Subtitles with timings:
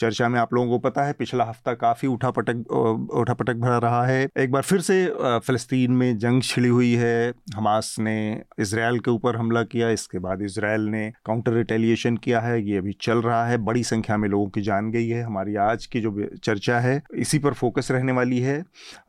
[0.00, 2.70] चर्चा में आप लोगों को पता है, पिछला हफ़्ता काफ़ी उठा पटक
[3.14, 5.04] उठा पटक भरा रहा है। एक बार फिर से
[5.46, 8.16] फ़लस्तीन में जंग छिड़ी हुई है। हमास ने
[8.58, 12.96] इसराइल के ऊपर हमला किया, इसके बाद इसराइल ने काउंटर रिटेलिएशन किया है। ये अभी
[13.00, 16.14] चल रहा है, बड़ी संख्या में लोगों की जान गई है। हमारी आज की जो
[16.44, 18.58] चर्चा है, इसी पर फोकस रहने वाली है।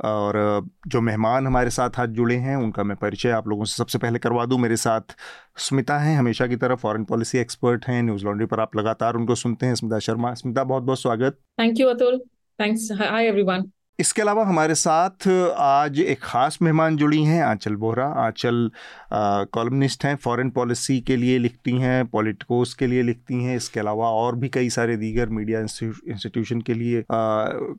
[0.03, 3.97] और जो मेहमान हमारे साथ हाथ जुड़े हैं, उनका मैं परिचय आप लोगों से सबसे
[3.97, 5.16] पहले करवा दूँ। मेरे साथ
[5.58, 9.35] स्मिता हैं, हमेशा की तरह फॉरेन पॉलिसी एक्सपर्ट हैं। न्यूज़ लॉन्ड्री पर आप लगातार उनको
[9.35, 12.20] सुनते हैं। स्मिता शर्मा, स्मिता, बहुत बहुत स्वागत। Thank you Atul
[12.59, 15.27] thanks hi everyone इसके अलावा हमारे साथ
[15.59, 18.70] आज एक ख़ास मेहमान जुड़ी हैं, आंचल बोहरा। आंचल
[19.14, 24.09] कॉलमनिस्ट हैं फॉरेन पॉलिसी के लिए लिखती हैं पॉलिटिकोस के लिए लिखती हैं, इसके अलावा
[24.12, 27.03] और भी कई सारे दीगर मीडिया इंस्टीट्यूशन के लिए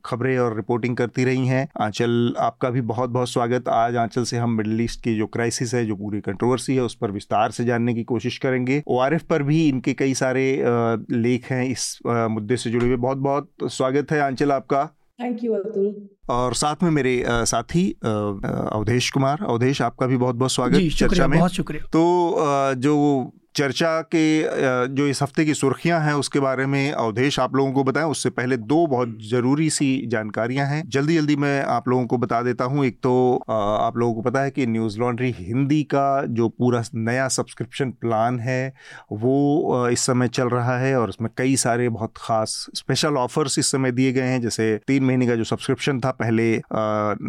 [0.05, 4.37] खबरें और रिपोर्टिंग करती रही हैं। आंचल, आपका भी बहुत बहुत स्वागत। आज आंचल से
[4.37, 7.65] हम मिडल ईस्ट की जो क्राइसिस है, जो पूरी कंट्रोवर्सी है, उस पर विस्तार से
[7.65, 10.49] जानने की कोशिश करेंगे। ओआरएफ पर भी इनके कई सारे
[11.11, 15.53] लेख हैं, इस मुद्दे से जुड़े हुए। बहुत बहुत स्वागत है आंचल आपका। थैंक यू
[15.53, 15.93] अतुल
[16.29, 21.37] और साथ में मेरे साथी अवधेश कुमार। अवधेश आपका भी बहुत बहुत स्वागत चर्चा में।
[21.39, 22.03] बहुत शुक्रिया। तो
[22.77, 22.93] जो
[23.55, 24.23] चर्चा के
[24.95, 28.29] जो इस हफ़्ते की सुर्खियाँ हैं, उसके बारे में अवधेश आप लोगों को बताएँ। उससे
[28.29, 32.65] पहले दो बहुत ज़रूरी सी जानकारियाँ हैं। जल्दी जल्दी मैं आप लोगों को बता देता
[32.65, 33.13] हूँ। एक तो
[33.49, 38.39] आप लोगों को पता है कि न्यूज़ लॉन्ड्री हिंदी का जो पूरा नया सब्सक्रिप्शन प्लान
[38.39, 38.73] है,
[39.11, 43.71] वो इस समय चल रहा है और उसमें कई सारे बहुत ख़ास स्पेशल ऑफर्स इस
[43.71, 46.55] समय दिए गए हैं। जैसे तीन महीने का जो सब्सक्रिप्शन था, पहले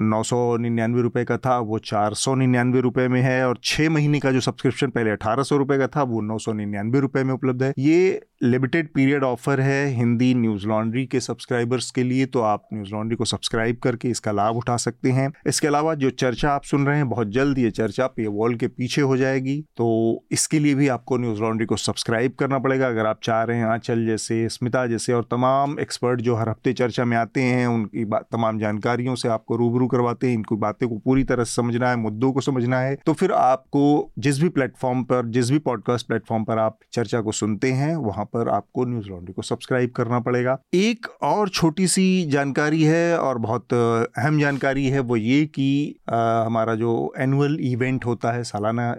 [0.09, 3.91] नौ सौ निन्यानवे रुपये का था, वो चार सौ निन्यानवे रुपये में है और छः
[3.91, 7.35] महीने का जो सब्सक्रिप्शन, पहले अठारह सौ रुपये का था वो नौ निन्यानवे रुपए में
[7.35, 12.41] उपलब्ध है। ये लिमिटेड पीरियड ऑफ़र है हिंदी न्यूज़ लॉन्ड्री के सब्सक्राइबर्स के लिए तो
[12.41, 16.51] आप न्यूज़ लॉन्ड्री को सब्सक्राइब करके इसका लाभ उठा सकते हैं। इसके अलावा जो चर्चा
[16.51, 19.87] आप सुन रहे हैं, बहुत जल्द ये चर्चा पे वॉल के पीछे हो जाएगी तो
[20.33, 23.67] इसके लिए भी आपको न्यूज़ लॉन्ड्री को सब्सक्राइब करना पड़ेगा। अगर आप चाह रहे हैं
[23.67, 28.05] आंचल जैसे, स्मिता जैसे और तमाम एक्सपर्ट जो हर हफ़्ते चर्चा में आते हैं, उनकी
[28.05, 31.97] तमाम जानकारियों से आपको रूबरू करवाते हैं, इनकी बातें को पूरी तरह से समझना है,
[31.97, 36.45] मुद्दों को समझना है तो फिर आपको जिस भी प्लेटफॉर्म पर, जिस भी पॉडकास्ट प्लेटफॉर्म
[36.45, 40.59] पर आप चर्चा को सुनते हैं, वहाँ पर आपको न्यूज़ लॉन्ड्री को सब्सक्राइब करना पड़ेगा।
[40.75, 46.75] एक और छोटी सी जानकारी है और बहुत अहम जानकारी है, वो ये कि हमारा
[46.75, 48.91] जो एनुअल इवेंट होता है, सालाना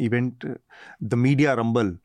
[0.00, 0.46] इवेंट
[1.02, 1.96] द मीडिया रंबल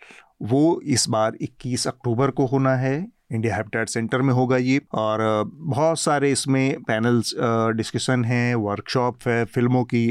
[0.42, 5.20] वो इस बार 21 अक्टूबर को होना है। इंडिया हैबिटेट सेंटर में होगा ये। और
[5.48, 7.34] बहुत सारे इसमें पैनल्स
[7.78, 10.06] डिस्कशन हैं वर्कशॉप है फ़िल्मों की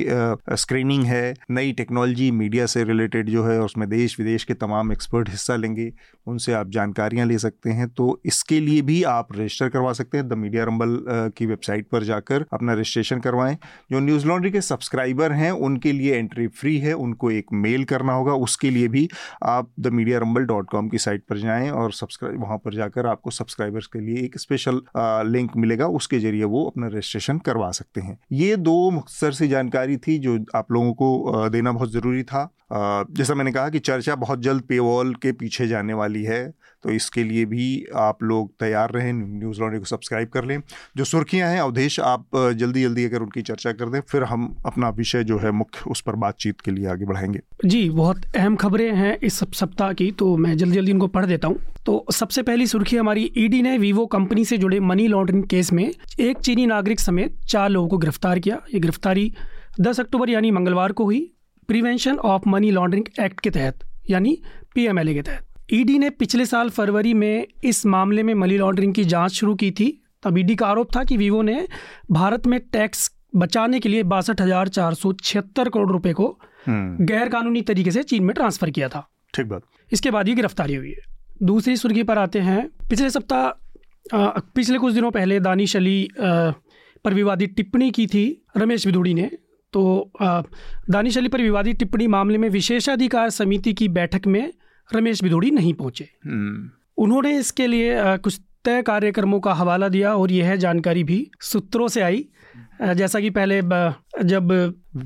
[0.54, 5.28] स्क्रीनिंग है। नई टेक्नोलॉजी मीडिया से रिलेटेड जो है, उसमें देश विदेश के तमाम एक्सपर्ट
[5.28, 5.91] हिस्सा लेंगे।
[6.27, 10.28] उनसे आप जानकारियाँ ले सकते हैं। तो इसके लिए भी आप रजिस्टर करवा सकते हैं।
[10.28, 10.98] द मीडिया रंबल
[11.37, 13.56] की वेबसाइट पर जाकर अपना रजिस्ट्रेशन करवाएँ।
[13.91, 18.12] जो न्यूज़ लॉन्ड्री के सब्सक्राइबर हैं, उनके लिए एंट्री फ्री है। उनको एक मेल करना
[18.12, 19.09] होगा। उसके लिए भी
[19.44, 23.05] आप the Media Rumble dot com की साइट पर जाएँ और सब्सक्राइब वहाँ पर जाकर
[23.06, 24.80] जाकर आपको सब्सक्राइबर्स के लिए एक स्पेशल
[25.30, 29.96] लिंक मिलेगा, उसके ज़रिए वो अपना रजिस्ट्रेशन करवा सकते हैं। ये दो मुख्तर सी जानकारी
[29.98, 34.41] थी जो आप लोगों को देना बहुत ज़रूरी था। जैसा मैंने कहा कि चर्चा बहुत
[34.43, 36.44] जल्द पेवॉल के पीछे जाने वाली है
[36.84, 40.60] तो इसके लिए भी आप लोग तैयार रहें न्यूज़ लॉन्ड्री को सब्सक्राइब कर लें।
[40.97, 44.88] जो सुर्खियाँ हैं, अवधेश, आप जल्दी जल्दी अगर उनकी चर्चा कर दें, फिर हम अपना
[44.91, 48.91] विषय जो है मुख्य उस पर बातचीत के लिए आगे बढ़ाएँगे। जी, बहुत अहम खबरें
[48.93, 52.66] हैं इस सप्ताह की तो मैं जल्दी जल्दी उनको पढ़ देता हूँ। तो सबसे पहली
[52.66, 55.91] सुर्खी हमारी ईडी ने वीवो कंपनी से जुड़े मनी लॉन्ड्रिंग केस में
[56.21, 59.33] एक चीनी नागरिक समेत चार लोगों को गिरफ़्तार किया। ये गिरफ्तारी
[59.81, 61.31] दस अक्टूबर यानी मंगलवार को हुई।
[61.69, 64.38] Prevention of money laundering act के तहत यानी
[64.75, 69.04] पीएमएलए के तहत। ईडी ने पिछले साल फरवरी में इस मामले में मनी लॉन्ड्रिंग की
[69.06, 69.88] जाँच शुरू की थी।
[70.22, 71.66] तब ईडी का आरोप था कि वीवो ने
[72.10, 76.28] भारत में टैक्स बचाने के लिए बासठ हज़ार चार सौ छिहत्तर करोड़ रुपए को
[76.66, 80.34] हम्म। गैर कानूनी तरीके से चीन में ट्रांसफ़र किया था। ठीक बात। इसके बाद ये
[80.34, 81.03] गिरफ्तारी हुई है।
[81.42, 83.48] दूसरी सुर्खी पर आते हैं। पिछले सप्ताह
[84.54, 88.24] पिछले कुछ दिनों पहले दानिश अली पर विवादित टिप्पणी की थी।
[88.57, 89.30] रमेश विदुड़ी ने
[89.76, 90.10] तो
[90.90, 94.52] दानिश अली पर विवादित टिप्पणी मामले में विशेषाधिकार समिति की बैठक में
[94.90, 100.32] रमेश भिदोड़ी नहीं पहुँचे हम्म। उन्होंने इसके लिए कुछ तय कार्यक्रमों का हवाला दिया और
[100.32, 102.24] यह जानकारी भी सूत्रों से आई
[102.94, 103.60] जैसा कि पहले
[104.24, 104.52] जब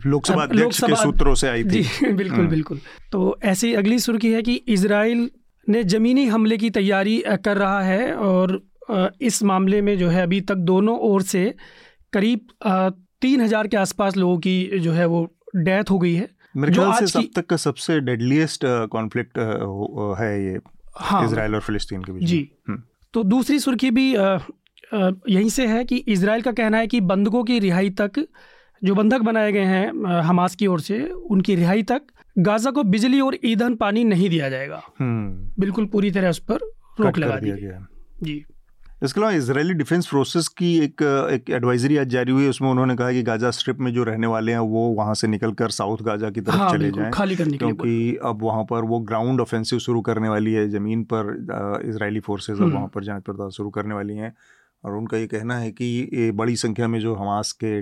[0.06, 2.80] लोकसभा के सूत्रों से आई थी जी बिल्कुल हम्म। बिल्कुल
[3.12, 5.30] तो ऐसी अगली सुर्खी है कि इसराइल
[5.66, 8.60] ने जमीनी हमले की तैयारी कर रहा है और
[9.22, 11.44] इस मामले में जो है अभी तक दोनों ओर से
[12.12, 12.46] करीब
[13.22, 15.24] तीन हज़ार के आसपास लोगों की जो है वो
[15.58, 19.38] डेथ हो गई है। मेरे ख्याल से अब तक का सबसे डेडलीस्ट कॉन्फ्लिक्ट
[20.18, 20.60] है ये
[20.98, 22.82] हाँ। इसराइल और फिलिस्तीन के बीच जी। हम्म।
[23.14, 27.58] तो दूसरी सुर्खी भी यहीं से है कि इसराइल का कहना है कि बंधकों की
[27.58, 28.24] रिहाई तक
[28.82, 31.00] जो बंधक बनाए गए हैं हमास की ओर से
[31.30, 32.02] उनकी रिहाई तक
[32.38, 36.58] गाजा को बिजली और ईंधन पानी नहीं दिया जाएगा। हम्म। बिल्कुल पूरी तरह उस पर
[37.00, 37.86] रोक लगा दी दिया गई। गया।
[38.22, 38.44] जी।
[39.02, 41.02] इसके अलावा इसराइली डिफेंस फोर्सेस की एक
[41.32, 44.26] एक एडवाइजरी आज जारी हुई है। उसमें उन्होंने कहा कि गाजा स्ट्रिप में जो रहने
[44.26, 47.56] वाले हैं वो वहाँ से निकलकर साउथ गाजा की तरफ़ हाँ चले जाएँ। खाली करने
[47.58, 51.34] के लिए क्योंकि अब वहाँ पर वो ग्राउंड ऑफेंसिव शुरू करने वाली है ज़मीन पर
[51.88, 54.34] इसराइली फोर्सेज फोर्सेस अब हम्म। वहाँ पर जाँच पड़ताल शुरू करने वाली हैं।
[54.84, 57.80] और उनका ये कहना है कि ये बड़ी संख्या में जो हमास के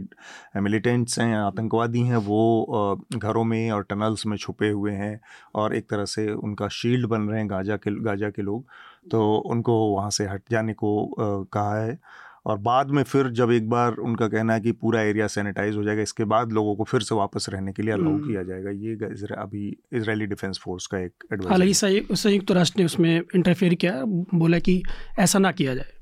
[0.60, 5.20] मिलिटेंट्स हैं आतंकवादी हैं वो घरों में और टनल्स में छुपे हुए हैं
[5.54, 8.64] और एक तरह से उनका शील्ड बन रहे हैं गाजा के गाजा के लोग।
[9.10, 11.14] तो उनको वहाँ से हट जाने को
[11.52, 11.98] कहा है।
[12.46, 15.82] और बाद में फिर जब एक बार उनका कहना है कि पूरा एरिया सैनिटाइज हो
[15.82, 18.70] जाएगा इसके बाद लोगों को फिर से वापस रहने के लिए अलाउ हम्म। किया जाएगा।
[18.70, 23.20] ये इजरा- अभी इजरायली डिफेंस फोर्स का एक हालाँकि एडवाइस संयुक्त संयुक्त राष्ट्र ने उसमें
[23.34, 24.02] इंटरफेयर किया
[24.34, 24.82] बोला कि
[25.18, 25.92] ऐसा ना किया जाए।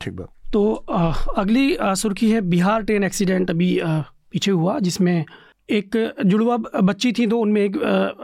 [0.00, 3.86] ठीक बात। तो अ, अगली अ, सुर्खी है बिहार ट्रेन एक्सीडेंट अभी अ,
[4.32, 5.24] पीछे हुआ जिसमें
[5.70, 7.76] एक जुड़वा बच्ची थी तो उनमें एक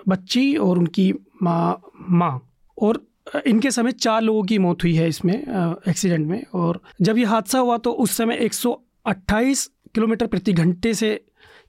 [0.08, 2.50] बच्ची और उनकी माँ माँ
[2.82, 3.07] और
[3.46, 7.58] इनके समय चार लोगों की मौत हुई है इसमें एक्सीडेंट में। और जब ये हादसा
[7.58, 11.20] हुआ तो उस समय 128 किलोमीटर प्रति घंटे से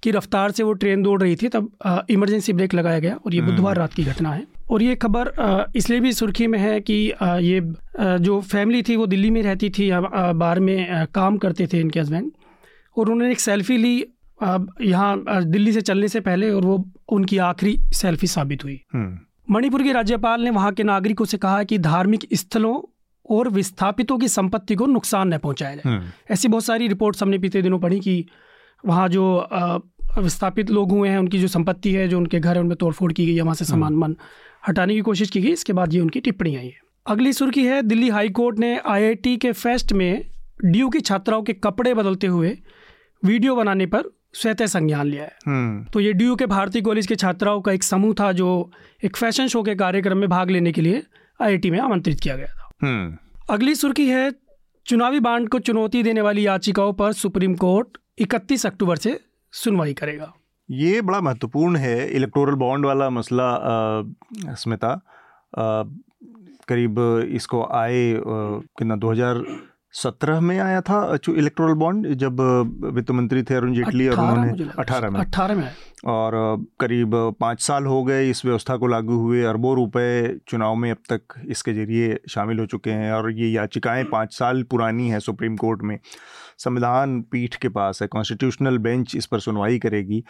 [0.04, 3.40] की रफ्तार से वो ट्रेन दौड़ रही थी तब इमरजेंसी ब्रेक लगाया गया और ये
[3.42, 5.32] हम्म। बुधवार रात की घटना है। और ये खबर
[5.76, 6.94] इसलिए भी सुर्खी में है कि
[7.44, 7.62] ये
[8.20, 12.32] जो फैमिली थी वो दिल्ली में रहती थी बाहर में काम करते थे इनके हस्बैंड
[12.98, 13.96] और उन्होंने एक सेल्फी ली
[14.82, 19.18] यहाँ दिल्ली से चलने से पहले और वो उनकी आखिरी सेल्फी साबित हुई। हम्म।
[19.52, 22.82] मणिपुर के राज्यपाल ने वहाँ के नागरिकों से कहा कि धार्मिक स्थलों
[23.30, 27.38] और विस्थापितों की संपत्ति को नुकसान न पहुँचाया जाए। हम्म। ऐसी बहुत सारी रिपोर्ट्स हमने
[27.38, 28.26] बीते दिनों पढ़ी कि
[28.86, 29.48] वहाँ जो
[30.18, 33.26] विस्थापित लोग हुए हैं उनकी जो संपत्ति है जो उनके घर है उनमें तोड़फोड़ की
[33.26, 34.16] गई है वहाँ से सामान मन
[34.68, 37.82] हटाने की कोशिश की गई। इसके बाद ये उनकी टिप्पणी आई है। अगली सुर्खी है
[37.82, 40.26] दिल्ली हाई कोर्ट ने आईआईटी के फेस्ट में
[40.66, 42.58] ड्यू की छात्राओं के कपड़े बदलते हुए
[43.24, 44.04] वीडियो बनाने पर
[44.34, 47.84] स्वतः संज्ञान लिया है। हम्म। तो ये ड्यू के भारतीय कॉलेज के छात्राओं का एक
[47.84, 48.50] समूह था जो
[49.04, 51.04] एक फ़ैशन शो के कार्यक्रम में भाग लेने के लिए
[51.42, 53.18] आईआईटी में आमंत्रित किया गया था। हम्म।
[53.50, 54.32] अगली सुर्खी है
[54.86, 59.20] चुनावी बांड को चुनौती देने वाली याचिकाओं पर सुप्रीम कोर्ट 31 अक्टूबर से
[59.52, 60.34] सुनवाई करेगा।
[60.72, 63.48] ये बड़ा महत्वपूर्ण है इलेक्टोरल बॉन्ड वाला मसला
[64.54, 65.02] स्मिता।
[66.68, 67.00] करीब
[67.32, 69.44] इसको आए कितना 2000
[69.94, 72.40] सत्रह में आया था इलेक्ट्रोल बॉन्ड जब
[72.96, 75.72] वित्त मंत्री थे अरुण जेटली और उन्होंने अठारह में। अठारह में
[76.08, 76.34] और
[76.80, 80.98] करीब पाँच साल हो गए इस व्यवस्था को लागू हुए अरबों रुपए चुनाव में अब
[81.12, 85.56] तक इसके ज़रिए शामिल हो चुके हैं। और ये याचिकाएँ पाँच साल पुरानी हैं सुप्रीम
[85.58, 85.98] कोर्ट में।
[86.58, 90.24] संविधान पीठ के पास है कॉन्स्टिट्यूशनल बेंच इस पर सुनवाई करेगी।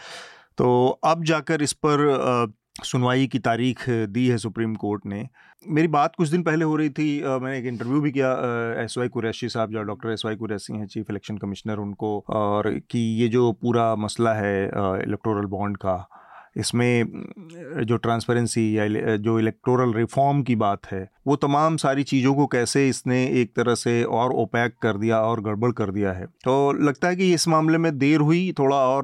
[0.58, 2.54] तो अब जाकर इस पर
[2.84, 5.28] सुनवाई की तारीख दी है सुप्रीम कोर्ट ने।
[5.64, 8.30] मेरी बात कुछ दिन पहले हो रही थी मैंने एक इंटरव्यू भी किया
[8.84, 12.70] एस वाई कुरैशी साहब जो डॉक्टर एस वाई कुरैशी हैं, चीफ इलेक्शन कमिश्नर उनको, और
[12.90, 15.96] कि ये जो पूरा मसला है इलेक्टोरल बॉन्ड का
[16.58, 22.46] इसमें जो ट्रांसपेरेंसी या जो इलेक्टोरल रिफॉर्म की बात है, वो तमाम सारी चीज़ों को
[22.48, 26.72] कैसे इसने एक तरह से और ओपैक कर दिया और गड़बड़ कर दिया है। तो
[26.86, 29.04] लगता है कि इस मामले में देर हुई, थोड़ा और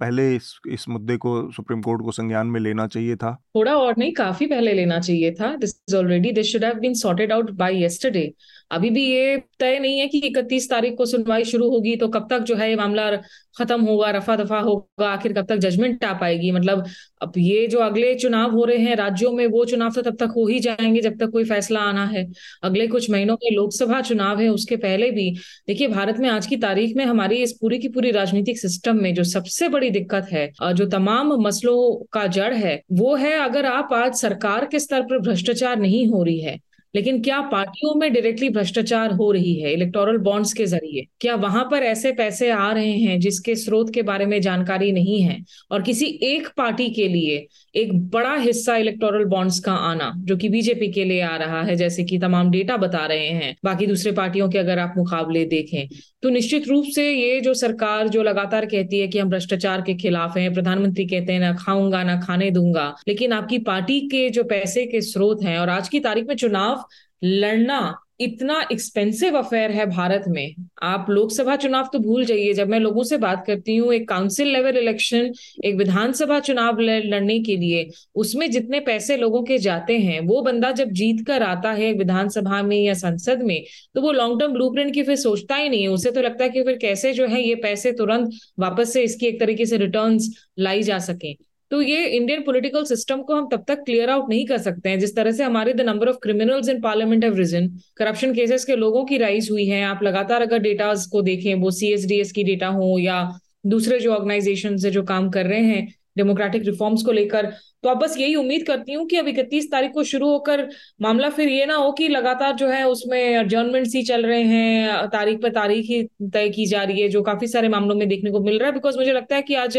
[0.00, 3.94] पहले इस इस मुद्दे को सुप्रीम कोर्ट को संज्ञान में लेना चाहिए था। थोड़ा और
[3.98, 7.50] नहीं, काफ़ी पहले लेना चाहिए था। This is already this should have been sorted out
[7.50, 8.32] by yesterday
[8.70, 12.26] अभी भी ये तय नहीं है कि 31 तारीख को सुनवाई शुरू होगी तो कब
[12.30, 13.10] तक जो है ये मामला
[13.58, 16.50] खत्म होगा रफा दफ़ा होगा, आखिर कब तक जजमेंट आ पाएगी?
[16.52, 16.84] मतलब
[17.22, 20.32] अब ये जो अगले चुनाव हो रहे हैं राज्यों में, वो चुनाव तो तब तक
[20.36, 22.26] हो ही जाएँगे जब तक कोई फैसला आना है।
[22.62, 25.30] अगले कुछ महीनों में लोकसभा चुनाव है, उसके पहले भी,
[25.68, 29.12] देखिए भारत में आज की तारीख में हमारी इस पूरी की पूरी राजनीतिक सिस्टम में
[29.14, 33.92] जो सबसे बड़ी दिक्कत है जो तमाम मसलों का जड़ है, वो है अगर आप
[33.94, 36.58] आज सरकार के स्तर पर भ्रष्टाचार नहीं हो रही है
[36.96, 41.06] लेकिन क्या पार्टियों में डायरेक्टली भ्रष्टाचार हो रही है इलेक्टोरल बॉन्ड्स के ज़रिए?
[41.20, 45.20] क्या वहाँ पर ऐसे पैसे आ रहे हैं जिसके स्रोत के बारे में जानकारी नहीं
[45.22, 45.38] है?
[45.70, 50.48] और किसी एक पार्टी के लिए एक बड़ा हिस्सा इलेक्टोरल बॉन्ड्स का आना, जो कि
[50.48, 54.12] बीजेपी के लिए आ रहा है, जैसे कि तमाम डेटा बता रहे हैं। बाकी दूसरे
[54.12, 55.88] पार्टियों के अगर आप मुकाबले देखें
[56.22, 59.94] तो निश्चित रूप से ये जो सरकार जो लगातार कहती है कि हम भ्रष्टाचार के
[59.94, 64.44] खिलाफ हैं, प्रधानमंत्री कहते हैं, ना खाऊँगा, ना खाने दूँगा। लेकिन आपकी पार्टी के जो
[64.44, 66.84] पैसे के स्रोत हैं, और आज की तारीख में चुनाव
[67.24, 72.78] लड़ना इतना एक्सपेंसिव अफेयर है भारत में। आप लोकसभा चुनाव तो भूल जाइए। जब मैं
[72.80, 75.30] लोगों से बात करती हूँ, एक काउंसिल लेवल इलेक्शन
[75.64, 80.70] एक विधानसभा चुनाव लड़ने के लिए, उसमें जितने पैसे लोगों के जाते हैं, वो बंदा
[80.72, 83.62] जब जीत कर आता है विधानसभा में या संसद में
[83.94, 86.50] तो वो लॉन्ग टर्म ब्लूप्रिंट की फिर सोचता ही नहीं है। उसे तो लगता है
[86.50, 90.18] कि फिर कैसे जो है ये पैसे तुरंत वापस से इसकी एक तरीके से रिटर्न
[90.58, 94.44] लाई जा सके। तो ये इंडियन पॉलिटिकल सिस्टम को हम तब तक क्लियर आउट नहीं
[94.46, 97.68] कर सकते हैं, जिस तरह से हमारे the number of criminals in parliament have region
[97.96, 101.70] corruption cases के लोगों की राइज हुई है। आप लगातार अगर डेटाज को देखें, वो
[101.72, 103.22] सी की डेटा हो या
[103.66, 107.46] दूसरे जो ऑर्गेनाइजेशन है जो काम कर रहे हैं डेमोक्रेटिक रिफॉर्म्स को लेकर
[107.82, 110.66] तो आप बस यही उम्मीद करती हूँ कि अब इकतीस तारीख को शुरू होकर
[111.02, 115.06] मामला फिर ये ना हो कि लगातार जो है उसमें एडजर्नमेंट्स ही चल रहे हैं,
[115.08, 118.30] तारीख पर तारीख ही तय की जा रही है, जो काफ़ी सारे मामलों में देखने
[118.30, 119.78] को मिल रहा है बिकॉज़ मुझे लगता है कि आज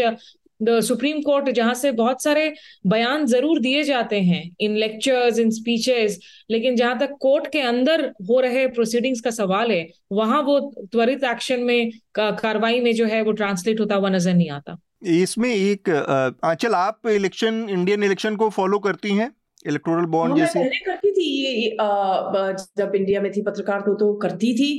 [0.60, 2.52] सुप्रीम कोर्ट जहाँ से बहुत सारे
[2.86, 6.18] बयान ज़रूर दिए जाते हैं इन लेक्चर्स इन स्पीचेस
[6.50, 10.58] लेकिन जहाँ तक कोर्ट के अंदर हो रहे प्रोसीडिंग्स का सवाल है वहाँ वो
[10.92, 15.48] त्वरित एक्शन में कार्रवाई में जो है वो ट्रांसलेट होता हुआ नज़र नहीं आता। इसमें
[15.50, 15.88] एक
[16.44, 19.30] आंचल आप इलेक्शन इंडियन इलेक्शन को फॉलो करती हैं?
[19.66, 20.58] इलेक्टोरल बॉन्ड जैसे?
[20.58, 21.76] पहले करती थी ये
[22.78, 24.70] जब इंडिया में थी पत्रकार तो तो करती थी।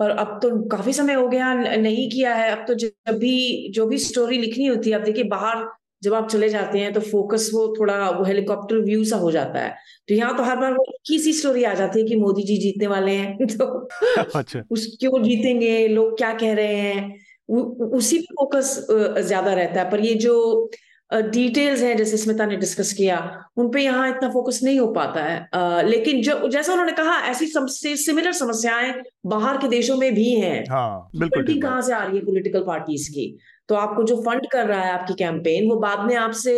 [0.00, 3.86] पर अब तो काफ़ी समय हो गया नहीं किया है। अब तो जब भी जो
[3.86, 5.66] भी स्टोरी लिखनी होती है अब देखिए बाहर
[6.02, 9.60] जब आप चले जाते हैं तो फोकस वो थोड़ा वो हेलीकॉप्टर व्यू सा हो जाता
[9.60, 9.74] है।
[10.08, 12.42] तो यहाँ तो हर बार वो एक ही सी स्टोरी आ जाती है कि मोदी
[12.44, 13.66] जी जीतने वाले हैं। तो
[14.34, 15.86] अच्छा। उस क्यों जीतेंगे?
[15.88, 17.18] लोग क्या कह रहे हैं?
[17.48, 18.76] उसी पे फोकस
[19.20, 20.34] ज़्यादा रहता है। पर ये जो
[21.12, 23.16] डिटेल्स हैं जैसे स्मिता ने डिस्कस किया
[23.56, 27.46] उन पे यहाँ इतना फोकस नहीं हो पाता है। लेकिन जो जैसा उन्होंने कहा ऐसी
[27.96, 28.92] सिमिलर समस्याएँ
[29.26, 33.10] बाहर के देशों में भी हैं। हाँ, बिल्कुल कहाँ से आ रही है पॉलिटिकल पार्टीज़
[33.10, 33.36] की?
[33.68, 36.54] तो आपको जो फंड कर रहा है आपकी कैंपेन वो बाद में आपसे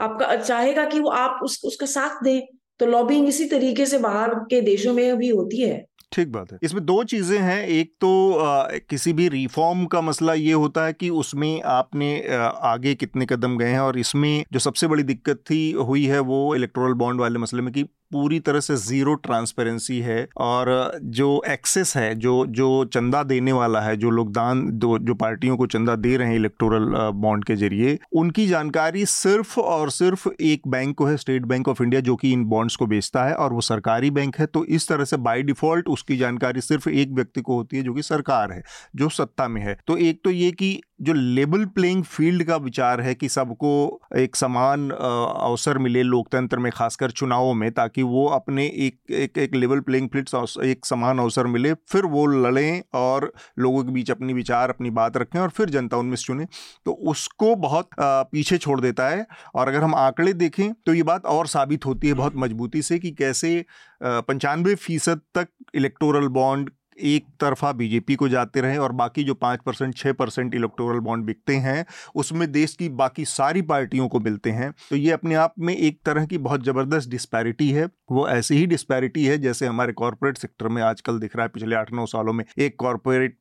[0.00, 2.40] आपका चाहेगा कि वो आप उस, उसका साथ दें।
[2.80, 6.58] तो लॉबिंग इसी तरीके से बाहर के देशों में भी होती है। ठीक बात है।
[6.62, 10.92] इसमें दो चीज़ें हैं एक तो आ, किसी भी रिफॉर्म का मसला ये होता है
[10.92, 15.42] कि उसमें आपने आ, आगे कितने कदम गए हैं और इसमें जो सबसे बड़ी दिक्कत
[15.50, 19.98] थी हुई है वो इलेक्ट्रोल बॉन्ड वाले मसले में कि पूरी तरह से ज़ीरो ट्रांसपेरेंसी
[20.00, 24.98] है और जो एक्सेस है, जो जो चंदा देने वाला है, जो लोग दान दो,
[24.98, 29.90] जो पार्टियों को चंदा दे रहे हैं इलेक्टोरल बॉन्ड के ज़रिए, उनकी जानकारी सिर्फ़ और
[29.90, 33.24] सिर्फ़ एक बैंक को है स्टेट बैंक ऑफ़ इंडिया जो कि इन बॉन्ड्स को बेचता
[33.24, 36.88] है और वो सरकारी बैंक है तो इस तरह से बाई डिफ़ॉल्ट उसकी जानकारी सिर्फ़
[36.88, 38.62] एक व्यक्ति को होती है, जो कि सरकार है,
[38.96, 43.00] जो सत्ता में है। तो एक तो ये कि जो लेबल प्लेइंग फ़ील्ड का विचार
[43.00, 43.70] है कि सबको
[44.18, 49.54] एक समान अवसर मिले लोकतंत्र में, खासकर चुनावों में, ताकि वो अपने एक एक एक
[49.54, 54.32] लेवल प्लेइंग फ़ील्ड एक समान अवसर मिले, फिर वो लड़ें और लोगों के बीच अपनी
[54.32, 56.46] विचार, अपनी बात रखें और फिर जनता उनमें से चुने।
[56.86, 61.26] तो उसको बहुत पीछे छोड़ देता है और अगर हम आंकड़े देखें तो ये बात
[61.26, 63.64] और साबित होती है बहुत मजबूती से कि कैसे
[64.02, 69.60] पंचानवे फ़ीसद तक इलेक्टोरल बॉन्ड एक तरफा बीजेपी को जाते रहे और बाकी जो पाँच
[69.66, 74.50] परसेंट छः परसेंट इलेक्टोरल बॉन्ड बिकते हैं, उसमें देश की बाकी सारी पार्टियों को मिलते
[74.50, 78.56] हैं। तो ये अपने आप में एक तरह की बहुत ज़बरदस्त डिस्पैरिटी है। वो ऐसी
[78.56, 82.06] ही डिस्पैरिटी है जैसे हमारे कॉरपोरेट सेक्टर में आजकल दिख रहा है पिछले आठ नौ
[82.06, 83.36] सालों में। एक कॉरपोरेट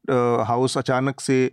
[0.48, 1.43] हाउस अचानक से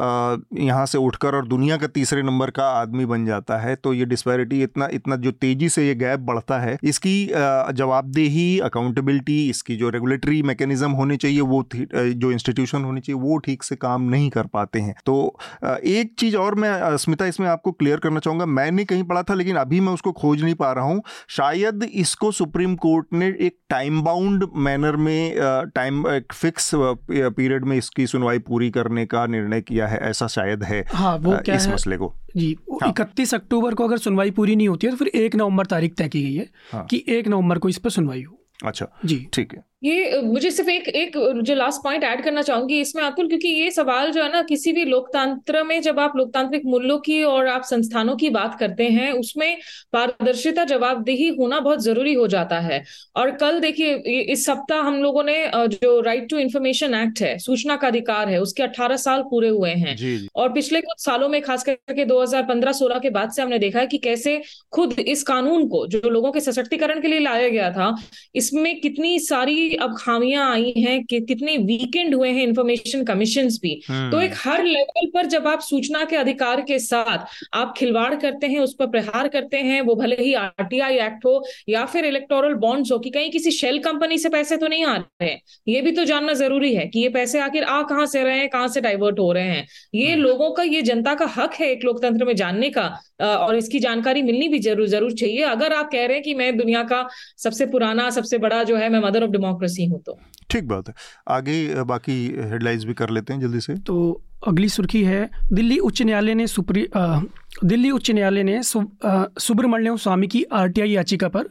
[0.00, 4.04] यहाँ से उठकर और दुनिया का तीसरे नंबर का आदमी बन जाता है तो ये
[4.06, 7.26] डिस्पैरिटी इतना इतना जो तेज़ी से ये गैप बढ़ता है, इसकी
[7.74, 13.62] जवाबदेही अकाउंटेबिलिटी इसकी जो रेगुलेटरी मैकेनिज्म होने चाहिए, वो जो इंस्टीट्यूशन होनी चाहिए, वो ठीक
[13.62, 17.98] से काम नहीं कर पाते हैं। तो एक चीज़ और मैं स्मिता, इसमें आपको क्लियर
[17.98, 21.02] करना चाहूँगा, मैंने कहीं पढ़ा था, लेकिन अभी मैं उसको खोज नहीं पा रहा हूँ,
[21.28, 22.30] शायद इसको
[22.68, 25.34] कोर्ट ने एक टाइम बाउंड मैनर में
[25.74, 30.64] टाइम एक फिक्स पीरियड में इसकी सुनवाई पूरी करने का निर्णय किया है ऐसा शायद
[30.64, 31.74] है हाँ वो क्या इस है?
[31.74, 34.96] मसले को जी इकतीस हाँ। इकतीस अक्टूबर को अगर सुनवाई पूरी नहीं होती है तो
[34.96, 37.90] फिर एक नवंबर तारीख तय की गई है हाँ। कि एक नवंबर को इस पर
[37.90, 42.22] सुनवाई हो अच्छा जी ठीक है ये मुझे सिर्फ़ एक एक जो लास्ट पॉइंट ऐड
[42.24, 46.00] करना चाहूँगी इसमें अतुल क्योंकि ये सवाल जो है ना किसी भी लोकतंत्र में जब
[46.00, 49.56] आप लोकतांत्रिक मूल्यों की और आप संस्थानों की बात करते हैं उसमें
[49.92, 52.82] पारदर्शिता जवाबदेही होना बहुत ज़रूरी हो जाता है।
[53.16, 57.76] और कल देखिए इस सप्ताह हम लोगों ने जो राइट टू इन्फॉर्मेशन एक्ट है सूचना
[57.76, 59.96] का अधिकार है उसके अट्ठारह साल पूरे हुए हैं।
[60.34, 63.86] और पिछले कुछ सालों में खास करके दो हज़ार के बाद से हमने देखा है
[63.86, 64.40] कि कैसे
[64.72, 67.94] खुद इस कानून को जो लोगों के सशक्तिकरण के लिए लाया गया था
[68.34, 73.74] इसमें कितनी सारी अब खामियाँ आई हैं कि कितने वीकेंड हुए हैं इंफॉर्मेशन कमीशन भी।
[73.90, 78.46] तो एक हर लेवल पर जब आप सूचना के अधिकार के साथ आप खिलवाड़ करते
[78.46, 82.54] हैं उस पर प्रहार करते हैं वो भले ही आरटीआई एक्ट हो या फिर इलेक्टोरल
[82.60, 85.80] बॉन्ड्स हो कि कहीं किसी शेल कंपनी से पैसे तो नहीं आ रहे हैं ये
[85.82, 88.68] भी तो जानना ज़रूरी है कि ये पैसे आखिर आ कहाँ से रहे हैं कहाँ
[88.68, 91.84] से डाइवर्ट हो रहे हैं। ये हम्म। लोगों का ये जनता का हक है एक
[91.84, 92.86] लोकतंत्र में जानने का
[93.20, 96.56] और इसकी जानकारी मिलनी भी ज़रूर ज़रूर चाहिए। अगर आप कह रहे हैं कि मैं
[96.56, 97.06] दुनिया का
[97.38, 100.18] सबसे पुराना सबसे बड़ा जो है मैं मदर ऑफ़ डेमोक्रेसी हूँ तो।
[100.50, 100.94] ठीक बात है।
[101.28, 102.14] आगे बाकी
[102.50, 106.46] हेडलाइंस भी कर लेते हैं जल्दी से। तो अगली सुर्खी है दिल्ली उच्च न्यायालय ने
[106.46, 111.48] सुप्री दिल्ली उच्च न्यायालय ने सुब्रमण्यम स्वामी की आरटीआई याचिका पर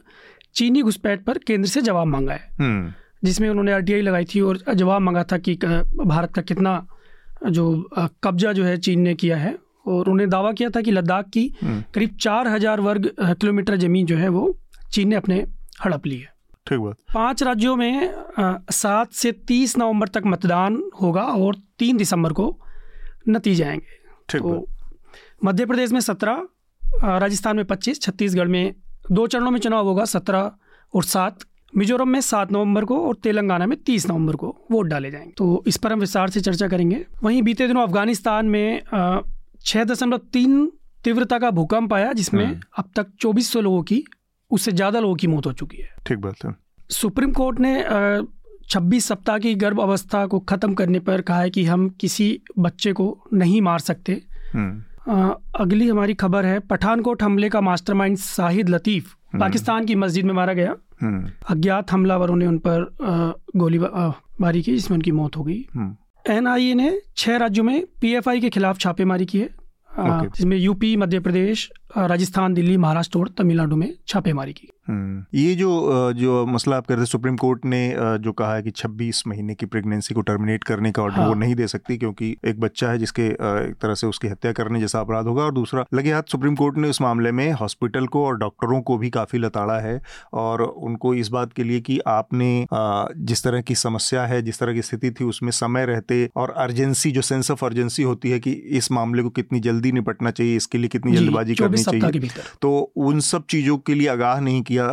[0.54, 2.92] चीनी घुसपैठ पर केंद्र से जवाब मांगा है। हम्म।
[3.24, 6.86] जिसमें उन्होंने आरटीआई लगाई थी और जवाब मांगा था कि भारत का कितना
[7.50, 7.64] जो
[8.24, 11.46] कब्जा जो है चीन ने किया है। और उन्हें दावा किया था कि लद्दाख की
[11.62, 14.42] हम्म। करीब चार हज़ार वर्ग किलोमीटर ज़मीन जो है वो
[14.92, 15.36] चीन ने अपने
[15.84, 16.29] हड़प ली है।
[16.66, 18.14] ठीक बात। पाँच राज्यों में
[18.72, 22.56] सात से तीस नवंबर तक मतदान होगा और तीन दिसंबर को
[23.28, 23.98] नतीजे आएँगे।
[24.28, 24.66] ठीक तो
[25.44, 26.46] मध्य प्रदेश में सत्रह
[27.18, 28.74] राजस्थान में पच्चीस छत्तीसगढ़ में
[29.10, 30.50] दो चरणों में चुनाव होगा सत्रह
[30.94, 31.38] और सात।
[31.72, 35.62] मिजोरम में सात नवंबर को और तेलंगाना में तीस नवंबर को वोट डाले जाएँगे। तो
[35.66, 38.82] इस पर हम विस्तार से चर्चा करेंगे। वहीं बीते दिनों अफ़गानिस्तान में
[39.64, 40.66] छः दशमलव तीन
[41.04, 44.02] तीव्रता का भूकंप आया जिसमें हम्म। अब तक चौबीस सौ लोगों की
[44.50, 46.54] उससे ज़्यादा लोगों की मौत हो चुकी है। ठीक बात है।
[46.90, 47.84] सुप्रीम कोर्ट ने
[48.68, 52.92] छब्बीस सप्ताह की गर्भ अवस्था को ख़त्म करने पर कहा है कि हम किसी बच्चे
[52.92, 54.22] को नहीं मार सकते।
[54.54, 60.24] हम्म, अ, अगली हमारी खबर है पठानकोट हमले का मास्टरमाइंड शाहिद लतीफ़ पाकिस्तान की मस्जिद
[60.24, 62.94] में मारा गया। हम्म, अज्ञात हमलावरों ने उन पर
[63.56, 65.96] गोली बारी की जिसमें उनकी मौत हो गई। हम्म,
[66.32, 69.50] एनआईए ने छह राज्यों में पीएफआई के खिलाफ छापेमारी की है।
[70.22, 76.12] जिसमें यूपी मध्य प्रदेश राजस्थान दिल्ली महाराष्ट्र और तमिलनाडु में छापेमारी की हम्म। ये जो
[76.14, 77.80] जो मसला आप कर रहे थे सुप्रीम कोर्ट ने
[78.20, 81.34] जो कहा है कि 26 महीने की प्रेगनेंसी को टर्मिनेट करने का ऑर्डर हाँ। वो
[81.34, 85.00] नहीं दे सकती क्योंकि एक बच्चा है जिसके एक तरह से उसकी हत्या करने जैसा
[85.00, 88.38] अपराध होगा और दूसरा लगे हाथ सुप्रीम कोर्ट ने इस मामले में हॉस्पिटल को और
[88.38, 90.00] डॉक्टरों को भी काफ़ी लताड़ा है
[90.34, 92.50] और उनको इस बात के लिए कि आपने
[93.22, 97.10] जिस तरह की समस्या है जिस तरह की स्थिति थी उसमें समय रहते और अर्जेंसी
[97.10, 100.78] जो सेंस ऑफ़ अर्जेंसी होती है कि इस मामले को कितनी जल्दी निपटना चाहिए इसके
[100.78, 104.62] लिए कितनी जल्दबाजी करनी सप्ताह चाहिए। के तो उन सब चीज़ों के लिए आगाह नहीं
[104.62, 104.86] किया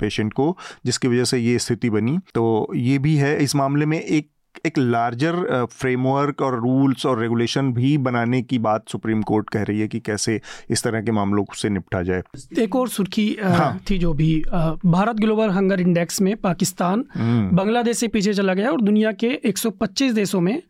[0.00, 0.56] पेशेंट को
[0.86, 4.28] जिसकी वजह से ये स्थिति बनी। तो ये भी है इस मामले में एक
[4.66, 9.80] एक लार्जर फ्रेमवर्क और रूल्स और रेगुलेशन भी बनाने की बात सुप्रीम कोर्ट कह रही
[9.80, 10.40] है कि कैसे
[10.70, 12.22] इस तरह के मामलों से निपटा जाए।
[12.58, 14.42] एक और सुर्खी हाँ। थी जो भी
[14.84, 19.40] भारत ग्लोबल हंगर इंडेक्स में पाकिस्तान हम्म, बांग्लादेश से पीछे चला गया और दुनिया के
[19.44, 20.62] 125 देशों में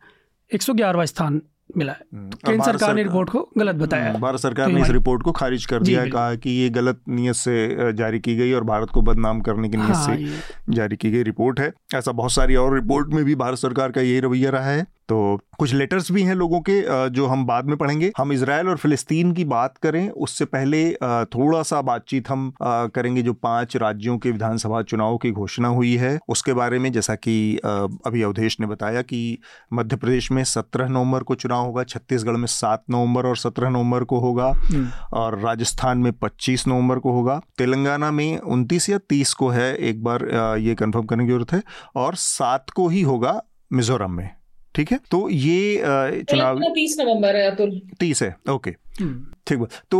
[0.51, 1.41] 111वां स्थान
[1.77, 4.73] मिला है। हम्म। तो केंद्र भारत सरकार ने रिपोर्ट को गलत बताया भारत सरकार तो
[4.73, 8.19] ने इस रिपोर्ट को खारिज कर दिया है कहा कि ये गलत नियत से जारी
[8.19, 11.59] की गई और भारत को बदनाम करने की नीयत हाँ, से जारी की गई रिपोर्ट
[11.59, 14.85] है। ऐसा बहुत सारी और रिपोर्ट में भी भारत सरकार का यही रवैया रहा है।
[15.09, 18.77] तो कुछ लेटर्स भी हैं लोगों के जो हम बाद में पढ़ेंगे। हम इसराइल और
[18.77, 20.79] फिलिस्तीन की बात करें उससे पहले
[21.25, 26.17] थोड़ा सा बातचीत हम करेंगे जो पाँच राज्यों के विधानसभा चुनाव की घोषणा हुई है।
[26.29, 29.37] उसके बारे में जैसा कि अभी अवधेश ने बताया कि
[29.73, 34.03] मध्य प्रदेश में सत्रह नवंबर को चुनाव होगा छत्तीसगढ़ में सात नवंबर और सत्रह नवंबर
[34.03, 39.33] को होगा हम्म। और राजस्थान में 25 नवंबर को होगा। तेलंगाना में 29 या 30
[39.33, 40.27] को है एक बार
[40.59, 41.61] ये कन्फर्म करने की ज़रूरत है
[41.95, 43.41] और सात को ही होगा
[43.71, 44.29] मिजोरम में।
[44.75, 44.99] ठीक है?
[45.11, 49.99] तो ये चुनाव तीस नवंबर है अतुल। तीस है ओके। हम्म। ठीक बात। तो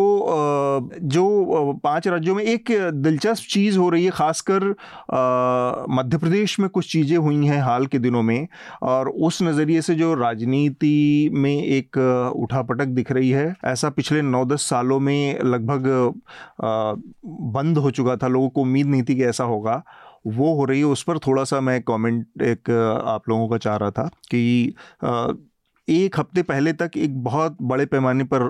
[1.03, 4.63] जो पाँच राज्यों में एक दिलचस्प चीज़ हो रही है खासकर
[5.91, 8.47] मध्य प्रदेश में कुछ चीज़ें हुई हैं हाल के दिनों में
[8.83, 11.97] और उस नज़रिए से जो राजनीति में एक
[12.35, 15.83] उठापटक दिख रही है ऐसा पिछले नौ दस सालों में लगभग
[16.61, 19.81] बंद हो चुका था। लोगों को उम्मीद नहीं थी कि ऐसा होगा।
[20.25, 22.69] वो हो रही है, उस पर थोड़ा सा मैं कमेंट एक,
[23.05, 24.75] आप लोगों का चाह रहा था कि
[25.87, 28.43] एक हफ़्ते पहले तक एक बहुत बड़े पैमाने पर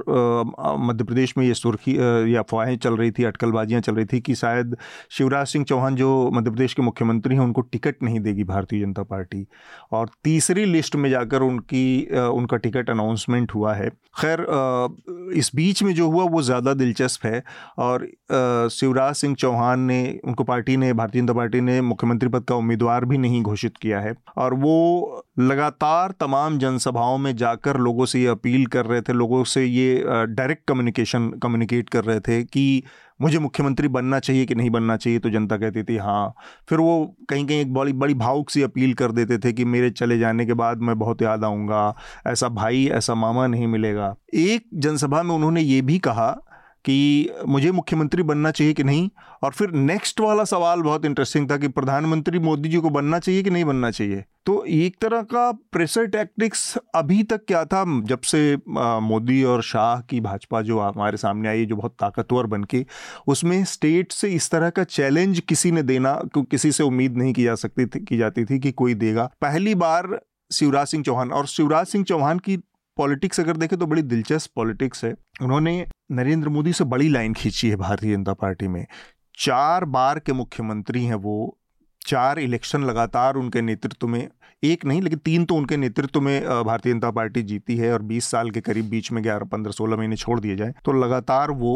[0.80, 1.96] मध्य प्रदेश में ये सुर्खी
[2.34, 4.76] या अफवाहें चल रही थी, अटकलबाजियाँ चल रही थी कि शायद
[5.12, 9.04] शिवराज सिंह चौहान जो मध्य प्रदेश के मुख्यमंत्री हैं, उनको टिकट नहीं देगी भारतीय जनता
[9.04, 9.46] पार्टी।
[9.92, 14.46] और तीसरी लिस्ट में जाकर उनकी उनका टिकट अनाउंसमेंट हुआ है। खैर
[15.36, 17.44] इस बीच में जो हुआ, वो ज़्यादा दिलचस्प है।
[17.80, 18.08] और
[18.72, 23.06] शिवराज सिंह चौहान ने, उनको पार्टी ने, भारतीय जनता पार्टी ने मुख्यमंत्री पद का उम्मीदवार
[23.06, 28.28] भी नहीं घोषित किया है। और वो लगातार तमाम जनसभाओं में जाकर लोगों से ये
[28.28, 32.84] अपील कर रहे थे, लोगों से ये डायरेक्ट कम्युनिकेशन कम्युनिकेट कर रहे थे कि
[33.20, 36.34] मुझे मुख्यमंत्री बनना चाहिए कि नहीं बनना चाहिए तो जनता कहती थी हाँ।
[36.70, 39.90] फिर वो कहीं कहीं एक बड़ी बड़ी भावुक सी अपील कर देते थे कि मेरे
[39.92, 41.96] चले जाने के बाद मैं बहुत याद आऊँगा,
[42.28, 46.30] ऐसा भाई, ऐसा मामा नहीं मिलेगा। एक जनसभा में उन्होंने ये भी कहा
[46.86, 49.10] कि मुझे मुख्यमंत्री बनना चाहिए कि नहीं?
[49.44, 53.44] और फिर नेक्स्ट वाला सवाल बहुत इंटरेस्टिंग था कि प्रधानमंत्री मोदी जी को बनना चाहिए
[53.44, 54.24] कि नहीं बनना चाहिए?
[54.46, 57.84] तो एक तरह का प्रेशर टैक्टिक्स अभी तक क्या था?
[58.02, 62.64] जब से मोदी और शाह की भाजपा जो हमारे सामने आई, जो बहुत ताकतवर बन
[62.64, 62.86] के
[63.28, 67.44] उसमें स्टेट से इस तरह का चैलेंज किसी ने देना किसी से उम्मीद नहीं की
[67.44, 70.20] जा सकती थी, की जाती थी कि कोई देगा। पहली बार
[70.52, 72.58] शिवराज सिंह चौहान, और शिवराज सिंह चौहान की
[72.98, 77.70] पॉलिटिक्स अगर देखें तो बड़ी दिलचस्प पॉलिटिक्स है। उन्होंने नरेंद्र मोदी से बड़ी लाइन खींची
[77.70, 78.86] है भारतीय जनता पार्टी में।
[79.38, 81.58] चार बार के मुख्यमंत्री हैं वो,
[82.08, 84.28] चार इलेक्शन लगातार उनके नेतृत्व में
[84.66, 88.30] एक नहीं, लेकिन तीन तो उनके नेतृत्व में भारतीय जनता पार्टी जीती है और 20
[88.32, 91.76] साल के करीब बीच में ग्यारह, पंद्रह, सोलह महीने छोड़ दिए जाए तो लगातार वो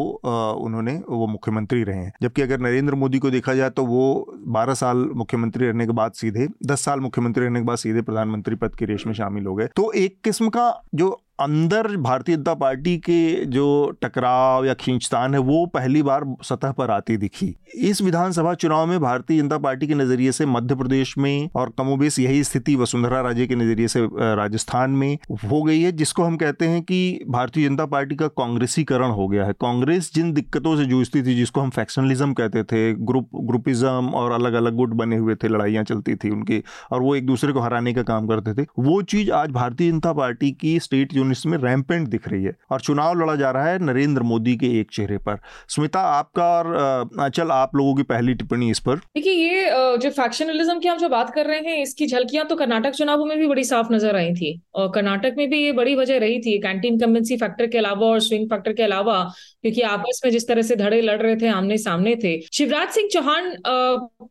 [0.56, 4.74] उन्होंने, वो मुख्यमंत्री रहे हैं। जबकि अगर नरेंद्र मोदी को देखा जाए तो वो 12
[4.74, 8.74] साल मुख्यमंत्री रहने के बाद सीधे 10 साल मुख्यमंत्री रहने के बाद सीधे प्रधानमंत्री पद
[8.74, 12.96] की रेश में शामिल हो गए। तो एक किस्म का जो अंदर भारतीय जनता पार्टी
[12.98, 13.66] के जो
[14.02, 18.98] टकराव या खींचतान है, वो पहली बार सतह पर आती दिखी। इस विधानसभा चुनाव में
[19.00, 23.46] भारतीय जनता पार्टी के नज़रिए से मध्य प्रदेश में और कमोबेश यही स्थिति वसुंधरा राजे
[23.46, 24.00] के नज़रिए से
[24.36, 29.10] राजस्थान में हो गई है, जिसको हम कहते हैं कि भारतीय जनता पार्टी का कांग्रेसीकरण
[29.10, 33.28] हो गया है। कांग्रेस जिन दिक्कतों से जूझती थी, जिसको हम फैक्शनलिज्म कहते थे ग्रुप
[33.42, 37.26] ग्रुपिज्म और अलग अलग गुट बने हुए थे, लड़ाइयाँ चलती थी उनकी, और वो एक
[37.26, 41.14] दूसरे को हराने का काम करते थे, वो चीज़ आज भारतीय जनता पार्टी की स्टेट
[41.30, 44.66] यूनिट्स में रैम्पेंट दिख रही है। और चुनाव लड़ा जा रहा है नरेंद्र मोदी के
[44.80, 45.38] एक चेहरे पर।
[45.68, 50.78] स्मिता, आपका और चल, आप लोगों की पहली टिप्पणी इस पर। देखिए, ये जो फैक्शनलिज्म
[50.78, 53.64] की हम जो बात कर रहे हैं, इसकी झलकियाँ तो कर्नाटक चुनावों में भी बड़ी
[53.64, 57.36] साफ़ नज़र आई थी। और कर्नाटक में भी ये बड़ी वजह रही थी एंटी इनकम्बेंसी
[57.36, 59.22] फैक्टर के अलावा और स्विंग फैक्टर के अलावा,
[59.62, 63.08] क्योंकि आपस में जिस तरह से धड़े लड़ रहे थे आमने सामने थे। शिवराज सिंह
[63.12, 63.52] चौहान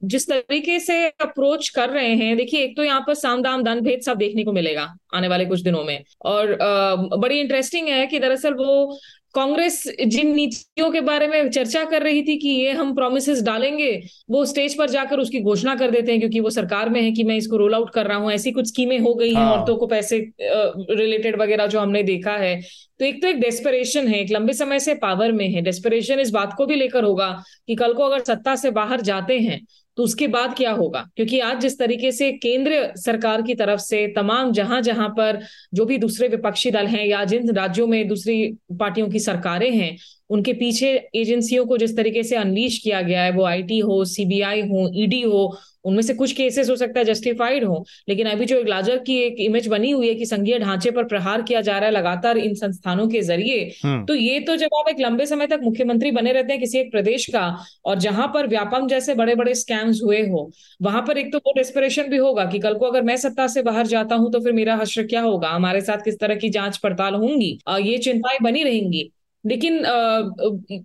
[0.06, 3.80] जिस तरीके से अप्रोच कर रहे हैं, देखिए, एक तो यहाँ पर साम दाम दन
[3.82, 8.06] भेद सब देखने को मिलेगा। आने वाले कुछ दिनों में। और आ, बड़ी इंटरेस्टिंग है
[8.08, 9.00] कि दरअसल वो
[9.36, 13.92] कांग्रेस जिन नीतियों के बारे में चर्चा कर रही थी कि ये हम प्रोमिस डालेंगे
[14.30, 17.24] वो स्टेज पर जाकर उसकी घोषणा कर देते हैं क्योंकि वो सरकार में है कि
[17.24, 19.76] मैं इसको रोल आउट कर रहा हूँ। ऐसी कुछ स्कीमें हो गई हैं हाँ। औरतों
[19.76, 22.60] को पैसे रिलेटेड वगैरह जो हमने देखा है।
[23.00, 26.32] तो एक तो एक डेस्परेशन है एक लंबे समय से पावर में है। डेस्परेशन इस
[26.32, 27.30] बात को भी लेकर होगा
[27.68, 29.60] कि कल को अगर सत्ता से बाहर जाते हैं
[30.00, 31.00] तो उसके बाद क्या होगा?
[31.16, 35.40] क्योंकि आज जिस तरीके से केंद्र सरकार की तरफ़ से तमाम जहाँ जहाँ पर
[35.74, 38.38] जो भी दूसरे विपक्षी दल हैं या जिन राज्यों में दूसरी
[38.80, 39.96] पार्टियों की सरकारें हैं
[40.30, 44.62] उनके पीछे एजेंसियों को जिस तरीके से अनलीश किया गया है वो आईटी हो सीबीआई
[44.70, 45.52] हो ईडी हो
[45.86, 49.16] उनमें से कुछ केसेस हो सकता है जस्टिफाइड हो। लेकिन अभी जो एक लाजर की
[49.18, 52.38] एक इमेज बनी हुई है कि संघीय ढांचे पर प्रहार किया जा रहा है लगातार
[52.38, 56.12] इन संस्थानों के ज़रिए हम्म। तो ये तो जब आप एक लंबे समय तक मुख्यमंत्री
[56.12, 57.46] बने रहते हैं किसी एक प्रदेश का
[57.86, 60.50] और जहाँ पर व्यापम जैसे बड़े बड़े स्कैम्स हुए हो
[60.82, 63.62] वहाँ पर एक तो वो डेस्परेशन भी होगा कि कल को अगर मैं सत्ता से
[63.64, 65.50] बाहर जाता हूँ तो फिर मेरा हश्र क्या होगा?
[65.50, 69.10] हमारे साथ किस तरह की जाँच पड़ताल होंगी ये चिंताएँ बनी रहेंगी।
[69.50, 69.84] लेकिन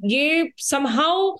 [0.04, 1.36] ये समहाउ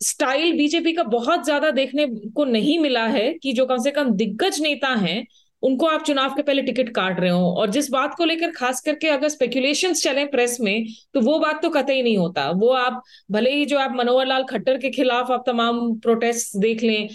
[0.00, 2.06] स्टाइल बीजेपी का बहुत ज़्यादा देखने
[2.36, 5.22] को नहीं मिला है कि जो कम से कम दिग्गज नेता हैं
[5.62, 8.80] उनको आप चुनाव के पहले टिकट काट रहे हो और जिस बात को लेकर खास
[8.80, 13.02] करके अगर स्पेकुलेशन चले प्रेस में तो वो बात तो कतई नहीं होता वो आप
[13.32, 17.08] भले ही जो आप मनोहर लाल खट्टर के खिलाफ आप तमाम प्रोटेस्ट देख लें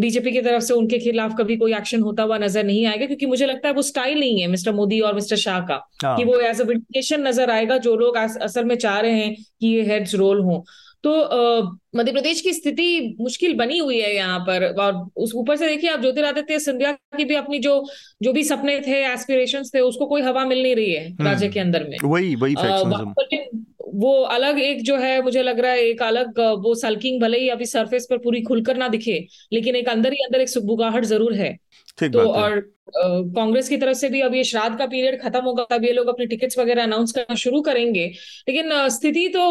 [0.00, 3.26] बीजेपी की तरफ़ से उनके खिलाफ कभी कोई एक्शन होता हुआ नज़र नहीं आएगा क्योंकि
[3.26, 6.24] मुझे लगता है वो स्टाइल नहीं है मिस्टर मोदी और मिस्टर शाह का हाँ। कि
[6.24, 9.82] वो एज अ विंडिकेशन नज़र आएगा जो लोग असल में चाह रहे हैं कि ये
[9.84, 10.60] हेड्स रोल हों
[11.04, 11.12] तो
[11.96, 15.90] मध्य प्रदेश की स्थिति मुश्किल बनी हुई है यहाँ पर। और उस ऊपर से देखिए
[15.90, 17.82] आप ज्योतिरादित्य सिंधिया की भी अपनी जो
[18.22, 21.48] जो भी सपने थे एस्पिरेशन थे उसको कोई हवा मिल नहीं रही है हम्म। राज्य
[21.48, 22.54] के अंदर में। वही वही
[23.94, 27.48] वो अलग एक जो है मुझे लग रहा है एक अलग वो सल्किंग भले ही
[27.48, 29.18] अभी सरफेस पर पूरी खुलकर ना दिखे
[29.52, 31.56] लेकिन एक अंदर ही अंदर एक सुखबुगाहट ज़रूर है।
[32.08, 32.60] तो और
[32.94, 36.06] कांग्रेस की तरफ़ से भी अब ये श्राद्ध का पीरियड खत्म होगा तब ये लोग
[36.08, 38.06] अपने टिकट्स वगैरह अनाउंस करना शुरू करेंगे।
[38.48, 39.42] लेकिन स्थिति तो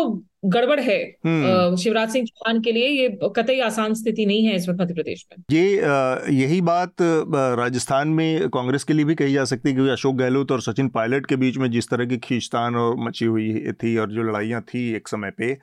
[0.45, 4.67] गड़बड़ है हम्म। शिवराज सिंह चौहान के लिए ये कतई आसान स्थिति नहीं है इस
[4.69, 5.75] वक्त मध्य प्रदेश में। ये
[6.35, 10.51] यही बात राजस्थान में कांग्रेस के लिए भी कही जा सकती है क्योंकि अशोक गहलोत
[10.51, 14.12] और सचिन पायलट के बीच में जिस तरह की खींचतान और मची हुई थी और
[14.12, 15.57] जो लड़ाइयाँ थी एक समय पे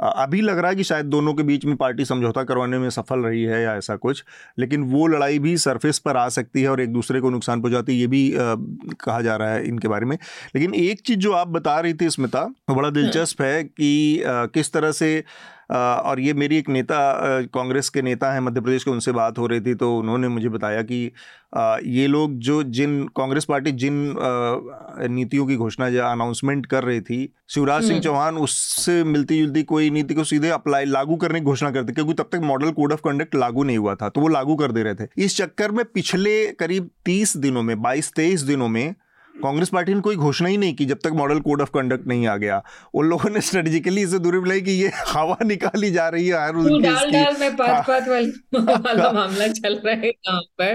[0.00, 3.20] अभी लग रहा है कि शायद दोनों के बीच में पार्टी समझौता करवाने में सफल
[3.20, 4.24] रही है या ऐसा कुछ
[4.58, 7.92] लेकिन वो लड़ाई भी सरफेस पर आ सकती है और एक दूसरे को नुकसान पहुंचाती
[7.92, 8.54] है ये भी आ,
[9.00, 10.16] कहा जा रहा है इनके बारे में
[10.54, 14.44] लेकिन एक चीज़ जो आप बता रही थी स्मिता बड़ा हम्म। दिलचस्प है कि आ,
[14.48, 15.22] किस तरह से
[15.70, 16.96] और ये मेरी एक नेता
[17.54, 20.48] कांग्रेस के नेता हैं मध्य प्रदेश के उनसे बात हो रही थी तो उन्होंने मुझे
[20.48, 21.04] बताया कि
[21.88, 23.94] ये लोग जो जिन कांग्रेस पार्टी जिन
[25.10, 29.62] नीतियों की घोषणा या अनाउंसमेंट कर रही थी शिवराज सिंह हम्म। चौहान उससे मिलती जुलती
[29.64, 32.92] कोई नीति को सीधे अप्लाई लागू करने की घोषणा करते क्योंकि तब तक मॉडल कोड
[32.92, 35.70] ऑफ़ कंडक्ट लागू नहीं हुआ था तो वो लागू कर दे रहे थे इस चक्कर
[35.70, 38.94] में पिछले करीब तीस दिनों में बाईस तेईस दिनों में
[39.42, 42.26] कांग्रेस पार्टी ने कोई घोषणा ही नहीं की जब तक मॉडल कोड ऑफ़ कंडक्ट नहीं
[42.26, 42.62] आ गया।
[42.94, 46.52] उन लोगों ने स्ट्रेटेजिकली इसे दूरी बुलाई कि ये हवा निकाली जा रही है हर
[46.82, 50.74] डाल डाल में पात पात वाला मामला चल रहा है यहाँ पर।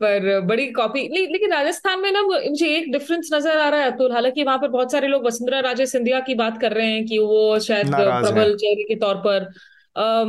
[0.00, 3.90] पर बड़ी कॉपी ले, लेकिन राजस्थान में ना मुझे एक डिफरेंस नज़र आ रहा है
[3.90, 7.04] अतुल। हालाँकि वहाँ पर बहुत सारे लोग वसुंधरा राजे सिंधिया की बात कर रहे हैं
[7.06, 9.52] कि वो शायद प्रबल चेहरे के तौर पर।
[9.96, 10.28] Um,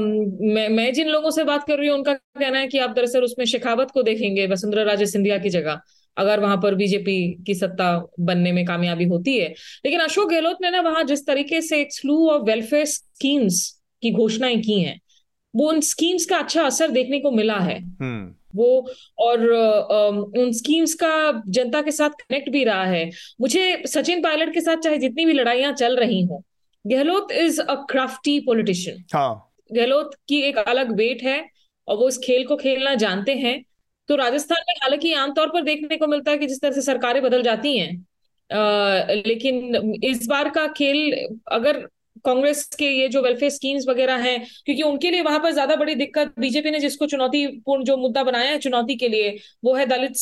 [0.54, 3.24] मैं मैं जिन लोगों से बात कर रही हूँ उनका कहना है कि आप दरअसल
[3.24, 5.80] उसमें शेखावत को देखेंगे वसुंधरा राजे सिंधिया की जगह।
[6.18, 9.48] अगर वहाँ पर बीजेपी की सत्ता बनने में कामयाबी होती है।
[9.86, 14.12] लेकिन अशोक गहलोत ने ना वहाँ जिस तरीके से एक स्लू ऑफ़ वेलफेयर स्कीम्स की
[14.12, 15.00] घोषणाएँ की हैं
[15.54, 19.48] वो उन स्कीम्स का अच्छा असर देखने को मिला है। हम्म। वो और
[20.38, 23.10] उन स्कीम्स का जनता के साथ कनेक्ट भी रहा है।
[23.42, 26.42] मुझे सचिन पायलट के साथ चाहे जितनी भी लड़ाइयाँ चल रही हों
[26.86, 29.04] Gehlot is a crafty politician
[29.74, 31.50] Gehlot की एक अलग वेट है
[31.88, 33.64] और वो इस खेल को खेलना जानते हैं।
[34.10, 37.22] तो राजस्थान में हालाँकि आमतौर पर देखने को मिलता है कि जिस तरह से सरकारें
[37.24, 38.06] बदल जाती हैं
[39.28, 41.12] लेकिन इस बार का खेल,
[41.48, 41.78] अगर
[42.26, 45.96] कांग्रेस के ये जो वेलफेयर स्कीम्स वगैरह हैं, क्योंकि उनके लिए वहाँ पर ज़्यादा बड़ी
[45.96, 50.14] दिक्कत, बीजेपी ने जिसको चुनौतीपूर्ण जो मुद्दा बनाया है चुनौती के लिए, वो है दलित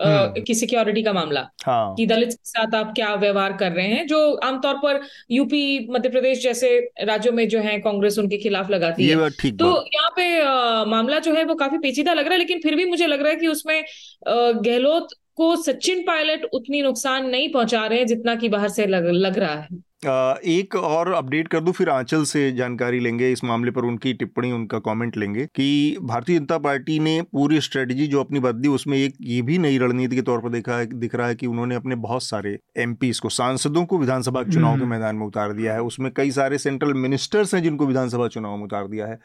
[0.00, 1.94] हम्म। की सिक्योरिटी का मामला हाँ.
[1.94, 6.08] कि दलित के साथ आप क्या व्यवहार कर रहे हैं जो आमतौर पर यूपी मध्य
[6.08, 10.84] प्रदेश जैसे राज्यों में जो है कांग्रेस उनके खिलाफ लगाती है तो यहाँ पे आ,
[10.86, 13.30] मामला जो है वो काफ़ी पेचीदा लग रहा है लेकिन फिर भी मुझे लग रहा
[13.30, 13.82] है कि उसमें
[14.28, 19.06] गहलोत को सचिन पायलट उतनी नुकसान नहीं पहुँचा रहे हैं जितना कि बाहर से लग,
[19.06, 19.68] लग रहा है
[20.02, 24.52] एक और अपडेट कर दूँ फिर आंचल से जानकारी लेंगे इस मामले पर उनकी टिप्पणी
[24.52, 29.16] उनका कमेंट लेंगे कि भारतीय जनता पार्टी ने पूरी स्ट्रेटजी जो अपनी बदली उसमें एक
[29.22, 31.94] ये भी नई रणनीति के तौर पर देखा है दिख रहा है कि उन्होंने अपने
[31.98, 35.82] बहुत सारे एम को सांसदों को विधानसभा चुनाव के हम्म। मैदान में उतार दिया है
[35.82, 39.18] उसमें कई सारे सेंट्रल मिनिस्टर्स हैं जिनको विधानसभा चुनाव में उतार दिया है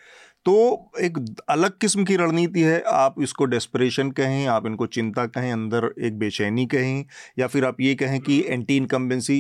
[0.46, 1.18] तो एक
[1.50, 6.18] अलग किस्म की रणनीति है। आप इसको डेस्परेशन कहें, आप इनको चिंता कहें, अंदर एक
[6.20, 7.06] बेचैनी कहें,
[7.40, 9.38] या फिर आप ये कहें कि एंटी इनकम्बेंसी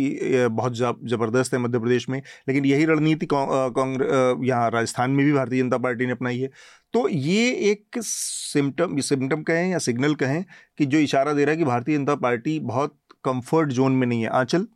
[0.49, 5.61] बहुत ज़बरदस्त है मध्य प्रदेश में, लेकिन यही रणनीति कांग्रेस यहाँ राजस्थान में भी भारतीय
[5.61, 6.49] जनता पार्टी ने अपनाई है।
[6.93, 10.43] तो ये एक सिम्टम सिम्टम कहें या सिग्नल कहें
[10.79, 14.21] कि जो इशारा दे रहा है कि भारतीय जनता पार्टी बहुत कंफर्ट जोन में नहीं
[14.21, 14.67] है। आंचल?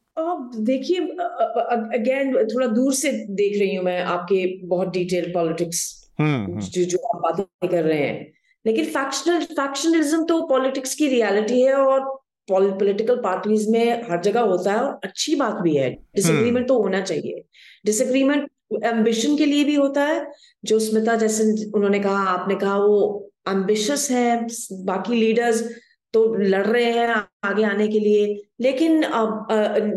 [0.59, 6.97] देखिए अगेन थोड़ा दूर से देख रही हूँ मैं आपके बहुत डिटेल पॉलिटिक्स। जो जो
[6.97, 8.33] आप बातें कर रहे हैं।
[8.65, 14.71] लेकिन फैक्शनल फैक्शनलिज्म तो पॉलिटिक्स की रियलिटी है और पॉलिटिकल पार्टीज़ में हर जगह होता
[14.71, 17.45] है और अच्छी बात भी है। Disagreement hmm. तो होना चाहिए।
[17.85, 18.51] डिसएग्रीमेंट
[18.83, 20.31] एम्बिशन के लिए भी होता है
[20.65, 25.75] जो स्मिता जैसे उन्होंने कहा आपने कहा वो एम्बिशस है बाकी लीडर्स
[26.13, 27.07] तो लड़ रहे हैं
[27.43, 29.03] आगे आने के लिए। लेकिन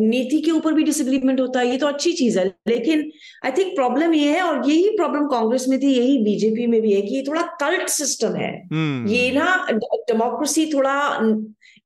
[0.01, 3.11] नीति के ऊपर भी डिसएग्रीमेंट होता है ये तो अच्छी चीज़ है। लेकिन
[3.45, 6.93] आई थिंक प्रॉब्लम ये है और यही प्रॉब्लम कांग्रेस में थी यही बीजेपी में भी
[6.93, 9.11] है कि ये थोड़ा कल्ट सिस्टम है। hmm.
[9.13, 10.99] ये ना डेमोक्रेसी थोड़ा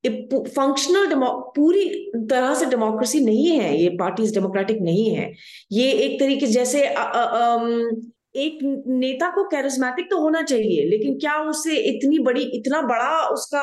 [0.07, 1.15] फंक्शनल
[1.57, 1.89] पूरी
[2.31, 5.33] तरह से डेमोक्रेसी नहीं है ये पार्टीज़ डेमोक्रेटिक नहीं है।
[5.73, 7.69] ये एक तरीके जैसे आ, आ, आ,
[8.37, 8.59] एक
[8.89, 13.63] नेता को कैरिज्मेटिक तो होना चाहिए लेकिन क्या उसे इतनी बड़ी इतना बड़ा उसका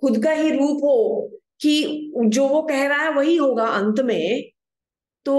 [0.00, 4.42] खुद का ही रूप हो कि जो वो कह रहा है वही होगा अंत में
[5.24, 5.34] तो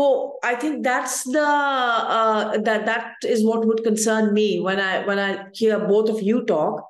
[0.46, 5.36] I think that's that is what would concern me when I when I
[5.88, 6.90] both of you talk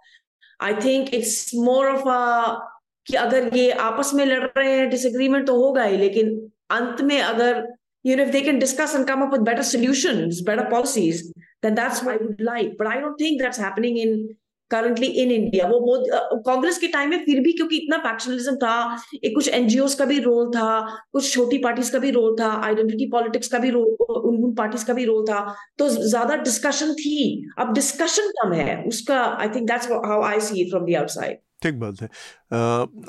[0.61, 2.67] I think it's more of a
[3.07, 6.29] कि अगर ये आपस में लड़ रहे हैं डिसग्रीमेंट तो होगा ही, लेकिन
[6.71, 7.67] अंत में अगर
[8.05, 11.23] you know if they can discuss and come up with better solutions better policies
[11.63, 14.27] then that's why would like but I don't think that's happening in
[14.71, 18.75] currently in India वो कांग्रेस के टाइम में फिर भी क्योंकि इतना फैक्शनलिज्म था,
[19.15, 20.79] एक कुछ एनजीओ का भी रोल था,
[21.13, 24.85] कुछ छोटी पार्टीज़ का भी रोल था आइडेंटिटी पॉलिटिक्स का भी रोल उन उन पार्टीज़
[24.85, 25.39] का भी रोल था।
[25.77, 30.69] तो ज़्यादा डिस्कशन थी। अब डिस्कशन कम है। उसका I think that's how I see
[30.69, 32.07] from the outside ठीक बात है।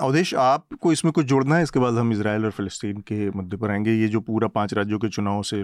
[0.01, 1.63] अवधेश, आपको इसमें कुछ जोड़ना है?
[1.63, 4.99] इसके बाद हम इसराइल और फिलिस्तीन के मुद्दे पर आएँगे। ये जो पूरा पाँच राज्यों
[4.99, 5.63] के चुनाव से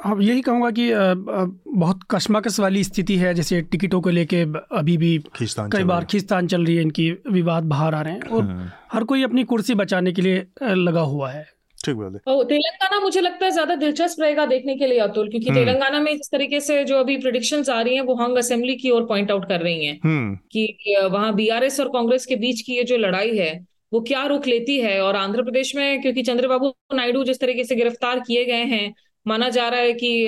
[0.00, 4.42] हाँ यही कहूँगा कि बहुत कशमकश वाली स्थिति है जैसे टिकटों को लेके
[4.74, 8.42] अभी भी कई बार खींचतान चल रही है इनकी विवाद बाहर आ रहे हैं और
[8.42, 11.46] हम्म। हर कोई अपनी कुर्सी बचाने के लिए लगा हुआ है
[11.78, 15.48] ठीक बात है तेलंगाना मुझे लगता है ज़्यादा दिलचस्प रहेगा देखने के लिए अतुल क्योंकि
[15.48, 18.76] हम्म। तेलंगाना में जिस तरीके से जो अभी प्रिडिक्शंस आ रही हैं वो हंग असेंबली
[18.76, 22.60] की ओर पॉइंट आउट कर रही हैं हम्म। कि वहाँ बीआरएस और कांग्रेस के बीच
[22.60, 23.52] की ये जो लड़ाई है
[23.92, 27.76] वो क्या रुख लेती है और आंध्र प्रदेश में क्योंकि चंद्रबाबू नायडू जिस तरीके से
[27.76, 28.92] गिरफ़्तार किए गए हैं
[29.26, 30.26] माना जा रहा है कि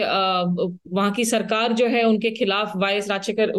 [0.88, 3.52] वहाँ की सरकार जो है उनके खिलाफ वायस राजशेखर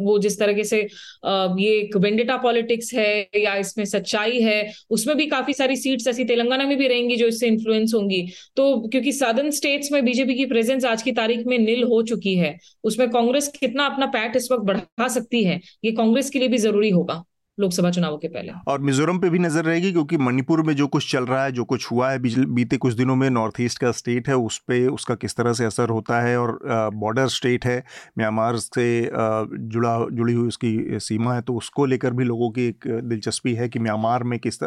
[0.00, 5.26] वो जिस तरीके से ये एक वेंडेटा पॉलिटिक्स है या इसमें सच्चाई है, उसमें भी
[5.26, 8.22] काफ़ी सारी सीट्स ऐसी तेलंगाना में भी रहेंगी जो इससे इन्फ्लुएंस होंगी।
[8.56, 12.34] तो क्योंकि सदर्न स्टेट्स में बीजेपी की प्रेजेंस आज की तारीख में निल हो चुकी
[12.36, 16.48] है, उसमें कांग्रेस कितना अपना पैट इस वक्त बढ़ा सकती है, ये कांग्रेस के लिए
[16.48, 17.22] भी ज़रूरी होगा।
[17.58, 21.10] लोकसभा चुनावों के पहले। और मिजोरम पे भी नज़र रहेगी क्योंकि मणिपुर में जो कुछ
[21.12, 24.28] चल रहा है, जो कुछ हुआ है बीते कुछ दिनों में नॉर्थ ईस्ट का स्टेट
[24.28, 26.58] है, उस पर उसका किस तरह से असर होता है और
[26.94, 27.82] बॉर्डर स्टेट है,
[28.18, 32.88] म्यांमार से जुड़ा, जुड़ी हुई उसकी सीमा है तो उसको लेकर भी लोगों की एक
[33.04, 34.58] दिलचस्पी है कि म्यांमार में किस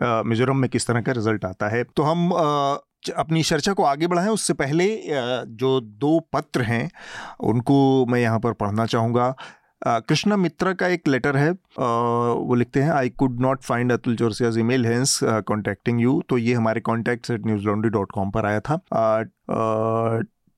[0.00, 2.30] मिजोरम में किस तरह का रिज़ल्ट आता है। तो हम
[3.16, 6.90] अपनी चर्चा को आगे बढ़ाएँ, उससे पहले जो दो पत्र हैं,
[7.42, 9.34] उनको मैं यहाँ पर पढ़ना चाहूँगा।
[9.86, 14.58] कृष्णा मित्रा का एक लेटर है वो लिखते हैं I could not find Atul Chaurasia's
[14.58, 18.46] email mail hence contacting you तो ये हमारे contact at news laundry dot com पर
[18.46, 18.76] आया था।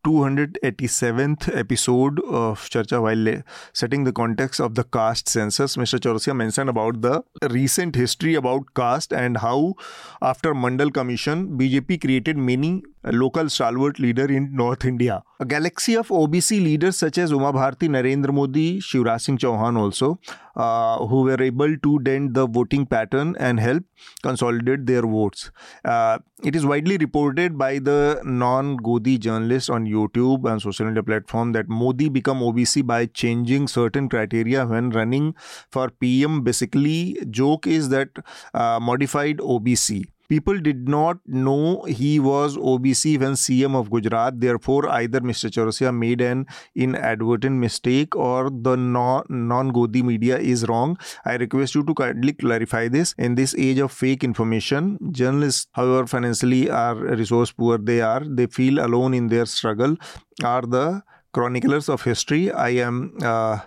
[0.05, 5.99] 287th episode of Charcha while setting the context of the caste census, Mr.
[5.99, 9.75] Chaurasia mentioned about the recent history about caste and how
[10.21, 15.23] after Mandal Commission, BJP created many local stalwart leader in North India.
[15.41, 20.19] A galaxy of OBC leaders such as Uma Bharti, Narendra Modi, Shivraj Singh Chauhan also,
[20.57, 23.85] uh, who were able to dent the voting pattern and help
[24.23, 25.51] consolidate their votes.
[25.85, 31.53] Uh, it is widely reported by the non-Godi journalists on YouTube and social media platform
[31.53, 35.35] that Modi become OBC by changing certain criteria when running
[35.71, 36.43] for PM.
[36.43, 38.09] Basically, joke is that
[38.53, 44.41] uh, modified OBC People did not know he was OBC when CM of Gujarat.
[44.41, 45.51] Therefore, either Mr.
[45.51, 50.99] Chaurasia made an inadvertent mistake or the non Godi media is wrong.
[51.25, 53.15] I request you to kindly clarify this.
[53.19, 58.47] In this age of fake information, journalists, however financially are resource poor they are, they
[58.47, 59.97] feel alone in their struggle,
[60.43, 61.03] are the
[61.35, 62.51] chroniclers of history.
[62.53, 63.59] I am uh,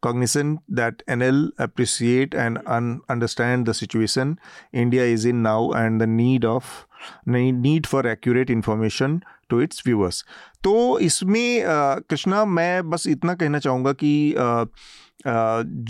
[0.00, 4.38] cognizant that NL appreciate and un- understand the situation
[4.72, 6.86] India is in now and the need of
[7.24, 10.24] need for accurate information to its viewers
[10.64, 11.64] तो इसमें
[12.10, 14.34] कृष्णा मैं बस इतना कहना चाहूँगा कि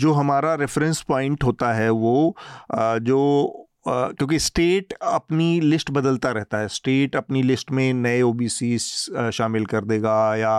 [0.01, 2.35] जो हमारा रेफरेंस पॉइंट होता है वो
[3.09, 3.17] जो
[3.87, 9.85] क्योंकि स्टेट अपनी लिस्ट बदलता रहता है। स्टेट अपनी लिस्ट में नए ओबीसी शामिल कर
[9.85, 10.57] देगा या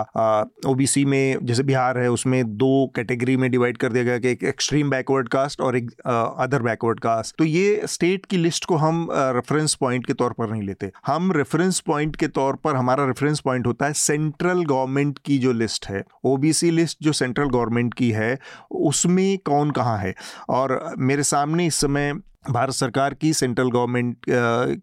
[0.67, 4.43] ओबीसी में जैसे बिहार है, उसमें दो कैटेगरी में डिवाइड कर दिया गया कि एक
[4.43, 5.91] एक्सट्रीम बैकवर्ड कास्ट और एक
[6.39, 10.49] अदर बैकवर्ड कास्ट तो ये स्टेट की लिस्ट को हम रेफरेंस पॉइंट के तौर पर
[10.51, 15.19] नहीं लेते। हम रेफरेंस पॉइंट के तौर पर, हमारा रेफरेंस पॉइंट होता है सेंट्रल गवर्नमेंट
[15.25, 18.37] की जो लिस्ट है। ओबीसी लिस्ट जो सेंट्रल गवर्नमेंट की है,
[18.71, 20.13] उसमें कौन कहाँ है?
[20.49, 22.13] और मेरे सामने इस समय
[22.49, 24.25] भारत सरकार की सेंट्रल गवर्नमेंट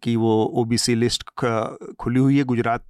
[0.03, 1.23] की वो ओबीसी लिस्ट
[2.01, 2.85] खुली हुई है गुजरात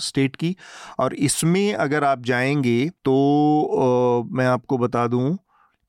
[0.00, 0.54] स्टेट की।
[0.98, 5.36] और इसमें अगर आप जाएँगे तो मैं आपको बता दूँ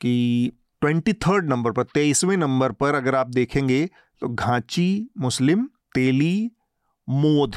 [0.01, 3.85] कि ट्वेंटी थर्ड नंबर पर, तेईसवें नंबर पर अगर आप देखेंगे
[4.21, 6.51] तो घाची, मुस्लिम, तेली,
[7.07, 7.55] मोद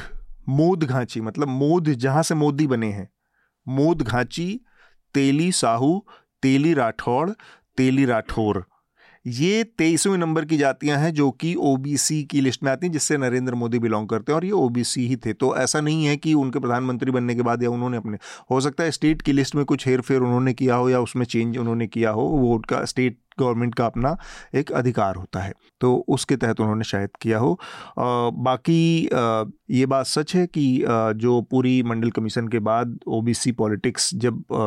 [0.49, 3.07] मोद घाची मतलब मोद, जहाँ से मोदी बने हैं।
[3.67, 4.59] मोद घाची,
[5.15, 6.05] तेली साहू,
[6.43, 7.29] तेली राठौड़,
[7.77, 8.63] तेली राठौर।
[9.25, 13.17] ये तेईसवें नंबर की जातियाँ हैं जो कि ओबीसी की लिस्ट में आती हैं, जिससे
[13.17, 16.33] नरेंद्र मोदी बिलोंग करते हैं, और ये ओबीसी ही थे। तो ऐसा नहीं है कि
[16.33, 18.17] उनके प्रधानमंत्री बनने के बाद या उन्होंने अपने,
[18.51, 21.25] हो सकता है स्टेट की लिस्ट में कुछ हेर फेर उन्होंने किया हो या उसमें
[21.25, 24.15] चेंज उन्होंने किया हो वोट का स्टेट गवर्नमेंट का अपना
[24.55, 29.85] एक अधिकार होता है। तो उसके तहत उन्होंने शायद किया हो। आ, बाकी आ, ये
[29.85, 34.57] बात सच है कि आ, जो पूरी मंडल कमीशन के बाद ओबीसी पॉलिटिक्स जब आ,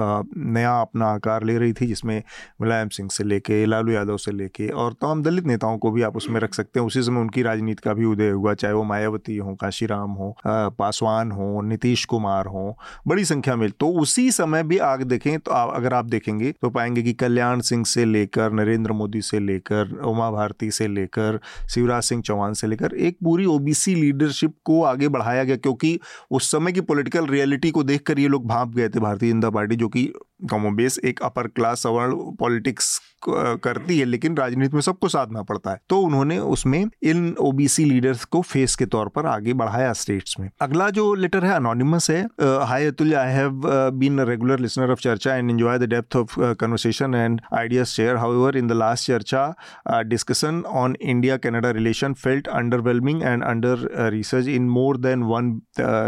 [0.00, 2.22] आ, नया अपना आकार ले रही थी जिसमें
[2.60, 6.16] मुलायम सिंह से लेके लालू यादव से लेके और तमाम दलित नेताओं को भी आप
[6.16, 9.36] उसमें रख सकते हैं उसी समय उनकी राजनीति का भी उदय हुआ चाहे वो मायावती
[9.36, 14.78] हो काशीराम हो पासवान हो नीतीश कुमार हो बड़ी संख्या में। तो उसी समय भी
[14.78, 19.22] आग देखें तो अगर आप देखेंगे तो पाएँगे कि कल्याण सिंह से लेकर, नरेंद्र मोदी
[19.22, 21.38] से लेकर, उमा भारती से लेकर,
[21.70, 25.98] शिवराज सिंह चौहान से लेकर, एक पूरी ओबीसी लीडरशिप को आगे बढ़ाया गया, क्योंकि
[26.30, 29.76] उस समय की पॉलिटिकल रियलिटी को देखकर ये लोग भाप गए थे, भारतीय जनता पार्टी,
[29.76, 30.12] जो कि
[30.50, 35.80] कमोबेश एक अपर क्लास सवर्ण पॉलिटिक्स करती है, लेकिन राजनीति में सबको साधना पड़ता है।
[35.88, 40.48] तो उन्होंने उसमें इन ओबीसी लीडर्स को फेस के तौर पर आगे बढ़ाया स्टेट्स में।
[40.62, 42.20] अगला जो लेटर है अनोनिमस है
[42.64, 43.60] hi Atul I have
[43.94, 48.56] been regular listener of Charcha and enjoy the depth of conversation and ideas share however
[48.56, 54.68] in the last Charcha discussion on India Canada relation felt underwhelming and under research in
[54.70, 55.60] more than one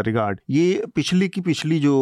[0.07, 1.97] regard ये पिछली की पिछली जो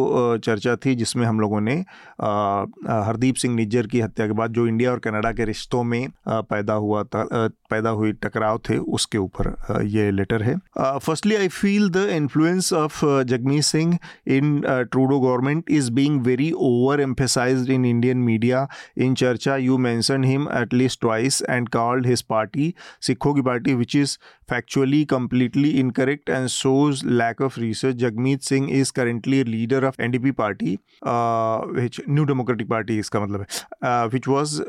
[0.45, 1.83] चर्चा थी, जिसमें हम लोगों ने
[2.25, 6.73] हरदीप सिंह निज्जर की हत्या के बाद जो इंडिया और कनाडा के रिश्तों में पैदा
[6.85, 7.27] हुआ था
[7.69, 9.53] पैदा हुई टकराव थे उसके ऊपर
[9.87, 13.97] ये लेटर है firstly I feel the influence of Jagmeet Singh
[14.37, 20.23] in Trudeau government is being very over emphasise in Indian media in Charcha you mention
[20.23, 26.29] him at least twice and called his party सिखों की party which is factually completely incorrect
[26.29, 27.97] and shows lack of research.
[27.97, 33.19] Jagmeet Singh is currently a leader of NDP party, uh, which new democratic party इसका
[33.19, 34.61] मतलब है। Which was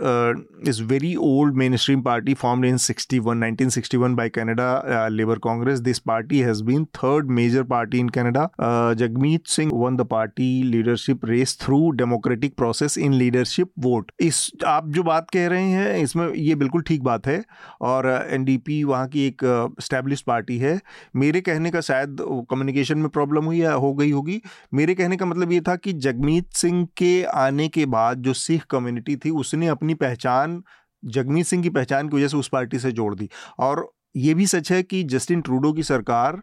[0.68, 5.06] is very old main stream party form in sixty one nineteen sixty one by Canada
[5.08, 8.48] labour congress this party has been third major party in Canada
[8.96, 14.88] Jagmeet Singh won the party leadership race through democratic process in leadership vote इस, आप
[14.88, 17.42] जो बात कह रहे हैं, इसमें ये बिल्कुल ठीक बात है।
[17.82, 20.78] और एन डी पी वहाँ की एक uh, स्टैब्लिश पार्टी है।
[21.16, 22.16] मेरे कहने का शायद
[22.50, 24.40] कम्युनिकेशन में प्रॉब्लम हुई या हो गई होगी।
[24.74, 28.64] मेरे कहने का मतलब ये था कि जगमीत सिंह के आने के बाद जो सिख
[28.64, 30.62] कम्युनिटी थी, उसने अपनी पहचान,
[31.04, 34.46] जगमीत सिंह की पहचान की वजह से उस पार्टी से जोड़ दी। और ये भी
[34.46, 36.42] सच है कि जस्टिन ट्रूडो की सरकार,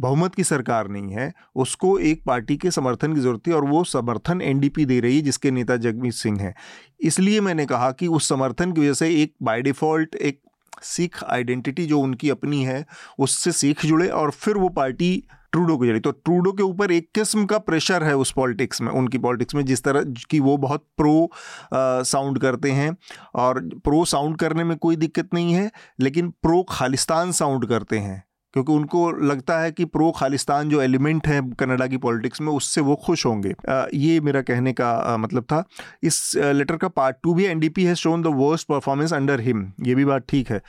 [0.00, 3.84] बहुमत की सरकार नहीं है, उसको एक पार्टी के समर्थन की ज़रूरत थी और वो
[3.84, 6.54] समर्थन एनडीपी दे रही है, जिसके नेता जगमीत सिंह हैं।
[7.00, 10.40] इसलिए मैंने कहा कि उस समर्थन की वजह से एक बाय डिफ़ॉल्ट एक
[10.82, 12.84] सिख आइडेंटिटी जो उनकी अपनी है,
[13.18, 15.22] उससे सिख जुड़े और फिर वो पार्टी
[15.52, 18.90] ट्रूडो को जुड़ी। तो ट्रूडो के ऊपर एक किस्म का प्रेशर है उस पॉलिटिक्स में,
[18.92, 21.30] उनकी पॉलिटिक्स में, जिस तरह की वो बहुत प्रो
[21.74, 22.96] साउंड करते हैं।
[23.34, 25.70] और प्रो साउंड करने में कोई दिक्कत नहीं है,
[26.00, 28.22] लेकिन प्रो खालिस्तान साउंड करते हैं।
[28.52, 32.80] क्योंकि उनको लगता है कि प्रो खालिस्तान जो एलिमेंट है कनाडा की पॉलिटिक्स में उससे
[32.80, 33.54] वो खुश होंगे।
[33.94, 35.64] ये मेरा कहने का मतलब था।
[36.02, 39.94] इस लेटर का पार्ट टू भी NDP has shown the worst performance under him ये
[39.94, 40.62] भी बात ठीक है।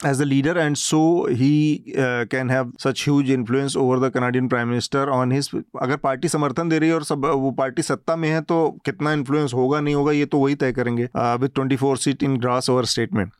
[0.00, 0.98] a leader and so
[1.38, 1.48] he
[1.94, 5.48] uh, can have such huge influence over the Canadian prime minister on his
[5.82, 9.12] अगर पार्टी समर्थन दे रही है और सब वो पार्टी सत्ता में है तो कितना
[9.12, 12.70] इन्फ्लुएंस होगा नहीं होगा ये तो वही तय करेंगे। With twenty four seat in grass
[12.70, 13.32] over statement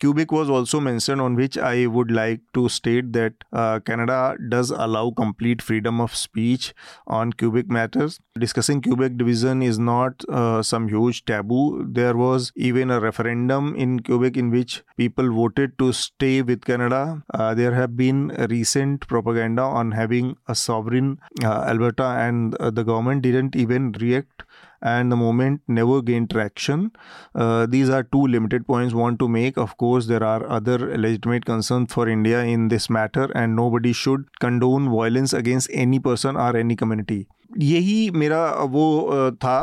[0.00, 4.70] Quebec was also mentioned, on which I would like to state that uh, Canada does
[4.70, 6.72] allow complete freedom of speech
[7.06, 8.18] on Quebec matters.
[8.38, 11.86] Discussing Quebec division is not uh, some huge taboo.
[11.86, 17.22] There was even a referendum in Quebec in which people voted to stay with Canada.
[17.34, 22.84] Uh, there have been recent propaganda on having a sovereign uh, Alberta, and uh, the
[22.84, 24.44] government didn't even react
[24.82, 26.90] and the movement never gained traction.
[27.34, 29.56] Uh, these are two limited points want to make.
[29.56, 34.24] Of course, there are other legitimate concerns for India in this matter, and nobody should
[34.40, 37.26] condone violence against any person or any community.
[37.58, 39.58] यही मेरा वो था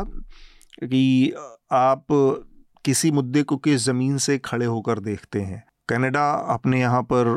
[0.83, 1.33] कि
[1.71, 2.05] आप
[2.85, 7.29] किसी मुद्दे को किस ज़मीन से खड़े होकर देखते हैं कनाडा अपने यहाँ पर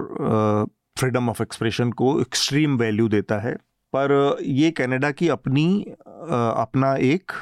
[0.98, 3.54] फ्रीडम ऑफ़ एक्सप्रेशन को एक्सट्रीम वैल्यू देता है
[3.94, 4.12] पर
[4.42, 5.66] ये कनाडा की अपनी
[6.00, 7.32] अपना एक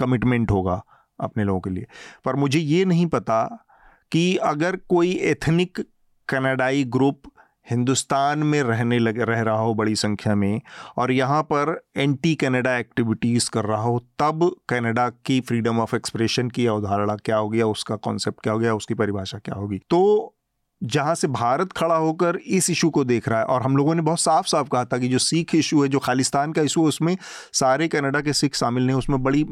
[0.00, 0.82] कमिटमेंट होगा
[1.20, 1.86] अपने लोगों के लिए।
[2.24, 3.66] पर मुझे ये नहीं पता
[4.12, 5.80] कि अगर कोई एथनिक
[6.28, 7.22] कनाडाई ग्रुप
[7.70, 10.60] हिंदुस्तान में रहने लगे, रह रहा हो बड़ी संख्या में
[10.96, 16.48] और यहाँ पर एंटी कनाडा एक्टिविटीज़ कर रहा हो, तब कनाडा की फ्रीडम ऑफ़ एक्सप्रेशन
[16.48, 19.78] की अवधारणा क्या हो गया उसका कॉन्सेप्ट क्या हो गया उसकी परिभाषा क्या होगी?
[19.78, 20.34] तो
[20.82, 24.02] जहाँ से भारत खड़ा होकर इस इशू को देख रहा है और हम लोगों ने
[24.02, 26.88] बहुत साफ़ साफ़ कहा था कि जो सिख इशू है, जो खालिस्तान का इशू है,
[26.88, 27.16] उसमें
[27.52, 29.46] सारे कनाडा के सिख शामिल नहीं उसमें बड़ी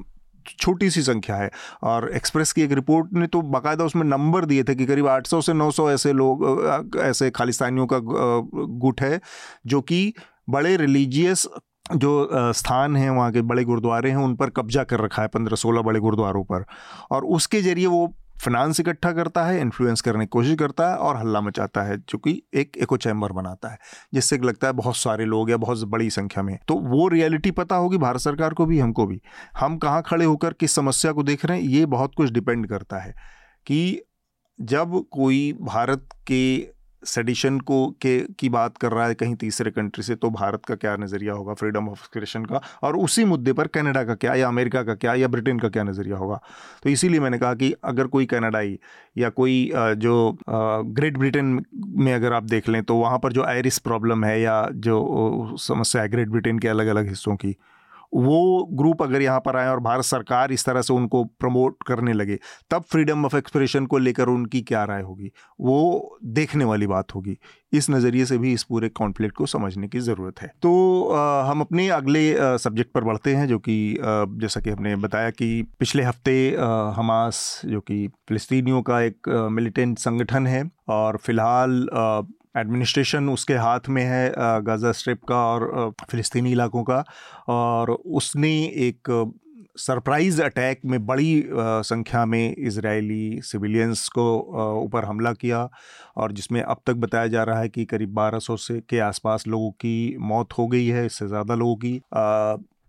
[0.48, 1.50] छोटी सी संख्या है।
[1.82, 5.40] और एक्सप्रेस की एक रिपोर्ट ने तो बाकायदा उसमें नंबर दिए थे कि करीब 800
[5.42, 9.20] से 900 ऐसे लोग ऐसे खालिस्तानियों का गुट है,
[9.66, 10.12] जो कि
[10.50, 11.46] बड़े रिलीजियस
[11.96, 15.56] जो स्थान हैं, वहाँ के बड़े गुरुद्वारे हैं, उन पर कब्जा कर रखा है पंद्रह
[15.56, 16.64] सोलह बड़े गुरुद्वारों पर।
[17.10, 18.06] और उसके ज़रिए वो
[18.44, 22.18] फाइनेंस इकट्ठा करता है इन्फ्लुएंस करने की कोशिश करता है और हल्ला मचाता है, जो
[22.18, 23.78] कि एक एको चैम्बर बनाता है,
[24.14, 27.76] जिससे लगता है बहुत सारे लोग या बहुत बड़ी संख्या में। तो वो रियलिटी पता
[27.76, 29.20] होगी भारत सरकार को भी, हमको भी।
[29.58, 32.98] हम कहाँ खड़े होकर किस समस्या को देख रहे हैं, ये बहुत कुछ डिपेंड करता
[32.98, 33.14] है
[33.66, 34.02] कि
[34.60, 40.02] जब कोई भारत के सेडिशन को के, की बात कर रहा है कहीं तीसरे कंट्री
[40.04, 41.54] से तो भारत का क्या नज़रिया होगा?
[41.54, 42.60] फ्रीडम ऑफ़ एक्सप्रेशन का?
[42.82, 45.82] और उसी मुद्दे पर कनाडा का क्या, या अमेरिका का क्या, या ब्रिटेन का क्या
[45.82, 46.40] नज़रिया होगा?
[46.82, 48.78] तो इसीलिए मैंने कहा कि अगर कोई कनाडाई
[49.18, 53.78] या कोई जो ग्रेट ब्रिटेन में अगर आप देख लें तो वहाँ पर जो आयरिस
[53.78, 57.56] प्रॉब्लम है या जो समस्या है ग्रेट ब्रिटेन के अलग अलग हिस्सों की
[58.12, 62.12] वो ग्रुप अगर यहाँ पर आए और भारत सरकार इस तरह से उनको प्रमोट करने
[62.12, 62.38] लगे
[62.70, 65.30] तब फ्रीडम ऑफ़ एक्सप्रेशन को लेकर उनकी क्या राय होगी?
[65.60, 67.36] वो देखने वाली बात होगी।
[67.72, 71.60] इस नज़रिए से भी इस पूरे कॉन्फ्लिक्ट को समझने की ज़रूरत है। तो आ, हम
[71.60, 76.02] अपने अगले आ, सब्जेक्ट पर बढ़ते हैं जो कि जैसा कि हमने बताया कि पिछले
[76.02, 81.86] हफ़्ते आ, हमास जो कि फ़लस्तीनियों का एक मिलिटेंट संगठन है और फ़िलहाल
[82.54, 84.32] एडमिनिस्ट्रेशन उसके हाथ में है
[84.64, 87.04] गाज़ा स्ट्रिप का और फ़िलिस्तीनी इलाकों का।
[87.48, 88.50] और उसने
[88.88, 89.30] एक
[89.78, 91.44] सरप्राइज़ अटैक में बड़ी
[91.84, 94.24] संख्या में इजरायली सिविलियंस को
[94.82, 95.68] ऊपर हमला किया
[96.16, 99.70] और जिसमें अब तक बताया जा रहा है कि करीब 1200 से के आसपास लोगों
[99.72, 102.00] की मौत हो गई है, इससे ज़्यादा लोगों की।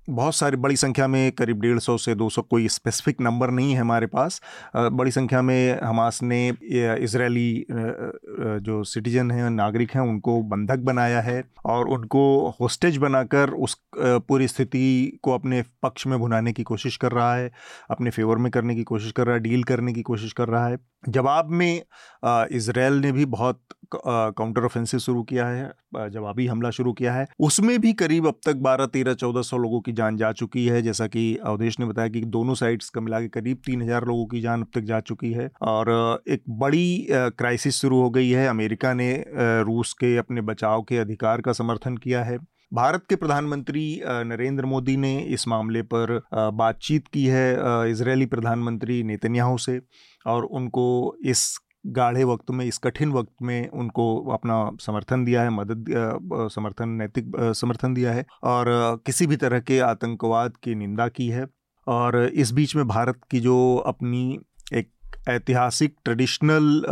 [0.08, 3.74] बहुत सारी, बड़ी संख्या में करीब डेढ़ सौ से दो सौ कोई स्पेसिफिक नंबर नहीं
[3.74, 4.42] है हमारे पास।
[4.76, 11.44] बड़ी संख्या में हमास ने इसराइली जो सिटीजन हैं, नागरिक हैं, उनको बंधक बनाया है
[11.66, 12.24] और उनको
[12.60, 17.52] होस्टेज बनाकर उस पूरी स्थिति को अपने पक्ष में भुनाने की कोशिश कर रहा है,
[17.92, 20.68] अपने फेवर में करने की कोशिश कर रहा है डील करने की कोशिश कर रहा
[20.68, 20.78] है।
[21.10, 21.82] जवाब में
[22.52, 23.62] इसराइल ने भी बहुत
[23.96, 28.56] काउंटर ऑफेंसिव शुरू किया है जवाबी हमला शुरू किया है। उसमें भी करीब अब तक
[28.62, 32.08] बारह, तेरह, चौदह, सौ लोगों की जान जा चुकी है। जैसा कि अवधेश ने बताया
[32.10, 35.00] कि दोनों साइड्स का मिला के करीब तीन हज़ार लोगों की जान अब तक जा
[35.02, 35.90] चुकी है। और
[36.28, 39.14] एक बड़ी क्राइसिस शुरू हो गई है। अमेरिका ने
[39.64, 42.38] रूस के अपने बचाव के अधिकार का समर्थन किया है।
[42.74, 49.58] भारत के प्रधानमंत्री नरेंद्र मोदी ने इस मामले पर बातचीत की है इजरायली प्रधानमंत्री नेतन्याहू
[49.58, 49.80] से।
[50.26, 50.86] और उनको
[51.26, 51.44] इस
[51.86, 55.86] गाढ़े वक्त में, इस कठिन वक्त में उनको अपना समर्थन दिया है, मदद
[56.52, 58.66] समर्थन, नैतिक समर्थन दिया है और
[59.06, 61.46] किसी भी तरह के आतंकवाद की निंदा की है।
[61.88, 64.40] और इस बीच में भारत की जो अपनी
[64.74, 64.90] एक
[65.30, 66.84] ऐतिहासिक, ट्रेडिशनल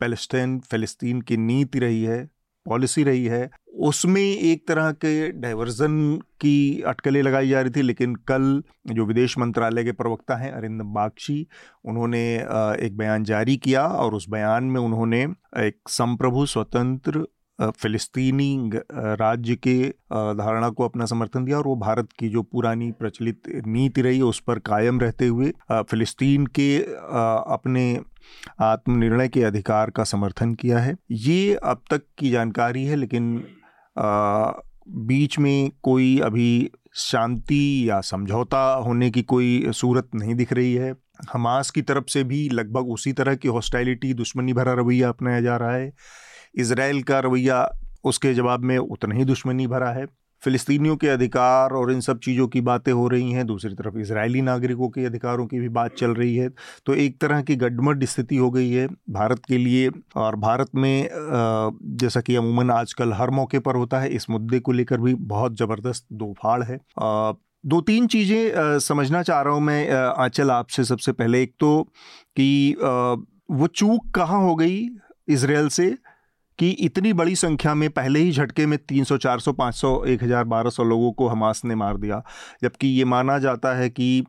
[0.00, 2.24] पैलेस्टाइन, फ़लस्तीन की नीति रही है,
[2.66, 3.50] पॉलिसी रही है
[3.82, 5.94] उसमें एक तरह के डाइवर्जन
[6.40, 10.92] की अटकलें लगाई जा रही थी, लेकिन कल जो विदेश मंत्रालय के प्रवक्ता हैं अरिंदम
[10.94, 11.46] बागची,
[11.84, 12.22] उन्होंने
[12.86, 15.22] एक बयान जारी किया और उस बयान में उन्होंने
[15.58, 17.26] एक संप्रभु स्वतंत्र
[17.72, 19.74] फिलिस्तीनी राज्य के
[20.34, 24.40] धारणा को अपना समर्थन दिया और वो भारत की जो पुरानी प्रचलित नीति रही उस
[24.40, 27.84] पर कायम रहते हुए फिलिस्तीन के अपने
[28.60, 33.44] आत्मनिर्णय के अधिकार का समर्थन किया है। ये अब तक की जानकारी है, लेकिन
[34.88, 40.94] बीच में कोई अभी शांति या समझौता होने की कोई सूरत नहीं दिख रही है।
[41.32, 45.56] हमास की तरफ़ से भी लगभग उसी तरह की हॉस्टैलिटी दुश्मनी भरा रवैया अपनाया जा
[45.56, 45.92] रहा है।
[46.54, 47.70] इसराइल का रवैया
[48.04, 50.06] उसके जवाब में उतना ही दुश्मनी भरा है।
[50.42, 54.40] फ़िलिस्तीनियों के अधिकार और इन सब चीज़ों की बातें हो रही हैं। दूसरी तरफ़ इसराइली
[54.42, 56.48] नागरिकों के अधिकारों की भी बात चल रही है।
[56.86, 61.08] तो एक तरह की गडमड स्थिति हो गई है भारत के लिए और भारत में
[62.00, 65.56] जैसा कि अमूमन आजकल हर मौके पर होता है, इस मुद्दे को लेकर भी बहुत
[65.58, 66.78] ज़बरदस्त दो दोफाड़ है।
[67.64, 71.82] दो तीन चीज़ें समझना चाह रहा हूँ मैं आंचल आपसे सबसे पहले। एक तो
[72.36, 72.76] कि
[73.52, 74.88] वो चूक कहाँ हो गई
[75.28, 75.86] इसराइल से?
[76.58, 81.12] कि इतनी बड़ी संख्या में पहले ही झटके में 300, 400, 500, 1000, 1200 लोगों
[81.12, 82.22] को हमास ने मार दिया।
[82.62, 84.24] जबकि ये माना जाता है कि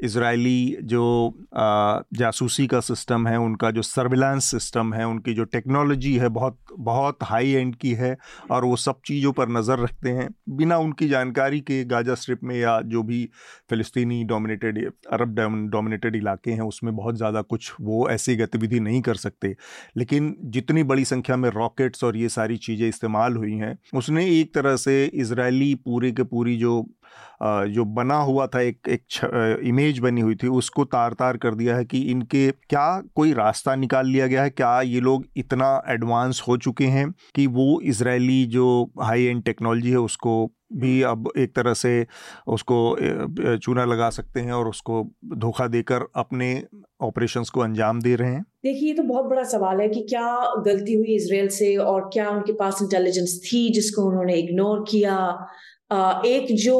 [0.00, 6.28] इसराइली जो जासूसी का सिस्टम है, उनका जो सर्विलांस सिस्टम है, उनकी जो टेक्नोलॉजी है
[6.30, 8.16] बहुत बहुत हाई एंड की है
[8.50, 12.54] और वो सब चीज़ों पर नज़र रखते हैं, बिना उनकी जानकारी के गाजा स्ट्रिप में
[12.56, 13.24] या जो भी
[13.70, 14.78] फ़िलिस्तीनी डोमिनेटेड
[15.12, 15.34] अरब
[15.70, 19.54] डोमिनेटेड इलाके हैं, उसमें बहुत ज़्यादा कुछ वो ऐसी गतिविधि नहीं कर सकते।
[19.96, 24.54] लेकिन जितनी बड़ी संख्या में रॉकेट्स और ये सारी चीज़ें इस्तेमाल हुई हैं, उसने एक
[24.54, 26.80] तरह से इसराइली पूरी के पूरी जो
[27.42, 31.76] जो बना हुआ था एक एक इमेज बनी हुई थी उसको तार तार कर दिया
[31.76, 34.50] है कि इनके क्या कोई रास्ता निकाल लिया गया है?
[34.50, 39.90] क्या ये लोग इतना एडवांस हो चुके हैं कि वो इसराइली जो हाई एंड टेक्नोलॉजी
[39.90, 42.06] है उसको भी अब एक तरह से
[42.46, 42.96] उसको
[43.56, 45.02] चूना लगा सकते हैं और उसको
[45.36, 46.64] धोखा देकर अपने
[47.00, 48.42] ऑपरेशंस को अंजाम दे रहे हैं?
[48.42, 52.28] देखिए ये तो बहुत बड़ा सवाल है कि क्या गलती हुई इसराइल से और क्या
[52.30, 55.46] उनके पास इंटेलिजेंस थी जिसको उन्होंने इग्नोर किया?
[55.90, 56.78] एक जो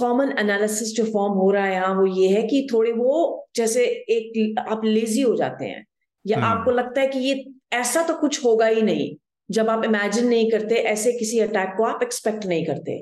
[0.00, 3.84] कॉमन एनालिसिस जो फॉर्म हो रहा है यहाँ वो ये है कि थोड़े वो जैसे
[4.10, 5.84] एक आप लेजी हो जाते हैं
[6.24, 9.14] या हम्म। आपको लगता है कि ये ऐसा तो कुछ होगा ही नहीं
[9.48, 12.98] जब आप इमेजिन नहीं करते ऐसे किसी अटैक को आप एक्सपेक्ट नहीं करते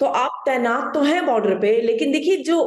[0.00, 2.58] तो आप तैनात तो हैं बॉर्डर पे लेकिन देखिए जो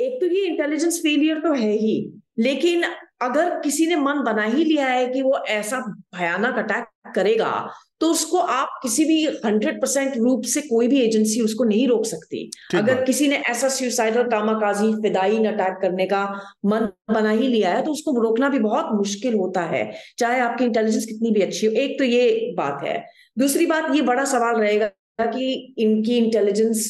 [0.00, 1.96] एक तो ये इंटेलिजेंस फेलियर तो है ही
[2.38, 2.84] लेकिन
[3.22, 5.78] अगर किसी ने मन बना ही लिया है कि वो ऐसा
[6.14, 7.52] भयानक अटैक करेगा
[8.00, 12.04] तो उसको आप किसी भी हंड्रेड परसेंट रूप से कोई भी एजेंसी उसको नहीं रोक
[12.06, 16.22] सकती। अगर किसी ने ऐसा सुसाइडल कामाकाजी फिदाइन अटैक करने का
[16.66, 19.82] मन बना ही लिया है तो उसको रोकना भी बहुत मुश्किल होता है
[20.18, 23.04] चाहे आपकी इंटेलिजेंस कितनी भी अच्छी हो। एक तो ये बात है।
[23.36, 26.88] दूसरी बात ये बड़ा सवाल रहेगा कि इनकी इंटेलिजेंस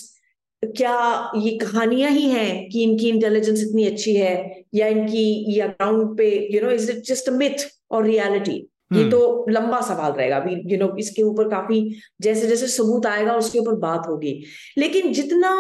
[0.63, 0.97] क्या
[1.37, 6.31] ये कहानियाँ ही हैं कि इनकी इंटेलिजेंस इतनी अच्छी है या इनकी या ग्राउंड पे
[6.55, 10.37] you know is it just a myth और रियलिटी ये हम्म। तो लंबा सवाल रहेगा
[10.37, 11.81] अभी यू नो इसके ऊपर काफ़ी
[12.23, 14.33] जैसे जैसे सबूत आएगा उसके ऊपर बात होगी
[14.79, 15.53] लेकिन जितना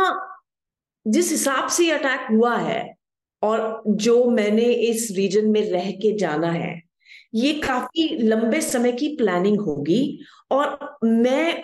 [1.07, 2.83] जिस हिसाब से अटैक हुआ है
[3.43, 6.81] और जो मैंने इस रीजन में रह के जाना है
[7.35, 10.03] ये काफ़ी लंबे समय की प्लानिंग होगी
[10.51, 11.61] और मैं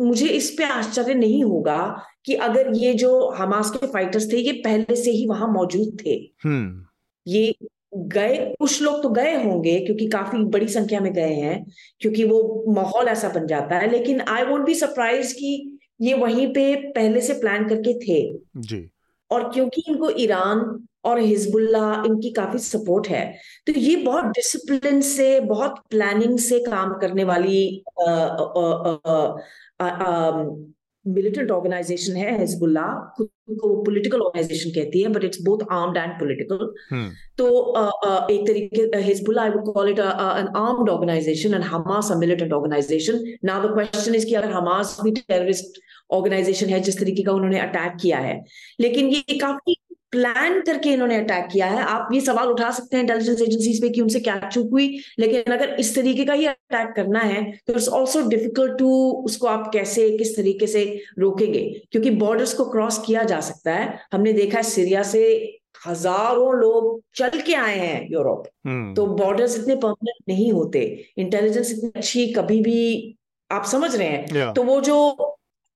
[0.00, 1.78] मुझे इस पे आश्चर्य नहीं होगा
[2.24, 6.14] कि अगर ये जो हमास के फाइटर्स थे ये पहले से ही वहाँ मौजूद थे
[6.44, 6.84] हम्म।
[7.26, 7.54] ये
[7.96, 11.64] गए कुछ लोग तो गए होंगे क्योंकि काफ़ी बड़ी संख्या में गए हैं
[12.00, 16.46] क्योंकि वो माहौल ऐसा बन जाता है। लेकिन आई वोट बी सरप्राइज़ कि ये वहीं
[16.54, 18.90] पे पहले से प्लान करके थे। जी।
[19.30, 23.24] और क्योंकि इनको ईरान और हिजबुल्ला इनकी काफ़ी सपोर्ट है
[23.66, 27.84] तो ये बहुत डिसिप्लिन से बहुत प्लानिंग से काम करने वाली
[31.08, 32.86] मिलिटेंट ऑर्गेनाइजेशन है हिजबुल्ला
[33.16, 33.28] खुद
[33.60, 36.56] को पॉलिटिकल ऑर्गेनाइजेशन कहती है but it's both armed and political
[37.38, 37.48] तो
[37.78, 42.52] uh, एक तरीके Hezbollah I would call it an armed organisation and Hamas a militant
[42.52, 45.80] organisation now the question is कि अगर हमास भी टेररिस्ट
[46.12, 48.40] ऑर्गेनाइजेशन है जिस तरीके का उन्होंने अटैक किया है।
[48.80, 49.76] लेकिन ये काफ़ी
[50.12, 53.88] प्लान करके इन्होंने अटैक किया है। आप ये सवाल उठा सकते हैं इंटेलिजेंस एजेंसीज पे
[53.88, 54.88] कि उनसे क्या चूक हुई
[55.18, 58.90] लेकिन अगर इस तरीके का ही अटैक करना है तो इट्स ऑल्सो डिफ़िकल्ट टू
[59.24, 60.84] उसको आप कैसे किस तरीके से
[61.18, 61.64] रोकेंगे?
[61.92, 65.22] क्योंकि बॉर्डर्स को क्रॉस किया जा सकता है। हमने देखा है सीरिया से
[65.86, 68.96] हज़ारों लोग चल के आए हैं यूरोप hmm.
[68.96, 70.80] तो बॉर्डर्स इतने परमानेंट नहीं होते।
[71.18, 73.16] इंटेलिजेंस इतनी अच्छी कभी भी
[73.50, 74.54] आप समझ रहे हैं। Yeah.
[74.56, 74.96] तो वो जो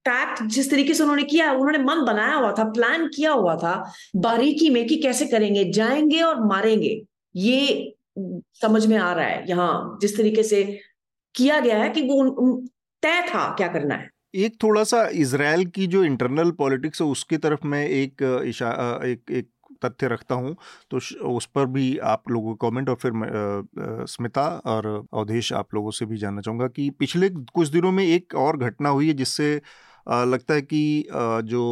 [0.04, 3.72] टैक्ट जिस तरीके से उन्होंने किया, उन्होंने मन बनाया हुआ था, प्लान किया हुआ था,
[4.16, 7.00] बारीकी में कि कैसे करेंगे, जाएँगे और मारेंगे।
[7.34, 7.94] ये
[8.62, 10.62] समझ में आ रहा है, यहाँ जिस तरीके से
[11.34, 12.56] किया गया है कि वो
[13.02, 17.36] तय था क्या करना है। एक थोड़ा सा इसराइल की जो इंटरनल पॉलिटिक्स है, उसकी
[17.38, 18.70] तरफ़ मैं एक इशा
[19.04, 19.48] एक एक
[19.84, 20.54] तथ्य रखता हूँ।
[20.90, 20.96] तो
[21.28, 23.12] उस पर भी आप लोगों को कमेंट और फिर
[24.06, 28.34] स्मिता और अवधेश आप लोगों से भी जानना चाहूँगा कि पिछले कुछ दिनों में एक
[28.34, 29.60] और घटना हुई है, जिससे
[30.10, 30.82] लगता है कि
[31.44, 31.62] जो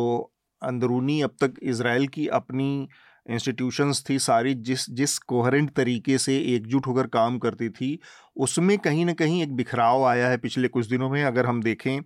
[0.63, 2.89] अंदरूनी अब तक इसराइल की अपनी
[3.27, 7.99] इंस्टीट्यूशंस थी, सारी जिस जिस कोहरेंट तरीके से एकजुट होकर काम करती थी
[8.39, 12.01] उसमें कहीं ना कहीं एक बिखराव आया है पिछले कुछ दिनों में, अगर हम देखें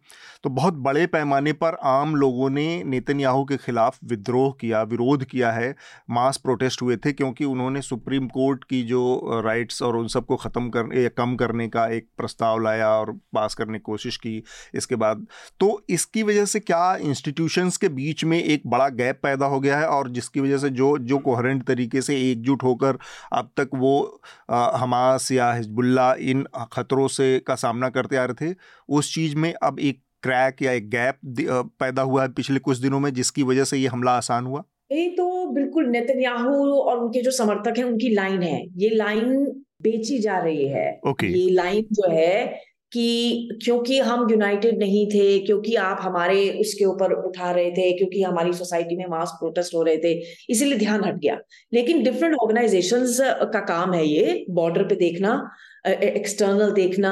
[0.45, 5.51] तो बहुत बड़े पैमाने पर आम लोगों ने नेतन्याहू के खिलाफ विद्रोह किया, विरोध किया
[5.53, 5.75] है,
[6.11, 10.69] मास प्रोटेस्ट हुए थे क्योंकि उन्होंने सुप्रीम कोर्ट की जो राइट्स और उन सबको ख़त्म
[10.71, 14.43] कर कम करने का एक प्रस्ताव लाया और पास करने की कोशिश की
[14.75, 15.27] इसके बाद।
[15.61, 19.79] तो इसकी वजह से क्या इंस्टीट्यूशंस के बीच में एक बड़ा गैप पैदा हो गया
[19.79, 22.99] है और जिसकी वजह से जो जो कोहरेंट तरीके से एकजुट होकर
[23.33, 24.21] अब तक वो
[24.51, 28.55] हमास या हिजबुल्ला इन खतरों से का सामना करते आ रहे थे।
[28.89, 31.19] उस चीज़ में अब एक क्रैक या एक गैप
[31.81, 34.63] पैदा हुआ है पिछले कुछ दिनों में जिसकी वजह से ये हमला आसान हुआ।
[34.93, 39.45] ये तो बिल्कुल नेतन्याहू और उनके जो समर्थक हैं उनकी लाइन है। ये लाइन
[39.83, 41.31] बेची जा रही है। okay.
[41.31, 42.61] ये लाइन जो है
[42.93, 48.23] कि क्योंकि हम यूनाइटेड नहीं थे क्योंकि आप हमारे उसके ऊपर उठा रहे थे क्योंकि
[48.23, 50.13] हमारी सोसाइटी में मास प्रोटेस्ट हो रहे थे
[50.51, 51.39] इसीलिए ध्यान हट गया।
[51.73, 55.33] लेकिन डिफरेंट ऑर्गेनाइजेशंस का काम है ये बॉर्डर पे देखना।
[55.85, 57.11] एक्सटर्नल देखना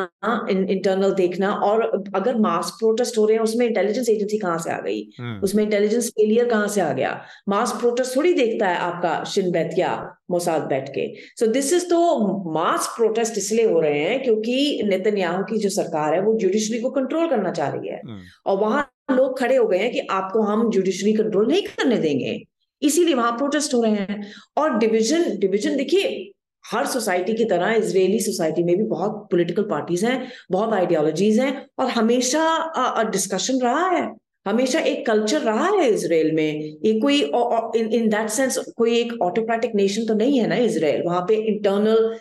[0.51, 1.83] इंटरनल देखना और
[2.15, 5.01] अगर मास प्रोटेस्ट हो रहे हैं उसमें इंटेलिजेंस एजेंसी कहाँ से आ गई?
[5.19, 7.21] हम्म। उसमें इंटेलिजेंस फेलियर कहाँ से आ गया?
[7.49, 9.95] मास प्रोटेस्ट थोड़ी देखता है आपका शिन बैठ या
[10.31, 15.43] मोसाद बैठ के। सो दिस इज़ तो मास प्रोटेस्ट इसलिए हो रहे हैं क्योंकि नेतन्याहू
[15.45, 18.91] की जो सरकार है वो जुडिशरी को कंट्रोल करना चाह रही है। हम्म। और वहाँ
[19.11, 22.41] लोग खड़े हो गए हैं कि आपको हम जुडिशरी कंट्रोल नहीं करने देंगे।
[22.83, 26.33] इसीलिए वहाँ प्रोटेस्ट हो रहे हैं। और डिविजन डिविजन देखिए
[26.71, 31.67] हर सोसाइटी की तरह इसराइली सोसाइटी में भी बहुत पॉलिटिकल पार्टीज़ हैं, बहुत आइडियोलॉजीज हैं
[31.79, 34.09] और हमेशा डिस्कशन रहा है।
[34.47, 39.75] हमेशा एक कल्चर रहा है इसराइल में। ये कोई इन दैट सेंस कोई एक ऑटोक्रेटिक
[39.75, 42.19] नेशन तो नहीं है ना इसराइल वहाँ पे इंटरनल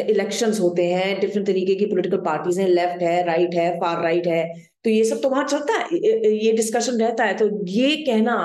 [0.00, 4.26] इलेक्शंस होते हैं डिफरेंट तरीके की पॉलिटिकल पार्टीज़ हैं। लेफ़्ट है राइट है फार राइट
[4.26, 4.42] है।
[4.84, 5.98] तो ये सब तो वहाँ चलता है।
[6.36, 8.36] ये डिस्कशन रहता है। तो ये कहना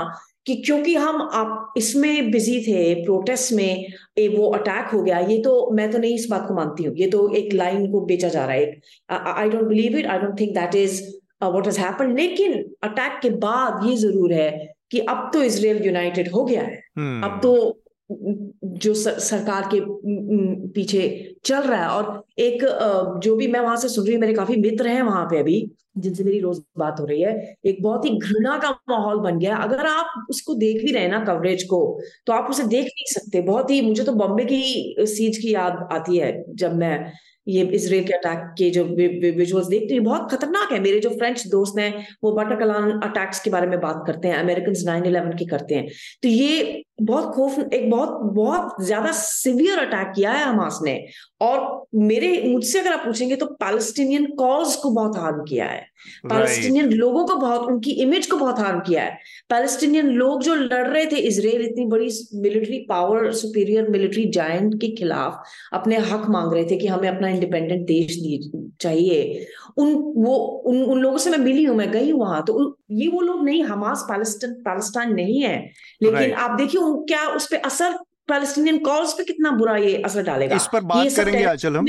[0.45, 3.85] कि क्योंकि हम आप इसमें बिज़ी थे प्रोटेस्ट में
[4.17, 6.95] ए, वो अटैक हो गया ये तो मैं तो नहीं इस बात को मानती हूँ
[6.97, 10.39] ये तो एक लाइन को बेचा जा रहा है I don't believe it I don't
[10.39, 11.01] think that is
[11.43, 14.49] what is happen लेकिन अटैक के बाद ये ज़रूर है
[14.91, 17.23] कि अब तो इसराइल यूनाइटेड हो गया है hmm.
[17.25, 17.53] अब तो
[18.09, 19.79] जो सरकार के
[20.73, 21.07] पीछे
[21.45, 22.63] चल रहा है। और एक
[23.23, 25.59] जो भी मैं वहाँ से सुन रही हूँ, मेरे काफ़ी मित्र हैं वहाँ पे अभी,
[25.97, 27.33] जिनसे मेरी रोज बात हो रही है।
[27.65, 31.23] एक बहुत ही घृणा का माहौल बन गया अगर आप उसको देख भी रहे ना,
[31.25, 31.79] कवरेज को
[32.27, 35.87] तो आप उसे देख नहीं सकते। बहुत ही, मुझे तो बॉम्बे की सीज की याद
[35.93, 36.97] आती है जब मैं
[37.47, 41.45] ये इसराइल के अटैक के जो विजुअल्स देखते हैं बहुत खतरनाक है। मेरे जो फ्रेंच
[41.47, 45.35] दोस्त हैं, वो बटर कलान अटैक्स के बारे में बात करते हैं अमेरिकन नाइन इलेवन
[45.37, 45.87] की करते हैं।
[46.23, 50.99] तो ये बहुत खौफ, एक बहुत बहुत ज़्यादा सिवियर अटैक किया है हमास ने।
[51.41, 55.85] और मेरे मुझसे अगर आप पूछेंगे तो पैलेस्टीनियन कॉज को बहुत हार्म किया है।
[56.25, 56.97] Palestinian right.
[56.99, 59.17] लोगों को बहुत उनकी इमेज को बहुत हार्म किया है
[59.49, 64.95] पैलेस्टीनियन लोग जो लड़ रहे थे इसराइल इतनी बड़ी military power superior military giant के
[64.95, 65.43] खिलाफ
[65.73, 68.17] अपने हक मांग रहे थे कि हमें अपना इंडिपेंडेंट देश
[68.81, 69.47] चाहिए
[69.77, 70.35] उन वो
[70.67, 72.55] उन उन लोगों से मैं मिली हूँ मैं गई वहाँ तो
[72.91, 75.57] ये वो लोग नहीं हमास पैलेस्टाइन पैलेस्टाइन नहीं है
[76.03, 76.37] लेकिन right.
[76.39, 77.97] आप देखिए क्या उस पर असर
[78.27, 80.55] पैलेस्टीनियन कॉज पे कितना बुरा ये असर डालेगा?
[80.55, 81.87] इस पर बात करेंगे आचल हम।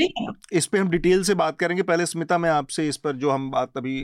[0.53, 3.49] इस पे हम डिटेल से बात करेंगे। पहले स्मिता मैं आपसे इस पर जो हम
[3.51, 3.95] बात अभी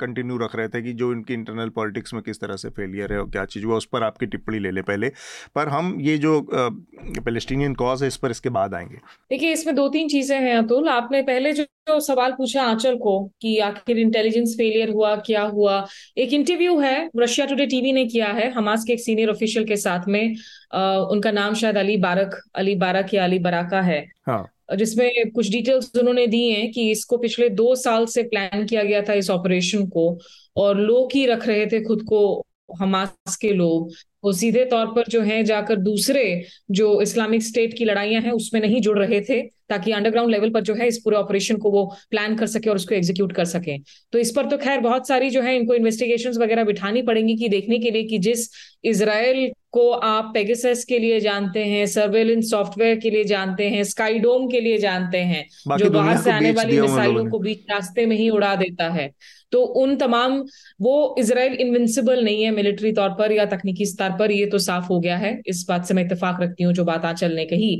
[0.00, 3.18] कंटिन्यू रख रहे थे कि जो इनकी इंटरनल पॉलिटिक्स में किस तरह से फेलियर है
[3.18, 5.08] और क्या चीज़ हुआ उस पर आपकी टिप्पणी ले ले पहले।
[5.54, 8.98] पर हम ये जो पैलेस्टीनियन कॉज है इस पर इसके बाद आएँगे।
[9.30, 13.30] देखिए इसमें दो तीन चीज़ें हैं अतुल। आपने पहले जो तो सवाल पूछा आंचल को
[13.42, 15.86] कि आखिर इंटेलिजेंस फेलियर हुआ क्या हुआ?
[16.18, 19.76] एक इंटरव्यू है रशिया टुडे टीवी ने किया है हमास के एक सीनियर ऑफिशियल के
[19.76, 20.34] साथ में।
[20.74, 24.48] आ, उनका नाम शायद अली बारक अली बारक या अली बराका है। हाँ.
[24.76, 29.02] जिसमें कुछ डिटेल्स उन्होंने दी हैं कि इसको पिछले दो साल से प्लान किया गया
[29.02, 30.18] था इस ऑपरेशन को
[30.56, 32.46] और लोग ही रख रहे थे खुद को
[32.78, 33.90] हमास के लोग।
[34.24, 36.22] वो सीधे तौर पर जो है जाकर दूसरे
[36.70, 40.60] जो इस्लामिक स्टेट की लड़ाइयाँ हैं उसमें नहीं जुड़ रहे थे ताकि अंडरग्राउंड लेवल पर
[40.60, 43.76] जो है इस पूरे ऑपरेशन को वो प्लान कर सके और उसको एग्जीक्यूट कर सके।
[44.12, 47.48] तो इस पर तो खैर बहुत सारी जो है इनको इन्वेस्टिगेशन वगैरह बिठानी पड़ेंगी कि
[47.48, 48.48] देखने के लिए कि जिस
[48.84, 54.48] इसराइल को आप पेगेसस के लिए जानते हैं सर्वेलेंस सॉफ्टवेयर के लिए जानते हैं स्काईडोम
[54.48, 55.44] के लिए जानते हैं
[55.78, 59.10] जो बाहर से आने वाली मिसाइलों को बीच रास्ते में ही उड़ा देता है।
[59.52, 60.38] तो उन तमाम
[60.80, 64.86] वो इसराइल इनविंसिबल नहीं है मिलिट्री तौर पर या तकनीकी स्तर पर ये तो साफ़
[64.86, 67.74] हो गया है। इस बात से मैं इतफाक रखती हूँ जो बात आंचल ने कही।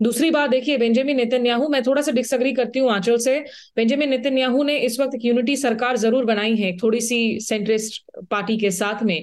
[0.00, 3.38] दूसरी बात देखिए बेंजामिन नेतन्याहू मैं थोड़ा सा डिसअग्री करती हूँ आंचल से।
[3.76, 8.70] बेंजामिन नेतन्याहू ने इस वक्त यूनिटी सरकार ज़रूर बनाई है थोड़ी सी सेंट्रिस्ट पार्टी के
[8.70, 9.20] साथ में।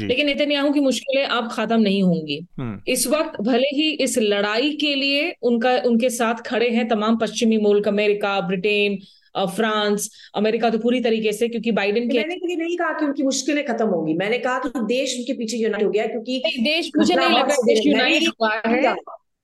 [0.00, 4.70] लेकिन नेतन्याहू की मुश्किलें अब खत्म नहीं होंगी। हम्म। इस वक्त भले ही इस लड़ाई
[4.72, 8.98] के लिए उनका उनके साथ खड़े हैं तमाम पश्चिमी मुल्क अमेरिका ब्रिटेन
[9.34, 13.22] फ्रांस अमेरिका तो पूरी तरीके से क्योंकि बाइडेन के मैंने ये नहीं कहा कि उनकी
[13.22, 17.14] मुश्किलें खत्म होंगी। मैंने कहा कि देश उनके पीछे यूनाइट हो गया क्योंकि देश मुझे
[17.14, 18.94] नहीं लग देश यूनाइट हुआ है।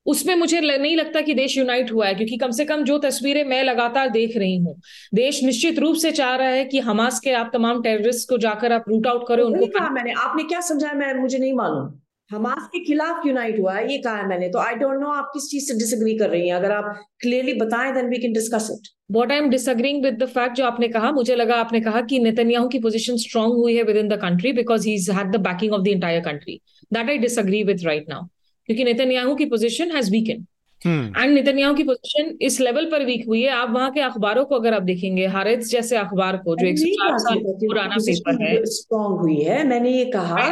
[0.07, 3.43] उसमें मुझे नहीं लगता कि देश यूनाइट हुआ है क्योंकि कम से कम जो तस्वीरें
[3.45, 4.75] मैं लगातार देख रही हूँ
[5.15, 8.73] देश निश्चित रूप से चाह रहा है कि हमास के आप तमाम टेररिस्ट को जाकर
[8.73, 11.89] आप रूट आउट करें उनको मैंने आपने क्या समझाया मैं मुझे नहीं मालूम।
[12.31, 15.31] हमास के खिलाफ यूनाइट हुआ है, ये कहा है मैंने। तो आई डोंट नो आप
[15.35, 18.69] किस चीज़ से डिसएग्री कर रही हैं। अगर आप क्लियरली बताएँ then we can discuss
[18.73, 22.01] it what I am disagreeing with the fact जो आपने कहा, मुझे लगा आपने कहा
[22.03, 25.73] कि नेतन्याहू की पोजीशन स्ट्रांग हुई है within the country because he had the backing
[25.73, 26.61] of the entire country
[26.93, 28.27] that I disagree with right now
[28.69, 30.47] क्योंकि नेतन्याहू की position has weaken
[30.87, 34.45] and Netanyahu Netanyahu की पोजीशन इस लेवल पर वीक हुई है। आप वहाँ के अखबारों
[34.45, 38.43] को अगर आप देखेंगे हारेज जैसे अखबार को जो एक सौ चार साल पुराना पेपर
[38.45, 40.43] है। स्ट्रॉन्ग हुई है। मैंने ये कहा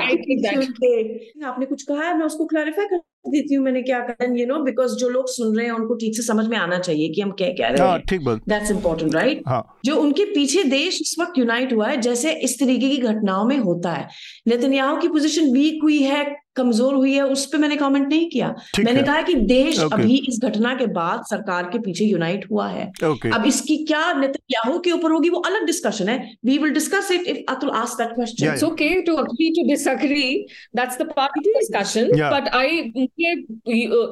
[1.44, 2.16] आपने कुछ कहा है?
[2.18, 2.96] मैं उसको क्लैरिफाई कर
[3.30, 6.16] देती हूँ मैंने क्या कहा यू नो बिकॉज़ जो लोग सुन रहे हैं उनको ठीक
[6.16, 9.42] से समझ में आना चाहिए कि हम क्या कह रहे हाँ, हैं। दैट्स इम्पोर्टेंट राइट
[9.84, 13.58] जो उनके पीछे देश इस वक्त यूनाइट हुआ है जैसे इस तरीके की घटनाओं में
[13.58, 14.08] होता है।
[14.48, 16.24] नेतन्याहू की पोजीशन वीक हुई है
[16.56, 18.48] कमज़ोर हुई है उस पर मैंने कमेंट नहीं किया।
[18.80, 19.92] मैंने कहा कि देश okay.
[19.92, 23.32] अभी इस घटना के बाद सरकार के पीछे यूनाइट हुआ है। Okay.
[23.34, 27.26] अब इसकी क्या नेतन्याहू के ऊपर होगी वो अलग डिस्कशन है। We will discuss it
[27.26, 30.30] if Atul ask that question it's okay to agree to disagree
[30.76, 32.80] that's the part of discussion but I
[33.18, 33.32] ये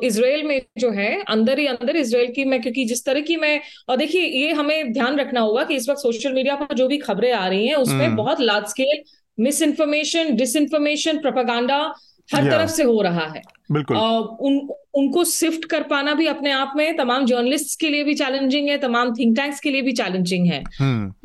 [0.06, 3.60] इसराइल में जो है अंदर ही अंदर इसराइल की मैं क्योंकि जिस तरह की मैं
[3.88, 6.98] और देखिए ये हमें ध्यान रखना होगा कि इस वक्त सोशल मीडिया पर जो भी
[6.98, 8.16] खबरें आ रही हैं उसमें hmm.
[8.16, 9.02] बहुत large scale
[9.38, 11.82] mis information dis information propaganda
[12.28, 13.42] हर तरफ़ से हो रहा है।
[13.72, 18.04] बिल्कुल। आ, उन उनको शिफ्ट कर पाना भी अपने आप में तमाम जर्नलिस्ट के लिए
[18.04, 20.62] भी चैलेंजिंग है तमाम थिंक टैंक्स के लिए भी चैलेंजिंग है।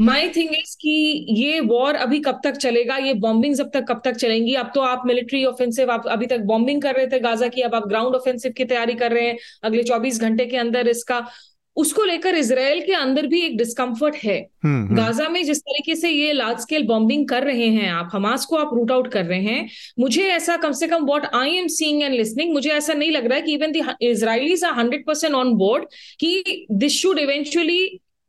[0.01, 4.01] माई थिंग इज़ कि ये वॉर अभी कब तक चलेगा ये बॉम्बिंग अब तक कब
[4.05, 4.53] तक चलेंगी?
[4.53, 7.75] अब तो आप मिलिट्री ऑफेंसिव आप अभी तक बॉम्बिंग कर रहे थे गाजा की अब
[7.75, 11.19] आप ग्राउंड ऑफेंसिव की तैयारी कर रहे हैं। अगले चौबीस घंटे के अंदर इसका
[11.77, 15.95] उसको लेकर इसराइल के अंदर भी एक डिस्कम्फर्ट है। हम्म, हम्म। गाजा में जिस तरीके
[15.95, 19.25] से ये लार्ज स्केल बॉम्बिंग कर रहे हैं आप हमास को आप रूट आउट कर
[19.25, 19.69] रहे हैं
[19.99, 23.25] मुझे ऐसा कम से कम what I am seeing and listening मुझे ऐसा नहीं लग
[23.25, 25.85] रहा है कि even the Israelis are hundred percent on board
[26.19, 27.79] कि this should eventually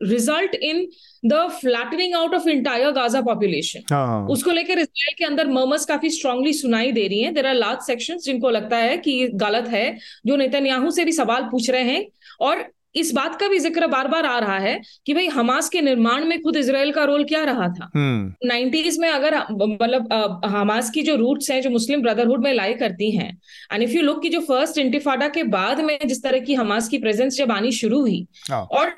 [0.00, 0.86] result in
[1.26, 6.52] the flattening out of entire Gaza population उसको लेकर इसराइल के अंदर मर्मस काफ़ी स्ट्रांगली
[6.52, 9.86] सुनाई दे रही हैं। देर आर लार्ज सेक्शंस जिनको लगता है कि गलत है
[10.26, 12.06] जो नेतन्याहू से भी सवाल पूछ रहे हैं।
[12.40, 12.64] और
[12.98, 16.24] इस बात का भी ज़िक्र बार बार आ रहा है कि भाई हमास के निर्माण
[16.24, 21.02] में खुद इसराइल का रोल क्या रहा था नाइनटीज हम्म। में अगर मतलब हमास की
[21.02, 23.30] जो रूट्स हैं जो मुस्लिम ब्रदरहुड में लाई करती हैं
[23.72, 26.88] एंड इफ़ यू लुक की जो फ़र्स्ट इंटिफाडा के बाद में जिस तरह की हमास
[26.88, 28.94] की प्रेजेंस जब आनी शुरू हुई हाँ। और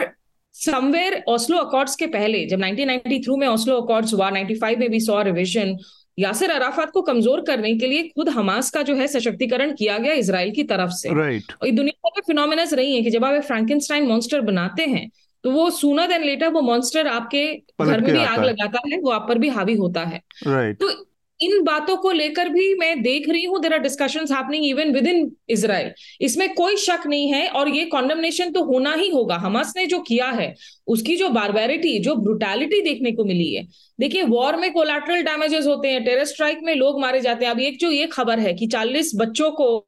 [0.55, 5.21] समवेयर ओस्लो अकॉर्ड्स के पहले जब 1993 में ओस्लो अकॉर्ड्स हुआ 95 में भी सॉ
[5.23, 5.77] रिविजन
[6.21, 10.13] यासिर अराफात को कमज़ोर करने के लिए खुद हमास का जो है सशक्तिकरण किया गया
[10.15, 11.53] इसराइल की तरफ़ से right.
[11.63, 15.09] और दुनिया में फिनोमिनस रही है कि जब आप फ्रेंकिनस्टाइन मॉन्स्टर बनाते हैं
[15.45, 17.45] तो वो सूना देन लेटर वो मॉन्स्टर आपके
[17.83, 20.81] घर में भी आग लगाता है वो आप पर भी हावी होता है right.
[20.81, 21.10] तो
[21.41, 25.31] इन बातों को लेकर भी मैं देख रही हूँ there are discussion happening even within
[25.51, 29.87] Israel इसमें कोई शक नहीं है और ये कॉन्डमनेशन तो होना ही होगा। हमास ने
[29.87, 30.55] जो किया है,
[30.87, 33.67] उसकी जो बारबेरिटी जो ब्रुटैलिटी देखने को मिली है।
[33.99, 37.61] देखिए वॉर में कोलेट्रल डैमेजेस होते हैं टेरर स्ट्राइक में लोग मारे जाते हैं। अब
[37.61, 39.81] एक जो ये खबर है कि 40 बच्चों को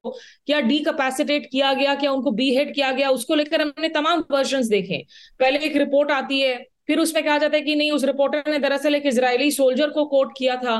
[0.46, 4.68] क्या डीकैपेसिटेट किया गया, क्या उनको बी हेड किया गया, उसको लेकर हमने तमाम वर्जन
[4.68, 5.04] देखे।
[5.40, 8.58] पहले एक रिपोर्ट आती है, फिर उसमें कहा जाता है कि नहीं, उस रिपोर्टर ने
[8.58, 10.76] दरअसल एक इसराइली सोल्जर को कोट किया था।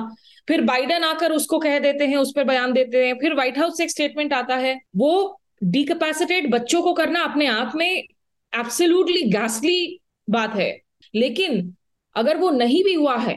[0.49, 3.77] फिर बाइडन आकर उसको कह देते हैं उस पर बयान देते हैं फिर व्हाइट हाउस
[3.77, 5.13] से एक स्टेटमेंट आता है वो
[5.65, 7.91] डिकैपेसिटेट बच्चों को करना अपने आप में
[8.53, 10.71] एब्सोल्युटली गैसली बात है
[11.15, 11.75] लेकिन
[12.17, 13.37] अगर वो नहीं भी हुआ है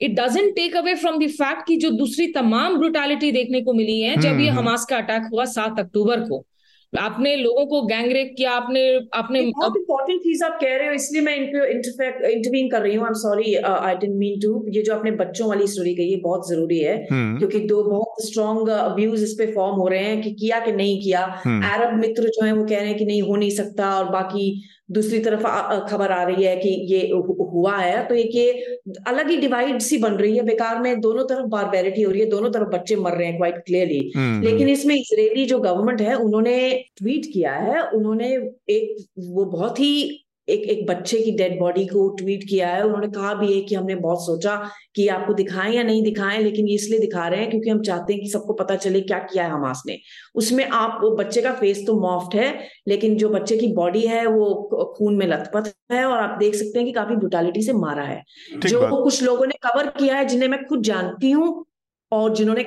[0.00, 4.00] it doesn't take away from the fact की जो दूसरी तमाम ब्रुटैलिटी देखने को मिली
[4.00, 6.44] है जब ये हम्म, हमास हम्म। का अटैक हुआ सात अक्टूबर को
[6.92, 8.82] आपने लोगों को गैंगरेप किया आपने
[9.14, 13.08] आपने बहुत इंपॉर्टेंट चीज़ आप कह रहे हो इसलिए मैं इंटरवीन कर रही हूँ I
[13.08, 16.48] am sorry I didn't mean to ये जो आपने बच्चों वाली स्टोरी कही है बहुत
[16.50, 17.38] ज़रूरी है hmm.
[17.38, 21.00] क्योंकि दो बहुत स्ट्रॉन्ग अब्यूज इस पे फॉर्म हो रहे हैं कि किया कि नहीं
[21.02, 22.00] किया अरब hmm.
[22.00, 24.46] मित्र जो है वो कह रहे हैं कि नहीं हो नहीं सकता और बाकी
[24.88, 25.42] दूसरी तरफ़
[25.86, 27.00] खबर आ रही है कि ये
[27.52, 28.50] हुआ है तो एक ये
[29.06, 32.28] अलग ही डिवाइड सी बन रही है बेकार में दोनों तरफ़ बारबेरिटी हो रही है
[32.28, 36.00] दोनों तरफ़ बच्चे मर रहे हैं क्वाइट क्लियरली हम्म, लेकिन हम्म। इसमें इसराइली जो गवर्नमेंट
[36.00, 36.56] है उन्होंने
[36.96, 38.30] ट्वीट किया है उन्होंने
[38.70, 39.92] एक वो बहुत ही
[40.48, 43.74] एक एक बच्चे की डेड बॉडी को ट्वीट किया है। उन्होंने कहा भी है कि
[43.74, 44.56] हमने बहुत सोचा
[44.94, 48.12] कि आपको दिखाएँ या नहीं दिखाएँ लेकिन ये इसलिए दिखा रहे हैं क्योंकि हम चाहते
[48.12, 49.98] हैं कि सबको पता चले क्या किया है हमास ने।
[50.34, 52.52] उसमें आप वो बच्चे का फेस तो मॉफ्ट है
[52.88, 56.78] लेकिन जो बच्चे की बॉडी है वो खून में लथपथ है और आप देख सकते
[56.78, 58.22] हैं कि काफ़ी ब्रुटालिटी से मारा है।
[58.58, 61.64] जो कुछ लोगों ने कवर किया है जिन्हें मैं खुद जानती हूँ
[62.12, 62.64] और जिन्होंने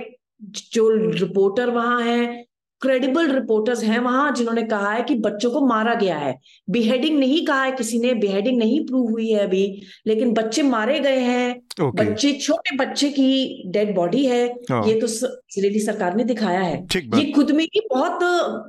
[0.74, 2.46] जो रिपोर्टर वहाँ है
[2.82, 7.46] क्रेडिबल रिपोर्टर्स हैं वहाँ जिन्होंने कहा है कि बच्चों को मारा गया है। बिहेडिंग नहीं
[7.46, 11.62] कहा है किसी ने बिहेडिंग नहीं प्रूव हुई है अभी लेकिन बच्चे मारे गए हैं।
[11.82, 12.00] Okay.
[12.00, 14.88] बच्चे छोटे बच्चे की डेड बॉडी है oh.
[14.88, 18.20] ये तो इसराइली सरकार ने दिखाया है। ये खुद में ही बहुत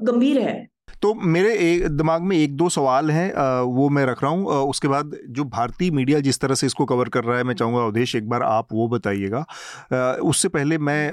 [0.02, 0.69] गंभीर है।
[1.02, 3.32] तो मेरे एक दिमाग में एक दो सवाल हैं
[3.66, 7.08] वो मैं रख रहा हूँ। उसके बाद जो भारतीय मीडिया जिस तरह से इसको कवर
[7.08, 9.44] कर रहा है, मैं चाहूँगा अवधेश, एक बार आप वो बताइएगा।
[10.22, 11.10] उससे पहले मैं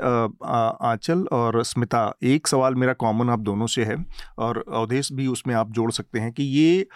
[0.84, 3.98] आंचल और स्मिता, एक सवाल मेरा कॉमन आप दोनों से है
[4.38, 6.88] और अवधेश भी उसमें आप जोड़ सकते हैं कि ये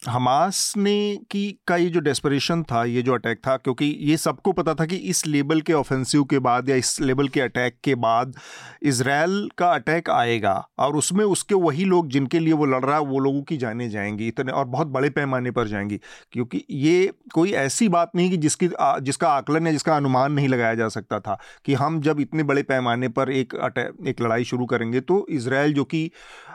[0.00, 4.52] हमास ने की का ये जो डेस्परेशन था, ये जो अटैक था, क्योंकि ये सबको
[4.52, 7.94] पता था कि इस लेबल के ऑफेंसिव के बाद या इस लेबल के अटैक के
[7.96, 8.34] बाद
[8.82, 13.02] इसराइल का अटैक आएगा और उसमें उसके वही लोग जिनके लिए वो लड़ रहा है,
[13.02, 16.00] वो लोगों की जाने जाएँगी इतने और बहुत बड़े पैमाने पर जाएँगी।
[16.32, 18.68] क्योंकि ये कोई ऐसी बात नहीं कि जिसकी
[19.02, 22.62] जिसका आकलन या जिसका अनुमान नहीं लगाया जा सकता था कि हम जब इतने बड़े
[22.64, 26.10] पैमाने पर एक अटैक एक लड़ाई शुरू करेंगे तो इसराइल जो कि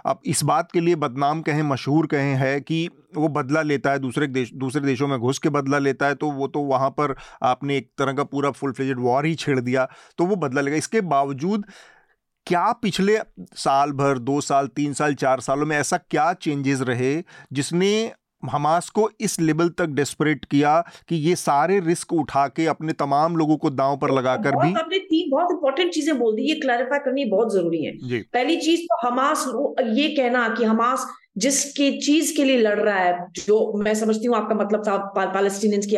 [0.05, 3.99] अब इस बात के लिए बदनाम कहें, मशहूर कहें, है कि वो बदला लेता है
[3.99, 7.16] दूसरे देश दूसरे देशों में घुस के बदला लेता है तो वो तो वहाँ पर
[7.43, 9.88] आपने एक तरह का पूरा फुल फ्लेजेड वॉर ही छेड़ दिया
[10.18, 11.66] तो वो बदला लेगा। इसके बावजूद
[12.47, 13.18] क्या पिछले
[13.55, 17.14] साल भर दो साल तीन साल चार सालों में ऐसा क्या चेंजेस रहे
[17.53, 17.91] जिसने
[18.43, 23.36] हमास को इस लेवल तक डेस्परेट किया कि ये सारे रिस्क उठा के अपने तमाम
[23.38, 26.99] लोगों को दांव पर लगाकर भी आपने तीन बहुत इंपॉर्टेंट चीज़ें बोल दी ये क्लैरिफाई
[26.99, 29.45] करनी बहुत ज़रूरी है। पहली चीज़ तो हमास
[29.89, 31.05] ये कहना कि हमास
[31.36, 35.86] जिसकी चीज़ के लिए लड़ रहा है जो मैं समझती हूँ आपका मतलब था पैलेस्टीनियंस
[35.86, 35.95] की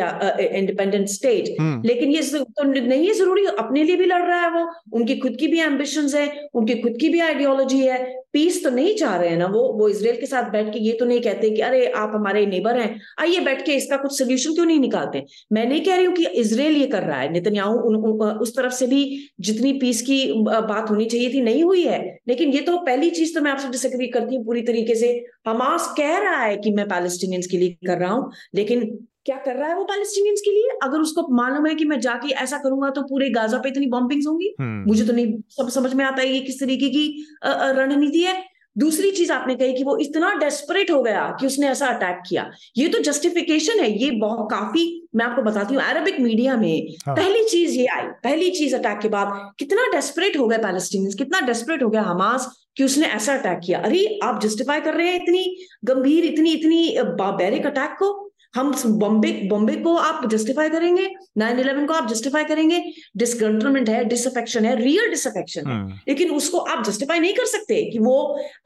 [0.58, 1.54] इंडिपेंडेंट स्टेट
[1.86, 4.66] लेकिन ये तो नहीं है ज़रूरी अपने लिए भी लड़ रहा है वो
[4.98, 8.94] उनकी खुद की भी एम्बिशन है उनकी खुद की भी आइडियोलॉजी है। पीस तो नहीं
[8.96, 11.50] चाह रहे हैं ना वो वो इसराइल के साथ बैठ के ये तो नहीं कहते
[11.50, 15.22] कि अरे आप हमारे नेबर हैं। आइए बैठ के इसका कुछ सोल्यूशन क्यों नहीं निकालते?
[15.52, 18.86] मैं नहीं कह रही हूँ कि इसराइल ये कर रहा है। नितन्याहू उस तरफ़ से
[18.86, 19.04] भी
[19.40, 23.34] जितनी पीस की बात होनी चाहिए थी नहीं हुई है। लेकिन ये तो पहली चीज़
[23.34, 25.12] तो मैं आपसे डिसएग्री करती हूँ पूरी तरीके से।
[25.48, 28.84] हमास कह रहा है कि मैं पैलेस्टीनियंस के लिए कर रहा हूँ लेकिन
[29.26, 30.68] क्या कर रहा है वो पैलेस्टीनियंस के लिए?
[30.82, 34.26] अगर उसको मालूम है कि मैं जाके ऐसा करूँगा तो पूरे गाजा पे इतनी बॉम्बिंग्स
[34.26, 34.54] होंगी?
[34.60, 37.06] हम्म। मुझे तो नहीं सब समझ में आता है ये किस तरीके की
[37.44, 38.34] रणनीति है।
[38.76, 42.50] दूसरी चीज़ आपने कही कि वो इतना डेस्परेट हो गया कि उसने ऐसा अटैक किया।
[42.76, 44.84] ये तो जस्टिफिकेशन है ये बहुत काफ़ी
[45.16, 48.98] मैं आपको बताती हूँ अरबिक मीडिया में हाँ। पहली चीज़ ये आई। पहली चीज़ अटैक
[48.98, 53.34] के बाद कितना डेस्परेट हो गया पैलेस्टीनियंस कितना डेस्परेट हो गया हमास कि उसने ऐसा
[53.34, 58.23] अटैक किया। अरे आप जस्टिफाई कर रहे हैं इतनी गंभीर इतनी इतनी बाबेरिक अटैक को?
[58.54, 62.82] हम बॉम्बे बॉम्बे को आप जस्टिफाई करेंगे नाइन इलेवन को आप जस्टिफाई करेंगे
[63.16, 67.82] डिसकंट्रोलमेंट है डिसअफेक्शन है रियल डिसअफेक्शन है। हम्म। लेकिन उसको आप जस्टिफाई नहीं कर सकते
[67.90, 68.16] कि वो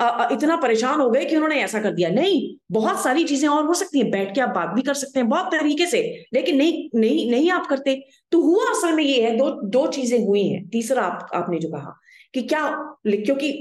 [0.01, 3.67] आ, इतना परेशान हो गए कि उन्होंने ऐसा कर दिया। नहीं बहुत सारी चीज़ें और
[3.67, 6.03] हो सकती हैं बैठ के आप बात भी कर सकते हैं बहुत तरीके से
[6.35, 8.01] लेकिन नहीं नहीं नहीं आप करते।
[8.33, 11.69] तो हुआ असल में ये है दो दो चीज़ें हुई हैं। तीसरा आप आपने जो
[11.69, 11.99] कहा
[12.35, 12.69] कि क्या
[13.07, 13.53] क्योंकि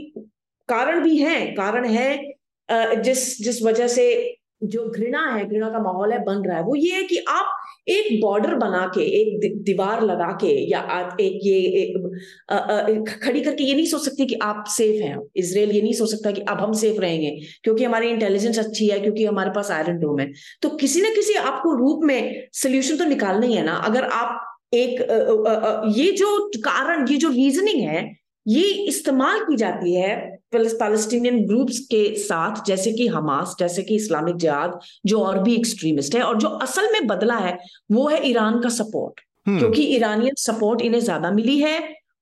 [0.69, 2.35] कारण भी है कारण है
[2.69, 6.75] जिस जिस वजह से जो घृणा है घृणा का माहौल है बन रहा है। वो
[6.75, 7.51] ये है कि आप
[7.89, 13.63] एक बॉर्डर बना के एक दीवार लगा के या आप एक ये एक खड़ी करके
[13.63, 16.61] ये नहीं सोच सकती कि आप सेफ़ हैं। इसराइल ये नहीं सोच सकता कि अब
[16.61, 17.31] हम सेफ़ रहेंगे
[17.63, 20.31] क्योंकि हमारी इंटेलिजेंस अच्छी है क्योंकि हमारे पास आयरन डोम है।
[20.61, 24.43] तो किसी ना किसी आपको रूप में सोल्यूशन तो निकालना ही है ना। अगर आप
[24.73, 28.11] एक आ, ये जो कारण ये जो रीजनिंग है
[28.45, 34.35] ये इस्तेमाल की जाती है पैलेस्टीनियन ग्रुप्स के साथ जैसे कि हमास जैसे कि इस्लामिक
[34.35, 37.57] जिहाद जो और भी एक्सट्रीमिस्ट है और जो असल में बदला है
[37.91, 41.77] वो है ईरान का सपोर्ट हम्म। क्योंकि ईरानियन सपोर्ट इन्हें ज़्यादा मिली है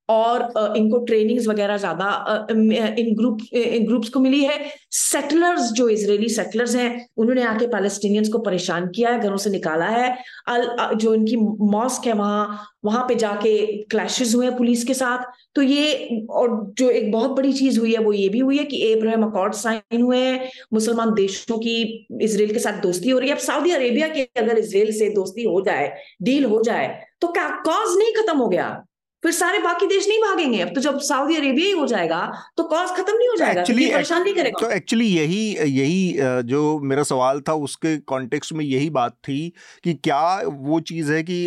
[0.09, 4.59] और इनको ट्रेनिंग्स वगैरह ज़्यादा इन ग्रुप इन ग्रुप्स को मिली है।
[4.91, 9.85] सेटलर्स जो इजरायली सेटलर्स हैं, उन्होंने आके पैलेस्टीनियंस को परेशान किया है, घरों से निकाला
[9.87, 10.09] है।
[10.47, 11.35] अल जो इनकी
[11.71, 15.23] मॉस्क है, वहाँ वहाँ पे जाके क्लैशेस हुए हैं पुलिस के साथ।
[15.55, 16.49] तो ये, और
[16.79, 19.53] जो एक बहुत बड़ी चीज़ हुई है, वो ये भी हुई है कि एब्राहम अकॉर्ड
[19.55, 23.71] साइन हुए हैं। मुसलमान देशों की इसराइल के साथ दोस्ती हो रही है। अब सऊदी
[23.73, 25.93] अरेबिया की अगर इसराइल से दोस्ती हो जाए
[26.23, 26.87] डील हो जाए
[27.21, 28.83] तो क्या कॉज नहीं खत्म हो गया?
[29.25, 32.19] फिर सारे बाकी देश नहीं भागेंगे। अब तो जब सऊदी अरेबिया ही हो जाएगा
[32.57, 36.79] तो कॉज खत्म नहीं हो जाएगा। एक्चुअली परेशान नहीं करेगा। तो एक्चुअली यही यही जो
[36.83, 39.37] मेरा सवाल था उसके कॉन्टेक्स्ट में यही बात थी
[39.83, 41.37] कि क्या वो चीज़ है कि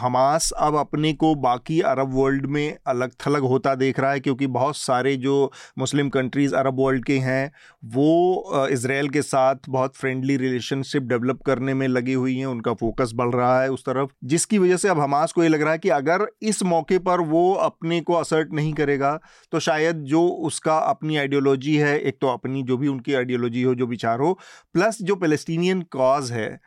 [0.00, 4.46] हमास अब अपने को बाकी अरब वर्ल्ड में अलग थलग होता देख रहा है क्योंकि
[4.58, 5.34] बहुत सारे जो
[5.78, 7.52] मुस्लिम कंट्रीज़ अरब वर्ल्ड के हैं
[7.94, 13.10] वो इसराइल के साथ बहुत फ्रेंडली रिलेशनशिप डेवलप करने में लगी हुई हैं उनका फोकस
[13.14, 15.78] बढ़ रहा है उस तरफ़ जिसकी वजह से अब हमास को ये लग रहा है
[15.78, 19.20] कि अगर इस मौके पर वो अपने को असर्ट नहीं करेगा
[19.52, 23.74] तो शायद जो उसका अपनी आइडियोलॉजी है एक तो अपनी जो भी उनकी आइडियोलॉजी हो
[23.74, 24.38] जो विचार हो
[24.72, 26.60] प्लस जो पेलेस्टीनियन कॉज है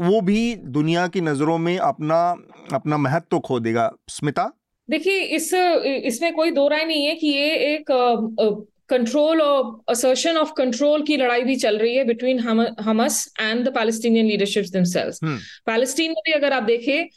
[0.00, 2.36] वो भी दुनिया की नज़रों में अपना
[2.72, 4.50] अपना महत्व तो खो देगा। स्मिता?
[4.90, 7.84] देखिए इस इसमें कोई दो राय नहीं है कि ये एक
[8.88, 12.40] कंट्रोल और असर्शन ऑफ़ कंट्रोल की लड़ाई भी चल रही है between
[12.80, 15.20] Hamas and the Palestinian leadership themselves
[15.66, 17.08] Palestine में भी अगर आप देखें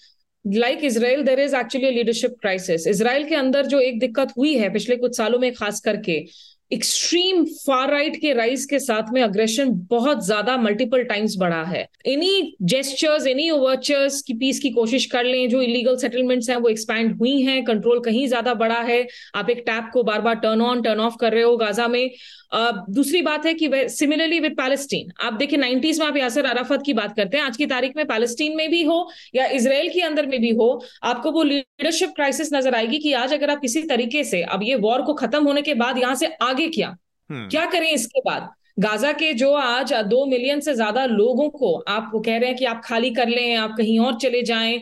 [0.45, 4.73] like Israel there is actually leadership crisis Israel के अंदर जो एक दिक्कत हुई है
[4.73, 6.25] पिछले कुछ सालों में खास करके
[6.71, 11.85] एक्सट्रीम फार राइट के राइज के साथ में अग्रेशन बहुत ज़्यादा मल्टीपल टाइम्स बढ़ा है।
[12.05, 16.69] एनी जेस्टर्स एनी ओवर्चर्स की पीस की कोशिश कर लें, जो इलीगल सेटलमेंट्स हैं, वो
[16.69, 20.61] एक्सपैंड हुई हैं कंट्रोल कहीं ज़्यादा बड़ा है। आप एक टैप को बार बार टर्न
[20.61, 22.09] ऑन टर्न ऑफ़ कर रहे हो गाजा में।
[22.53, 26.93] दूसरी बात है कि सिमिलरली विद पैलेस्टीन आप देखिए नाइनटीज में आप यासर अराफत की
[26.93, 30.25] बात करते हैं आज की तारीख में पैलेस्टीन में भी हो या इसराइल के अंदर
[30.25, 30.69] में भी हो
[31.03, 34.75] आपको वो लीडरशिप क्राइसिस नज़र आएगी कि आज अगर आप किसी तरीके से अब ये
[34.75, 36.95] वॉर को खत्म होने के बाद यहाँ से आगे क्या?
[37.29, 38.49] हम्म। क्या करें इसके बाद?
[38.79, 42.57] गाजा के जो आज दो मिलियन से ज़्यादा लोगों को आप वो कह रहे हैं
[42.57, 44.79] कि आप खाली कर लें आप कहीं और चले जाएँ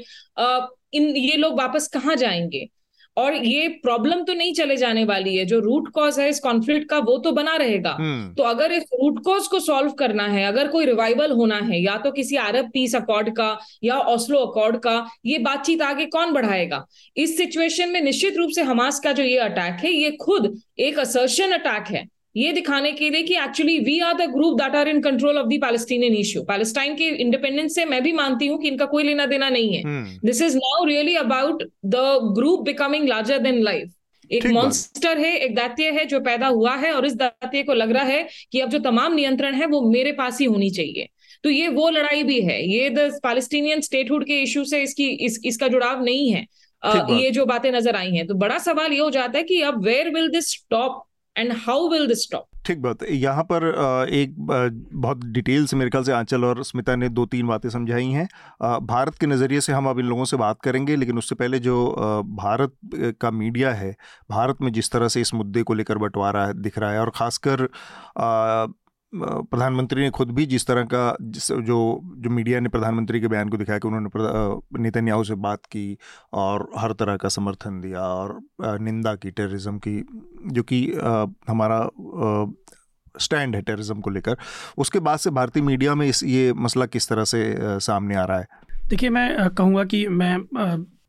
[0.93, 2.67] इन ये लोग वापस कहाँ जाएँगे?
[3.17, 6.89] और ये प्रॉब्लम तो नहीं चले जाने वाली है। जो रूट कॉज है इस कॉन्फ्लिक्ट
[6.89, 10.45] का वो तो बना रहेगा। हम्म। तो अगर इस रूट कॉज को सॉल्व करना है
[10.45, 14.77] अगर कोई रिवाइवल होना है या तो किसी अरब पीस अकॉर्ड का या ऑस्लो अकॉर्ड
[14.77, 14.95] का
[15.25, 16.85] ये बातचीत आगे कौन बढ़ाएगा?
[17.17, 20.99] इस सिचुएशन में निश्चित रूप से हमास का जो ये अटैक है ये खुद एक
[20.99, 22.05] असर्शन अटैक है।
[22.35, 25.47] ये दिखाने के लिए कि actually we are the group that are in control of
[25.47, 29.25] the Palestinian issue Palestine के इंडिपेंडेंस से मैं भी मानती हूँ कि इनका कोई लेना
[29.25, 29.83] देना नहीं है।
[30.25, 32.05] This is now really about the
[32.37, 33.93] group becoming larger than life
[34.31, 37.91] एक मॉन्स्टर है एक दात्य है जो पैदा हुआ है और इस दात्य को लग
[37.91, 41.07] रहा है कि अब जो तमाम नियंत्रण है वो मेरे पास ही होनी चाहिए।
[41.43, 45.39] तो ये वो लड़ाई भी है। ये द पैलेस्टीनियन स्टेटहुड के इश्यू से इसकी इस,
[45.45, 46.45] इसका जुड़ाव नहीं है।
[47.13, 49.83] ये जो बातें नज़र आई हैं। तो बड़ा सवाल ये हो जाता है कि अब
[49.85, 51.03] where will this stop
[51.35, 53.63] and how will this stop ठीक बात यहाँ पर
[54.11, 58.07] एक बहुत डिटेल से मेरे ख्याल से आंचल और स्मिता ने दो तीन बातें समझाई
[58.07, 58.27] हैं।
[58.83, 61.75] भारत के नज़रिए से हम अब इन लोगों से बात करेंगे, लेकिन उससे पहले जो
[62.35, 62.75] भारत
[63.21, 63.95] का मीडिया है,
[64.29, 67.67] भारत में जिस तरह से इस मुद्दे को लेकर बंटवारा दिख रहा है और ख़ासकर
[69.15, 71.77] प्रधानमंत्री ने खुद भी जिस तरह का जिस जो
[72.17, 75.97] जो मीडिया ने प्रधानमंत्री के बयान को दिखाया कि उन्होंने नेतन्याहू से बात की
[76.33, 78.39] और हर तरह का समर्थन दिया और
[78.79, 80.05] निंदा की टेररिज्म की,
[80.47, 80.85] जो कि
[81.47, 81.89] हमारा
[83.19, 84.37] स्टैंड है टेररिज्म को लेकर।
[84.77, 88.39] उसके बाद से भारतीय मीडिया में इस, ये मसला किस तरह से सामने आ रहा
[88.39, 88.47] है?
[88.89, 90.37] देखिए, मैं कहूँगा कि मैं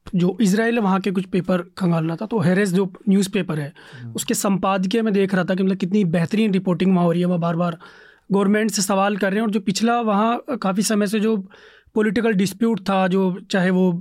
[0.06, 4.12] जो इसराइल वहाँ के कुछ पेपर खंगाल रहा था तो हेरेस जो न्यूज़पेपर है हम्म।
[4.12, 7.26] उसके संपादकीय में देख रहा था कि मतलब कितनी बेहतरीन रिपोर्टिंग वहाँ हो रही है
[7.26, 7.78] वह बार बार
[8.30, 11.36] गवर्नमेंट से सवाल कर रहे हैं और जो पिछला वहाँ काफ़ी समय से जो
[11.94, 13.92] पॉलिटिकल डिस्प्यूट था जो चाहे वो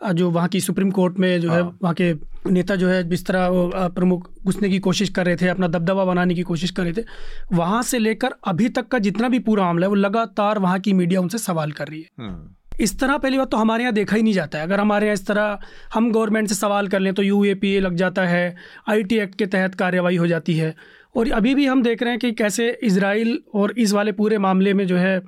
[0.00, 2.12] जो वहाँ की सुप्रीम कोर्ट में जो है हाँ। वहाँ के
[2.46, 6.34] नेता जो है जिस तरह प्रमुख घुसने की कोशिश कर रहे थे अपना दबदबा बनाने
[6.34, 7.04] की कोशिश कर रहे थे
[7.52, 10.92] वहाँ से लेकर अभी तक का जितना भी पूरा मामला है वो लगातार वहाँ की
[10.92, 14.16] मीडिया उनसे सवाल कर रही है हम्म। इस तरह पहली बात तो हमारे यहाँ देखा
[14.16, 15.58] ही नहीं जाता है। अगर हमारे यहाँ इस तरह
[15.94, 17.44] हम गवर्नमेंट से सवाल कर लें तो यू
[17.80, 18.54] लग जाता है
[18.88, 20.74] आईटी एक्ट के तहत कार्रवाई हो जाती है।
[21.16, 24.74] और अभी भी हम देख रहे हैं कि कैसे इसराइल और इस वाले पूरे मामले
[24.74, 25.20] में जो है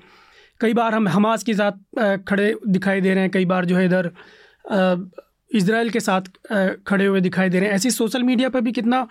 [0.60, 3.84] कई बार हम हमास के साथ खड़े दिखाई दे रहे हैं कई बार जो है
[3.84, 4.10] इधर
[5.50, 6.20] इसराइल के साथ
[6.86, 9.06] खड़े हुए दिखाई दे रहे हैं। ऐसी सोशल मीडिया पर भी कितना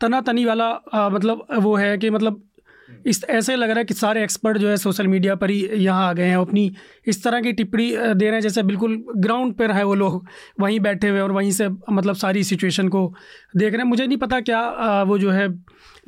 [0.00, 2.42] तना तनी वाला आ, मतलब वो है कि मतलब
[3.08, 6.08] इस ऐसे लग रहा है कि सारे एक्सपर्ट जो है सोशल मीडिया पर ही यहाँ
[6.08, 6.70] आ गए हैं अपनी
[7.06, 10.26] इस तरह की टिप्पणी दे रहे हैं जैसे बिल्कुल ग्राउंड पर है वो लोग
[10.60, 13.02] वहीं बैठे हुए और वहीं से मतलब सारी सिचुएशन को
[13.56, 15.48] देख रहे हैं। मुझे नहीं पता क्या वो जो है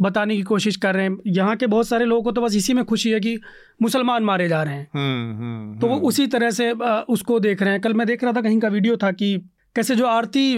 [0.00, 2.74] बताने की कोशिश कर रहे हैं। यहाँ के बहुत सारे लोगों को तो बस इसी
[2.74, 3.36] में खुशी है कि
[3.82, 6.70] मुसलमान मारे जा रहे हैं। हम्म, हम्म, तो वो हम्म। उसी तरह से
[7.14, 9.36] उसको देख रहे हैं। कल मैं देख रहा था कहीं का वीडियो था कि
[9.76, 10.54] कैसे जो आरती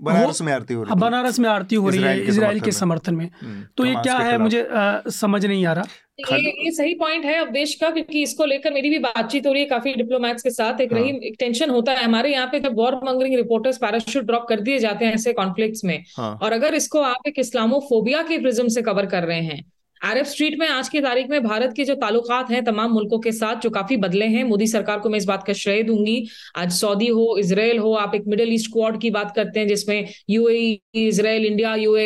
[0.00, 3.14] बनारस में आरती हो रही है बनारस में आरती हो रही है इसराइल के समर्थन
[3.14, 4.66] में। हम्म, तो ये क्या है मुझे
[5.12, 5.84] समझ नहीं आ रहा।
[6.32, 9.52] ये ये सही पॉइंट है अब देश का क्योंकि इसको लेकर मेरी भी बातचीत हो
[9.52, 12.46] रही है काफ़ी डिप्लोमैट्स के साथ। एक हाँ। रही एक टेंशन होता है हमारे यहाँ
[12.52, 16.32] पे जब war mongering reporters parachute drop कर दिए जाते हैं ऐसे कॉन्फ्लिक्ट्स में। हाँ।
[16.42, 19.64] और अगर इसको आप एक इस्लामोफोबिया के प्रिज्म से कवर कर रहे हैं
[20.06, 23.30] अरब स्ट्रीट में आज की तारीख में भारत के जो ताल्लुकात हैं, तमाम मुल्कों के
[23.32, 26.26] साथ जो काफ़ी बदले हैं। मोदी सरकार को मैं इस बात का श्रेय दूँगी।
[26.56, 30.08] आज सऊदी हो इसराइल हो, आप एक मिडिल ईस्ट क्वाड की बात करते हैं, जिसमें
[30.30, 32.04] यूएई इसराइल इंडिया, यूए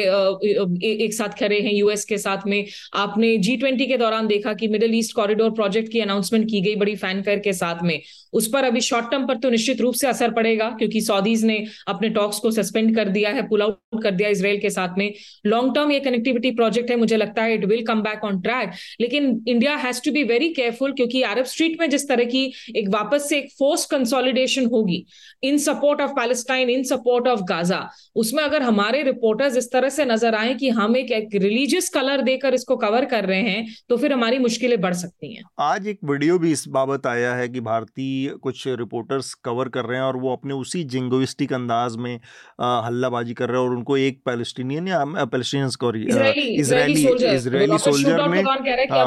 [0.94, 4.68] एक साथ खड़े हैं यूएस के साथ में। आपने जी ट्वेंटी के दौरान देखा कि
[4.68, 8.01] मिडिल ईस्ट कॉरिडोर प्रोजेक्ट की अनाउंसमेंट की गई बड़ी फैनफेयर के साथ में।
[8.32, 11.64] उस पर अभी शॉर्ट टर्म पर तो निश्चित रूप से असर पड़ेगा, क्योंकि सऊदीज ने
[11.88, 15.12] अपने टॉक्स को सस्पेंड कर दिया है पुल आउट कर दिया इसराइल के साथ में।
[15.46, 18.72] लॉन्ग टर्म ये कनेक्टिविटी प्रोजेक्ट है, मुझे लगता है it will come back on track
[19.01, 22.45] लेकिन India has to be very careful क्योंकि अरब स्ट्रीट में जिस तरह की
[22.76, 25.05] एक वापस से एक फोर्स कंसोलिडेशन होगी
[25.43, 27.80] in support of Palestine in support of Gaza
[28.16, 32.22] उसमें अगर हमारे रिपोर्टर्स इस तरह से नज़र आए कि हम एक, एक रिलीजियस कलर
[32.22, 35.99] देकर इसको कवर कर रहे हैं तो फिर हमारी मुश्किलें बढ़ सकती हैं। आज एक
[36.05, 40.16] वीडियो भी इस बाबत आया है कि भारतीय कुछ रिपोर्टर्स कवर कर रहे हैं और
[40.16, 42.14] वो अपने उसी जिंगोइस्टिक अंदाज में
[42.61, 46.05] हल्लाबाजी कर रहे हैं और उनको एक पैलेस्टीनियन या Palestinian sorry
[46.61, 48.42] Israeli Israeli soldier ने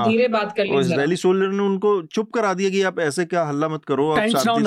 [0.10, 3.68] धीरे बात कर इसराइली सोल्जर ने उनको चुप करा दिया कि आप ऐसे क्या हल्ला
[3.70, 4.20] मत करो आप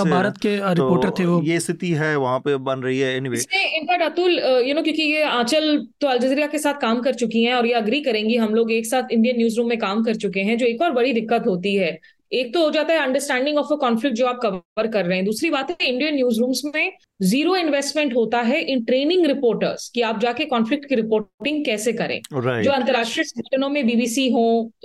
[0.06, 3.36] भारत के रिपोर्टर तो थे वो। ये स्थिति है वहाँ पे बन रही है anyway
[3.76, 7.42] in fact Atul you know क्योंकि ये आंचल तो अल जजीरा के साथ काम कर चुकी
[7.44, 10.14] हैं और ये अग्री करेंगी हम लोग एक साथ इंडियन न्यूज़ रूम में काम कर
[10.16, 11.98] चुके हैं जो एक और बड़ी दिक्कत होती है।
[12.32, 15.24] एक तो हो जाता है अंडरस्टैंडिंग ऑफ़ अ कॉन्फ्लिक्ट जो आप कवर कर रहे हैं।
[15.26, 20.00] दूसरी बात है इंडियन न्यूज़ रूम्स में ज़ीरो इन्वेस्टमेंट होता है इन ट्रेनिंग रिपोर्टर्स कि
[20.02, 22.64] आप जाके कॉन्फ्लिक्ट की रिपोर्टिंग कैसे करें। Right.
[22.64, 24.44] जो अंतर्राष्ट्रीय संगठनों में बीबीसी हो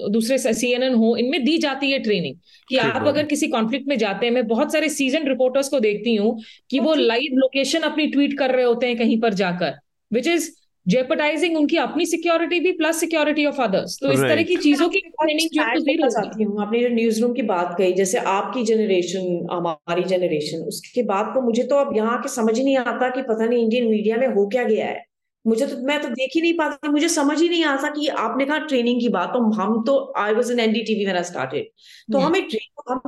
[0.10, 2.36] दूसरे सीएनएन हो इनमें दी जाती है ट्रेनिंग
[2.68, 6.16] कि आप अगर किसी कॉन्फ्लिक्ट में जाते हैं मैं बहुत सारे सीज़न रिपोर्टर्स को देखती
[6.16, 6.38] हूँ
[6.70, 9.74] कि वो लाइव लोकेशन अपनी ट्वीट कर रहे होते हैं कहीं पर जाकर
[10.12, 10.50] विच इज़
[10.86, 15.00] जेपटाइजिंग उनकी अपनी सिक्योरिटी भी प्लस सिक्योरिटी ऑफ़ अदर्स तो इस तरह की चीज़ों की
[15.02, 20.04] ट्रेनिंग जो चाहती हूँ। आपने जो न्यूज़ रूम की बात कही जैसे आपकी जनरेशन हमारी
[20.06, 23.46] जनरेशन उसके बाद तो मुझे तो अब यहाँ के समझ ही नहीं आता कि पता
[23.46, 25.00] नहीं इंडियन मीडिया में हो क्या गया है।
[25.46, 28.46] मुझे तो मैं तो देख ही नहीं पाती मुझे समझ ही नहीं आता कि आपने
[28.46, 31.70] कहा ट्रेनिंग की बात तो हम तो I was in NDTV started
[32.14, 33.02] तो हमें ट्रेन हम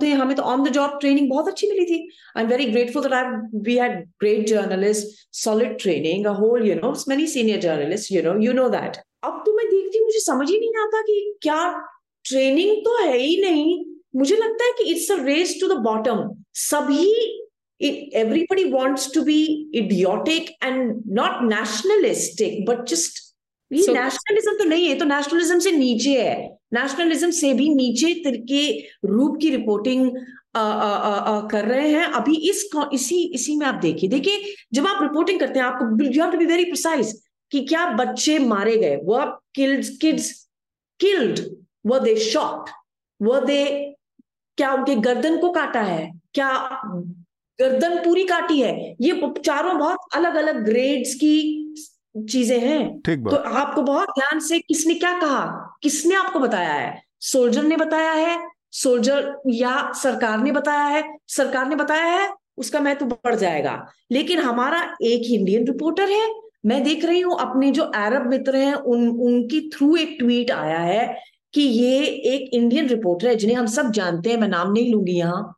[0.00, 1.98] तो हमें तो ऑन द जॉब ट्रेनिंग बहुत अच्छी मिली थी।
[2.36, 6.74] I am very grateful that I we had great journalist solid training a whole you
[6.74, 10.50] know many senior journalist you know you know that अब तो मैं देखती मुझे समझ
[10.50, 11.62] ही नहीं आता कि क्या
[12.24, 13.84] ट्रेनिंग तो है ही नहीं।
[14.16, 16.28] मुझे लगता है कि it's a race to the bottom
[16.60, 17.12] सभी
[17.80, 19.34] everybody wants to be
[19.80, 23.20] idiotic and not nationalistic but just
[23.70, 28.12] ये so, नेशनलिज्म तो नहीं है तो नेशनलिज्म से नीचे है। नेशनलिज्म से भी नीचे
[28.26, 28.62] के
[29.04, 30.10] रूप की रिपोर्टिंग
[30.56, 34.54] आ, आ, आ, आ, कर रहे हैं। अभी इस इसी इसी में आप देखिए। देखिए
[34.72, 38.38] जब आप रिपोर्टिंग करते हैं आपको you have to be very precise कि क्या बच्चे
[38.38, 40.30] मारे गए। वो किड्स किड्स
[41.00, 41.40] किल्ड
[41.86, 42.70] वो दे शॉट
[43.22, 43.94] वो दे
[44.56, 46.10] क्या उनके गर्दन को काटा है?
[46.34, 46.50] क्या
[47.60, 48.96] गर्दन पूरी काटी है?
[49.00, 51.34] ये चारों बहुत अलग अलग ग्रेड्स की
[52.24, 55.78] चीज़ें हैं। तो आपको बहुत ध्यान से किसने क्या कहा?
[55.82, 57.02] किसने आपको बताया है?
[57.20, 58.38] सोल्जर ने बताया है?
[58.72, 61.18] सोल्जर या सरकार ने बताया है?
[61.28, 66.28] सरकार ने बताया है उसका महत्व तो बढ़ जाएगा। लेकिन हमारा एक इंडियन रिपोर्टर है।
[66.66, 70.78] मैं देख रही हूँ अपने जो अरब मित्र हैं उन उनकी थ्रू एक ट्वीट आया
[70.78, 71.16] है
[71.54, 75.12] कि ये एक इंडियन रिपोर्टर है जिन्हें हम सब जानते हैं मैं नाम नहीं लूँगी
[75.12, 75.54] यहाँ।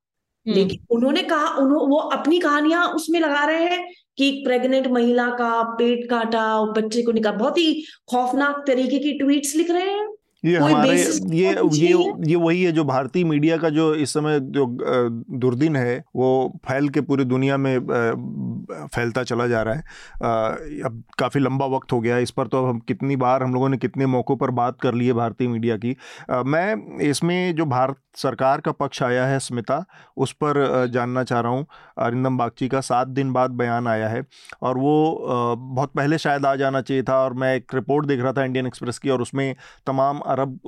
[0.47, 3.89] हम्म। लेकिन उन्होंने कहा उन्होंने वो अपनी कहानियाँ उसमें लगा रहे हैं
[4.19, 9.13] कि प्रेग्नेंट महिला का पेट काटा, और बच्चे को निकाल, बहुत ही खौफनाक तरीके की
[9.19, 10.09] ट्वीट्स लिख रहे हैं।
[10.45, 10.97] ये हमारे
[11.33, 11.95] ये ये
[12.27, 14.67] ये वही है जो भारतीय मीडिया का जो इस समय जो
[15.39, 16.31] दुर्दिन है वो
[16.69, 17.79] फैल के पूरी दुनिया में
[18.95, 22.69] फैलता चला जा रहा है। अब काफ़ी लंबा वक्त हो गया इस पर तो अब
[22.69, 25.77] हम कितनी बार हम लोगों ने कितने मौक़ों पर बात कर ली है भारतीय मीडिया
[25.77, 25.97] की।
[26.47, 29.85] मैं इसमें जो भारत सरकार का पक्ष आया है स्मिता
[30.17, 31.67] उस पर जानना चाह रहा हूँ।
[31.99, 34.23] अरिंदम बागची का सात दिन बाद बयान आया है
[34.63, 34.97] और वो
[35.57, 38.67] बहुत पहले शायद आ जाना चाहिए था और मैं एक रिपोर्ट देख रहा था इंडियन
[38.67, 39.55] एक्सप्रेस की और उसमें
[39.87, 40.59] तमाम अरब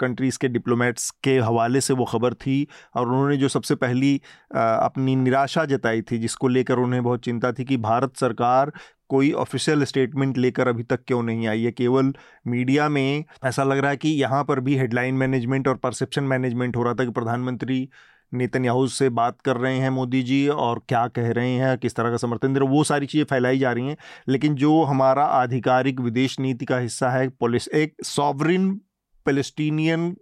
[0.00, 4.14] कंट्रीज़ के डिप्लोमेट्स के हवाले से वो ख़बर थी और उन्होंने जो सबसे पहली
[4.52, 8.72] अपनी निराशा जताई थी, जिसको लेकर उन्हें बहुत चिंता थी कि भारत सरकार
[9.10, 12.12] कोई ऑफिशियल स्टेटमेंट लेकर अभी तक क्यों नहीं आई है। केवल
[12.46, 16.76] मीडिया में ऐसा लग रहा है कि यहाँ पर भी हेडलाइन मैनेजमेंट और परसेप्शन मैनेजमेंट
[16.76, 17.88] हो रहा था कि प्रधानमंत्री
[18.32, 22.10] नेतन्याहू से बात कर रहे हैं मोदी जी और क्या कह रहे हैं, किस तरह
[22.10, 23.96] का समर्थन दे रहे वो सारी चीज़ें फैलाई जा रही हैं।
[24.28, 28.80] लेकिन जो हमारा आधिकारिक विदेश नीति का हिस्सा है, पॉलिस एक सॉवरिन
[29.26, 30.14] पेलेस्टीनियन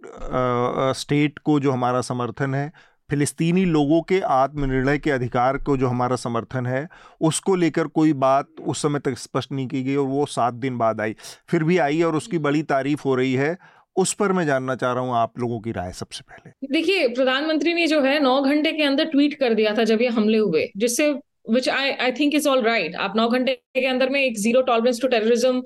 [0.95, 2.71] स्टेट को जो हमारा समर्थन है,
[3.09, 6.87] फिलिस्तीनी लोगों के आत्मनिर्णय के अधिकार को जो हमारा समर्थन है,
[7.21, 10.77] उसको लेकर कोई बात उस समय तक स्पष्ट नहीं की गई और वो सात दिन
[10.77, 11.15] बाद आई।
[11.49, 13.57] फिर भी आई और उसकी बड़ी तारीफ़ हो रही है।
[13.95, 17.73] उस पर मैं जानना चाह रहा हूँ आप लोगों की राय सबसे पहले। देखिए, प्रधानमंत्री
[17.73, 20.67] ने जो है नौ घंटे के अंदर ट्वीट कर दिया था जब ये हमले हुए,
[20.77, 21.11] जिससे
[21.49, 24.61] which I I think is all right आप नौ घंटे के अंदर में एक ज़ीरो
[24.63, 25.61] टॉलरेंस टू टेररिज्म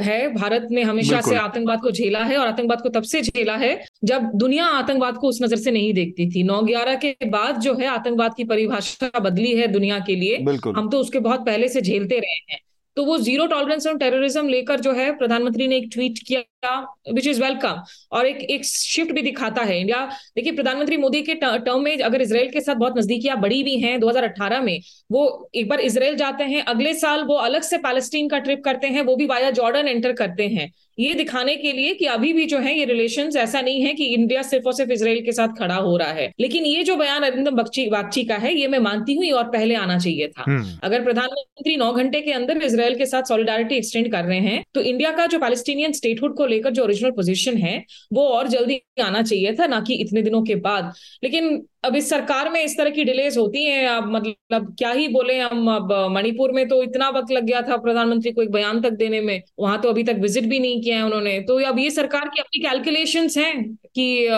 [0.00, 3.56] है भारत ने हमेशा से आतंकवाद को झेला है और आतंकवाद को तब से झेला
[3.56, 3.72] है
[4.04, 7.74] जब दुनिया आतंकवाद को उस नज़र से नहीं देखती थी। नौ ग्यारह के बाद जो
[7.74, 10.36] है आतंकवाद की परिभाषा बदली है दुनिया के लिए।
[10.68, 12.60] हम तो उसके बहुत पहले से झेलते रहे हैं।
[12.96, 16.78] तो वो ज़ीरो टॉलरेंस ऑन टेररिज्म लेकर जो है, प्रधानमंत्री ने एक ट्वीट किया
[17.12, 20.04] विच इज़ वेलकम और एक एक शिफ्ट भी दिखाता है इंडिया।
[20.36, 23.98] देखिए, प्रधानमंत्री मोदी के टर्म में अगर इसराइल के साथ बहुत नजदीकियाँ बड़ी भी हैं
[24.00, 24.80] 2018 में,
[25.12, 28.86] वो एक बार इसराइल जाते हैं, अगले साल वो अलग से पैलेस्टीन का ट्रिप करते
[28.86, 30.70] हैं, वो भी वाया जॉर्डन एंटर करते हैं।
[31.00, 34.04] ये दिखाने के लिए कि अभी भी जो है ये रिलेशंस ऐसा नहीं है कि
[34.06, 37.22] इंडिया सिर्फ़ और सिर्फ़ इसराइल के साथ खड़ा हो रहा है। लेकिन ये जो बयान
[37.22, 41.04] अरिंदम बागची का है ये मैं मानती हूँ और पहले आना चाहिए था। हम्म। अगर
[41.04, 45.10] प्रधानमंत्री नौ घंटे के अंदर इसराइल के साथ सॉलिडारिटी एक्सटेंड कर रहे हैं तो इंडिया
[45.12, 47.76] का जो पैलेस्टीनियन स्टेटहुड को लेकर जो ओरिजिनल पोजिशन है
[48.12, 50.92] वो और जल्दी आना चाहिए था ना कि इतने दिनों के बाद।
[51.24, 55.06] लेकिन अब इस सरकार में इस तरह की डिलेज होती हैं अब मतलब क्या ही
[55.08, 58.80] बोले हम अब मणिपुर में तो इतना वक्त लग गया था प्रधानमंत्री को एक बयान
[58.80, 61.78] तक देने में वहाँ तो अभी तक विज़िट भी नहीं किया है उन्होंने। तो अब
[61.78, 64.28] ये सरकार की अपनी कैलकुलेशन हैं कि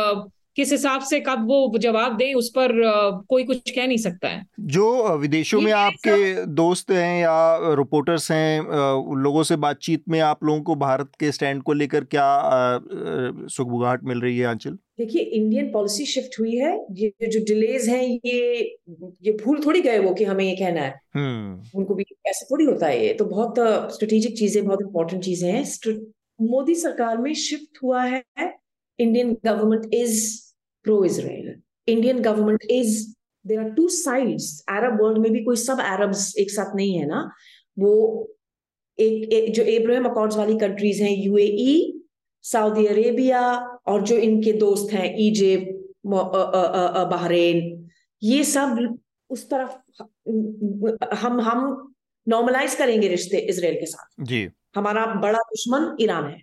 [0.56, 2.72] किस हिसाब से कब वो जवाब दें उस पर
[3.28, 8.60] कोई कुछ कह नहीं सकता है। जो विदेशों में आपके दोस्त हैं या रिपोर्टर्स हैं
[8.60, 12.28] उन लोगों से बातचीत में आप लोगों को भारत के स्टैंड को लेकर क्या
[13.48, 14.76] सुखबुगाहट मिल रही है आंचल?
[15.02, 18.60] देखिए इंडियन पॉलिसी शिफ्ट हुई है। ये जो डिलेज हैं ये
[19.22, 22.64] ये भूल थोड़ी गए वो कि हमें ये कहना है। हम्म। उनको भी ऐसा थोड़ी
[22.64, 23.54] होता है ये। तो बहुत
[23.94, 25.64] स्ट्रेटेजिक चीज़ें बहुत इंपॉर्टेंट चीज़ें हैं।
[26.40, 28.22] मोदी सरकार में शिफ्ट हुआ है।
[28.98, 30.20] Indian government is
[30.84, 31.54] pro Israel
[31.88, 33.14] Indian government is
[33.46, 34.42] there are two sides.
[34.68, 37.30] Arab world में भी कोई सब Arabs एक साथ नहीं है ना।
[37.78, 37.92] वो
[38.98, 42.01] एक, एक जो एब्राहम अकॉर्ड्स वाली कंट्रीज़ हैं यूएई
[42.44, 43.40] सऊदी अरेबिया
[43.86, 45.80] और जो इनके दोस्त हैं इजिप्ट
[47.12, 47.60] बहरेन
[48.22, 48.98] ये सब
[49.30, 50.02] उस तरफ़
[51.16, 51.92] हम हम
[52.26, 56.40] नॉर्मलाइज करेंगे रिश्ते इसराइल के साथ। जी। हमारा बड़ा दुश्मन ईरान है।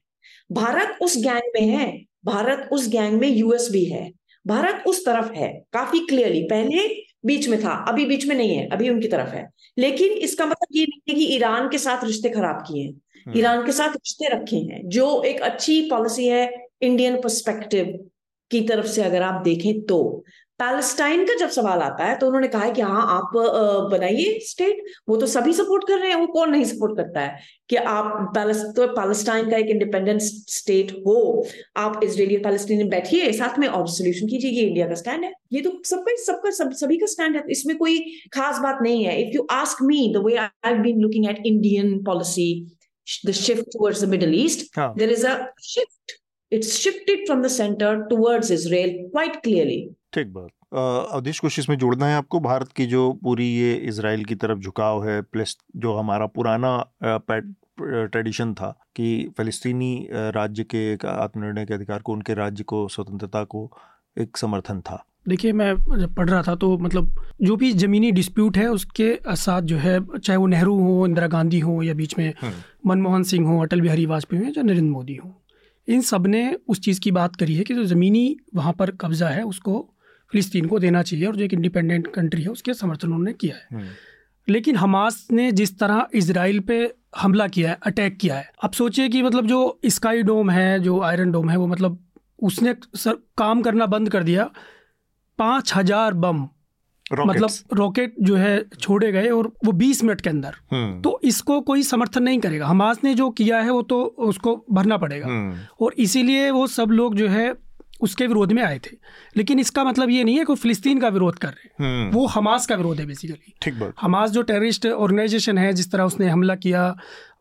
[0.52, 1.92] भारत उस गैंग में है
[2.26, 4.10] भारत उस गैंग में यूएस भी है।
[4.46, 6.88] भारत उस तरफ़ है काफ़ी क्लियरली पहले
[7.26, 9.48] बीच में था अभी बीच में नहीं है अभी उनकी तरफ़ है।
[9.78, 12.88] लेकिन इसका मतलब ये नहीं है कि ईरान के साथ रिश्ते खराब किए।
[13.38, 16.50] ईरान के साथ रिश्ते रखे हैं, जो एक अच्छी पॉलिसी है
[16.82, 17.98] इंडियन पर्सपेक्टिव
[18.52, 20.04] की तरफ़ से अगर आप देखें तो।
[20.60, 23.32] पैलेस्टाइन का जब सवाल आता है तो उन्होंने कहा है कि हाँ आप
[23.91, 27.40] बनाइए स्टेट वो तो सभी सपोर्ट कर रहे हैं, वो कौन नहीं सपोर्ट करता है
[27.70, 28.34] कि आप
[28.76, 31.46] तो पैलेस्टाइन का एक इंडिपेंडेंट स्टेट हो।
[31.78, 35.32] आप इसराइली और पैलेस्टीन बैठिए, साथ में और सोल्यूशन कीजिए, ये इंडिया का स्टैंड है।
[35.54, 38.00] ये तो सबका सबका, सब, सभी का स्टैंड है। इसमें कोई
[38.34, 41.98] खास बात नहीं है। If you ask me the way I been looking at Indian
[42.04, 42.50] policy
[43.26, 46.18] the shift towards the middle east there is a shift
[46.52, 49.81] it's shifted from the centre towards Israel quite clearly
[50.14, 50.49] ठीक बात।
[51.14, 52.40] अवधेश कुछ इसमें जोड़ना है आपको?
[52.40, 56.72] भारत की जो पूरी ये इसराइल की तरफ़ झुकाव है प्लस जो हमारा पुराना
[57.02, 59.07] ट्रेडिशन था कि
[59.38, 63.69] फ़लस्तीनी राज्य के आत्मनिर्णय के अधिकार को उनके राज्य को स्वतंत्रता को
[64.18, 68.58] एक समर्थन था। देखिए मैं जब पढ़ रहा था तो मतलब जो भी ज़मीनी डिस्प्यूट
[68.58, 72.34] है उसके साथ जो है चाहे वो नेहरू हो इंदिरा गांधी हो या बीच में
[72.41, 75.34] हम्म। मनमोहन सिंह हो अटल बिहारी वाजपेयी हो या नरेंद्र मोदी हो
[75.88, 78.26] इन सबने उस चीज़ की बात करी है कि जो ज़मीनी
[78.56, 79.80] वहाँ पर कब्ज़ा है उसको
[80.32, 83.68] फ़िलिस्तीन को देना चाहिए और जो एक इंडिपेंडेंट कंट्री है उसके समर्थन उन्होंने किया है
[83.72, 83.88] हम्म।
[84.48, 86.82] लेकिन हमास ने जिस तरह इसराइल पे
[87.18, 91.00] हमला किया है अटैक किया है अब सोचिए कि मतलब जो स्काई डोम है जो
[91.02, 92.04] आयरन डोम है वो मतलब
[92.41, 94.50] उसने सर काम करना बंद कर दिया
[95.40, 96.48] पाँच हज़ार बम
[97.11, 101.60] मतलब रॉकेट जो है छोड़े गए और वो 20 मिनट के अंदर। हम्म। तो इसको
[101.61, 105.57] कोई समर्थन नहीं करेगा। हमास ने जो किया है वो तो उसको भरना पड़ेगा। हम्म।
[105.82, 107.53] और इसीलिए वो सब लोग जो है
[108.02, 108.95] उसके विरोध में आए थे।
[109.38, 112.26] लेकिन इसका मतलब ये नहीं है कि फिलिस्तीन का विरोध कर रहे हैं। हम्म। वो
[112.26, 116.56] हमास का विरोध है बेसिकली ठीक हमास जो टेररिस्ट ऑर्गेनाइजेशन है जिस तरह उसने हमला
[116.56, 116.95] किया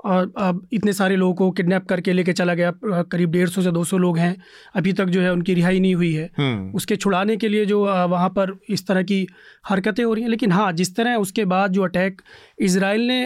[0.05, 3.71] और अब इतने सारे लोगों को किडनैप करके लेके चला गया। करीब डेढ़ सौ से
[3.73, 4.37] दो सौ लोग हैं।
[4.77, 7.81] अभी तक जो है उनकी रिहाई नहीं हुई है। हम्म। उसके छुड़ाने के लिए जो
[7.85, 9.27] वहाँ पर इस तरह की
[9.69, 12.23] हरकतें हो रही हैं। लेकिन हाँ जिस तरह उसके बाद जो अटैक
[12.59, 13.21] इसराइल ने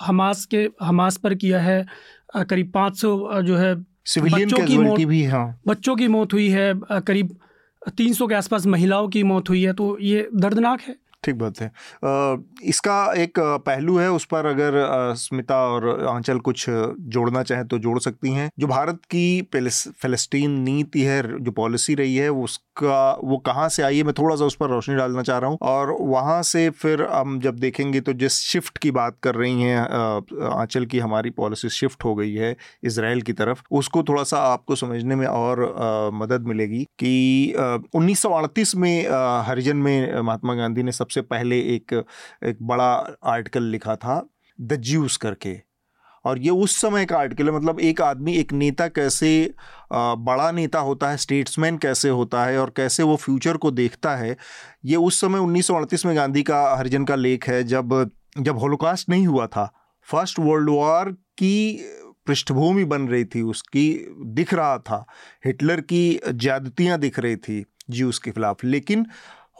[0.00, 1.84] हमास के हमास पर किया है
[2.36, 6.72] करीब पाँच सौ जो है बच्चों की मौत भी हाँ। बच्चों की मौत हुई है।
[7.06, 7.36] करीब
[7.96, 11.60] तीन सौ के आसपास महिलाओं की मौत हुई है। तो ये दर्दनाक है। ठीक बात
[11.60, 11.70] है।
[12.64, 14.74] इसका एक पहलू है उस पर अगर
[15.18, 21.02] स्मिता और आंचल कुछ जोड़ना चाहें तो जोड़ सकती हैं। जो भारत की फ़लस्तीन नीति
[21.02, 24.54] है, जो पॉलिसी रही है उसका, वो कहाँ से आई है, मैं थोड़ा सा उस
[24.56, 28.38] पर रोशनी डालना चाह रहा हूँ। और वहाँ से फिर हम जब देखेंगे तो जिस
[28.42, 29.80] शिफ्ट की बात कर रही हैं
[30.50, 32.54] आंचल की हमारी पॉलिसी शिफ्ट हो गई है
[32.84, 35.60] इसराइल की तरफ़, उसको थोड़ा सा आपको समझने में और
[36.14, 37.54] मदद मिलेगी कि
[37.94, 39.06] उन्नीस सौ अड़तीस में
[39.46, 41.92] हरिजन में महात्मा गांधी ने सबसे पहले एक
[42.44, 42.92] एक बड़ा
[43.24, 44.20] आर्टिकल लिखा था
[44.58, 45.56] द ज्यूस करके।
[46.24, 49.54] और ये उस समय का आर्टिकल है मतलब एक आदमी, एक नेता कैसे
[49.92, 54.36] बड़ा नेता होता है स्टेट्समैन कैसे होता है और कैसे वो फ्यूचर को देखता है,
[54.84, 59.26] ये उस समय उन्नीस में गांधी का, हरिजन का लेख है, जब जब होलोकास्ट नहीं
[59.26, 59.72] हुआ था।
[60.08, 61.84] फ़र्स्ट वर्ल्ड वॉर की
[62.26, 63.88] पृष्ठभूमि बन रही थी, उसकी
[64.26, 65.04] दिख रहा था।
[65.46, 69.06] हिटलर की ज्यादतियाँ दिख रही थी ज्यूस के खिलाफ। लेकिन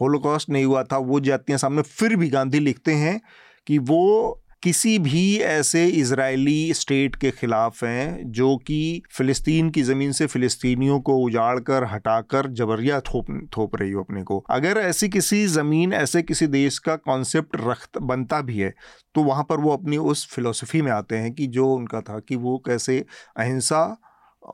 [0.00, 3.20] होलोकॉस्ट नहीं हुआ था, वो जातियाँ सामने फिर भी गांधी लिखते हैं
[3.66, 10.12] कि वो किसी भी ऐसे इजरायली स्टेट के खिलाफ हैं जो कि फ़िलिस्तीन की ज़मीन
[10.12, 13.26] से फ़िलिस्तीनियों को उजाड़ कर हटाकर, जबरिया थोप
[13.56, 17.86] थोप रही हो अपने को। अगर ऐसी किसी ज़मीन, ऐसे किसी देश का कॉन्सेप्ट रख
[18.02, 18.74] बनता भी है
[19.14, 22.36] तो वहाँ पर वो अपनी उस फिलोसफी में आते हैं कि जो उनका था कि
[22.36, 22.98] वो कैसे
[23.36, 23.96] अहिंसा,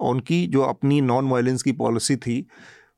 [0.01, 2.47] उनकी जो अपनी नॉन वायलेंस की पॉलिसी थी,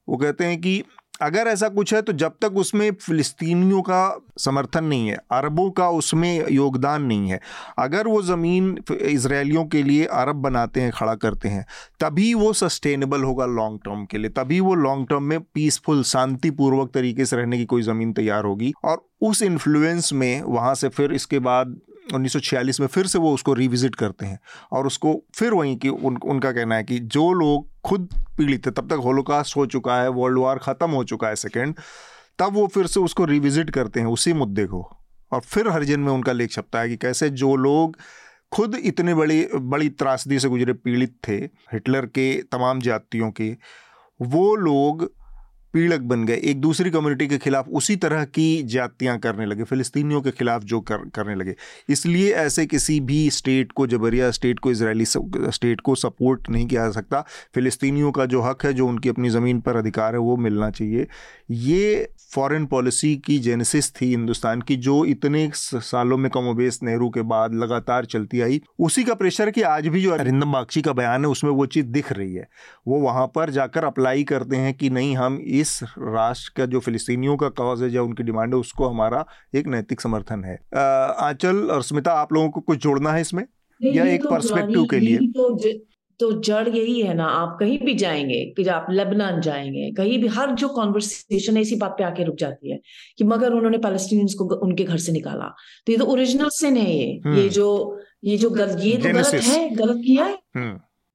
[0.08, 0.82] वो कहते हैं कि
[1.20, 5.88] अगर ऐसा कुछ है तो जब तक उसमें फ़िलिस्तीनियों का समर्थन नहीं है, अरबों का
[5.90, 7.40] उसमें योगदान नहीं है।
[7.78, 11.64] अगर वो ज़मीन इसराइलियों के लिए अरब बनाते हैं, खड़ा करते हैं,
[12.00, 16.90] तभी वो सस्टेनेबल होगा लॉन्ग टर्म के लिए। तभी वो लॉन्ग टर्म में पीसफुल शांतिपूर्वक
[16.94, 21.12] तरीके से रहने की कोई ज़मीन तैयार होगी। और उस इन्फ्लुएंस में वहाँ से फिर
[21.12, 21.76] इसके बाद
[22.14, 24.40] 1946 में फिर से वो उसको रिविजिट करते हैं।
[24.72, 28.08] और उसको फिर वहीं की उन, उनका कहना है कि जो लोग खुद
[28.38, 31.74] पीड़ित थे तब तक होलोकास्ट हो चुका है वर्ल्ड वार ख़त्म हो चुका है सेकेंड
[32.38, 34.96] तब वो फिर से उसको रिविजिट करते हैं उसी मुद्दे को।
[35.32, 37.96] और फिर हरिजन में उनका लेख छपता है कि कैसे जो लोग
[38.52, 41.36] खुद इतने बड़ी बड़ी त्रासदी से गुजरे पीड़ित थे
[41.72, 43.56] हिटलर के तमाम जातियों के
[44.22, 45.12] वो लोग
[45.76, 50.20] पीड़क बन गए। एक दूसरी कम्युनिटी के खिलाफ उसी तरह की जातियाँ करने लगे, फ़िलिस्तीनियों
[50.20, 51.54] के खिलाफ जो कर, करने लगे।
[51.88, 56.84] इसलिए ऐसे किसी भी स्टेट को, जबरिया स्टेट को इसराइली स्टेट को सपोर्ट नहीं किया
[56.84, 57.24] जा सकता।
[57.54, 61.06] फ़िलिस्तीनियों का जो हक है, जो उनकी अपनी ज़मीन पर अधिकार है, वो मिलना चाहिए।
[61.50, 67.22] ये फॉरेन पॉलिसी की जेनेसिस थी हिंदुस्तान की, जो इतने सालों में कमोबेश नेहरू के
[67.22, 71.24] बाद लगातार चलती आई। उसी का प्रेशर कि आज भी जो अरिंदम बागची का बयान
[71.24, 72.48] है, उसमें वो चीज़ दिख रही है।
[72.88, 75.65] वो वहाँ पर जाकर अप्लाई करते हैं कि नहीं, हम इस
[75.98, 79.24] राष्ट्र का जो फिलिस्तीनियों का कॉज है या उनकी डिमांड है उसको हमारा
[79.54, 80.58] एक नैतिक समर्थन है।
[81.26, 83.44] आंचल और स्मिता आप लोगों को कुछ जोड़ना है इसमें?
[83.80, 85.18] या एक पर्सपेक्टिव तो के लिए?
[85.18, 85.58] तो
[86.20, 90.28] तो जड़ यही है ना आप कहीं भी जाएँगे कि आप लेबनान जाएँगे कहीं भी
[90.28, 92.80] हर जो कॉन्वर्सेशन है इसी बात पे आके रुक जाती है
[93.18, 95.54] कि मगर उन्होंने पैलेस्टीनियंस को उनके घर से निकाला।
[95.86, 99.12] तो ये तो ओरिजिनल सिन है ये। हम्म। ये जो ये जो गलत ये तो
[99.14, 100.36] गलत है गलत किया है।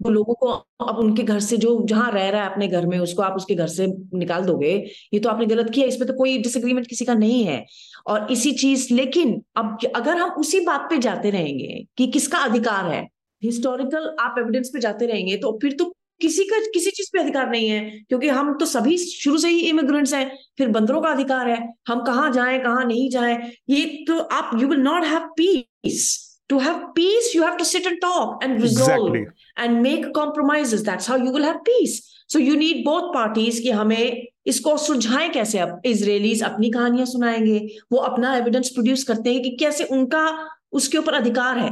[0.02, 0.48] वो लोगों को
[0.86, 3.56] अब उनके घर से जो जहाँ रह रहा है अपने घर में, उसको आप उसके
[3.56, 4.74] घर से निकाल दोगे।
[5.14, 7.66] ये तो आपने गलत किया इसमें तो कोई डिसएग्रीमेंट किसी का नहीं है।
[8.08, 12.92] और इसी चीज़, लेकिन अब अगर हम उसी बात पे जाते रहेंगे कि किसका अधिकार
[12.92, 13.08] है
[13.42, 17.50] हिस्टोरिकल आप एविडेंस पे जाते रहेंगे तो फिर तो किसी का, किसी चीज़ पे अधिकार
[17.50, 17.80] नहीं है।
[18.10, 21.58] क्योंकि हम तो सभी शुरू से ही इमिग्रेंट्स हैं, फिर बंदरों का अधिकार है।
[21.88, 23.38] हम कहाँ जाए, कहाँ नहीं जाए,
[23.70, 27.90] ये तो आप you will not have peace to have peace you have to sit
[27.90, 29.26] and talk and resolve exactly.
[29.58, 30.84] and make compromises.
[30.88, 32.00] That's how you will have peace.
[32.28, 35.60] So you need both parties कि हमें इसको सुलझाएँ कैसे?
[35.60, 37.60] अब Israelites अपनी कहानियाँ सुनाएँगे।
[37.92, 40.26] वो अपना evidence produce करते हैं कि कैसे उनका
[40.72, 41.72] उसके ऊपर अधिकार है।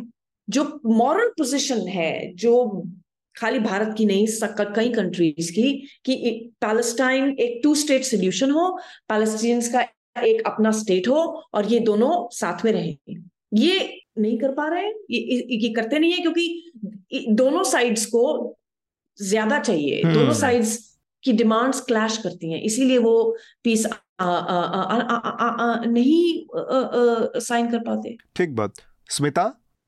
[0.49, 2.83] जो मॉरल पोजिशन है जो
[3.37, 4.25] खाली भारत की नहीं
[4.75, 5.73] कई कंट्रीज़ की
[6.05, 6.15] कि
[6.61, 8.67] पैलेस्टाइन एक टू स्टेट सोल्यूशन हो
[9.09, 9.85] पैलेस्टीन का
[10.23, 12.97] एक अपना स्टेट हो और ये दोनों साथ में रहे।
[13.53, 14.93] ये नहीं कर पा रहे हैं?
[15.11, 18.23] ये, ये करते नहीं है क्योंकि दोनों साइड्स को
[19.17, 20.13] ज़्यादा चाहिए। hmm.
[20.13, 20.77] दोनों साइड्स
[21.23, 28.15] की डिमांड्स क्लैश करती हैं। इसीलिए वो पीस आ, आ, आ, नहीं साइन कर पाते।
[28.35, 28.73] ठीक बात।
[29.09, 29.43] स्मिता?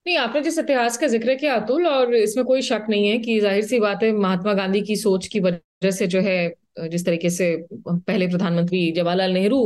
[0.06, 3.40] नहीं आपने जिस इतिहास का ज़िक्र किया अतुल और इसमें कोई शक नहीं है कि
[3.40, 6.38] ज़ाहिर सी बात है महात्मा गांधी की सोच की वजह से जो है
[6.78, 7.56] जिस तरीके से
[7.88, 9.60] पहले प्रधानमंत्री जवाहरलाल नेहरू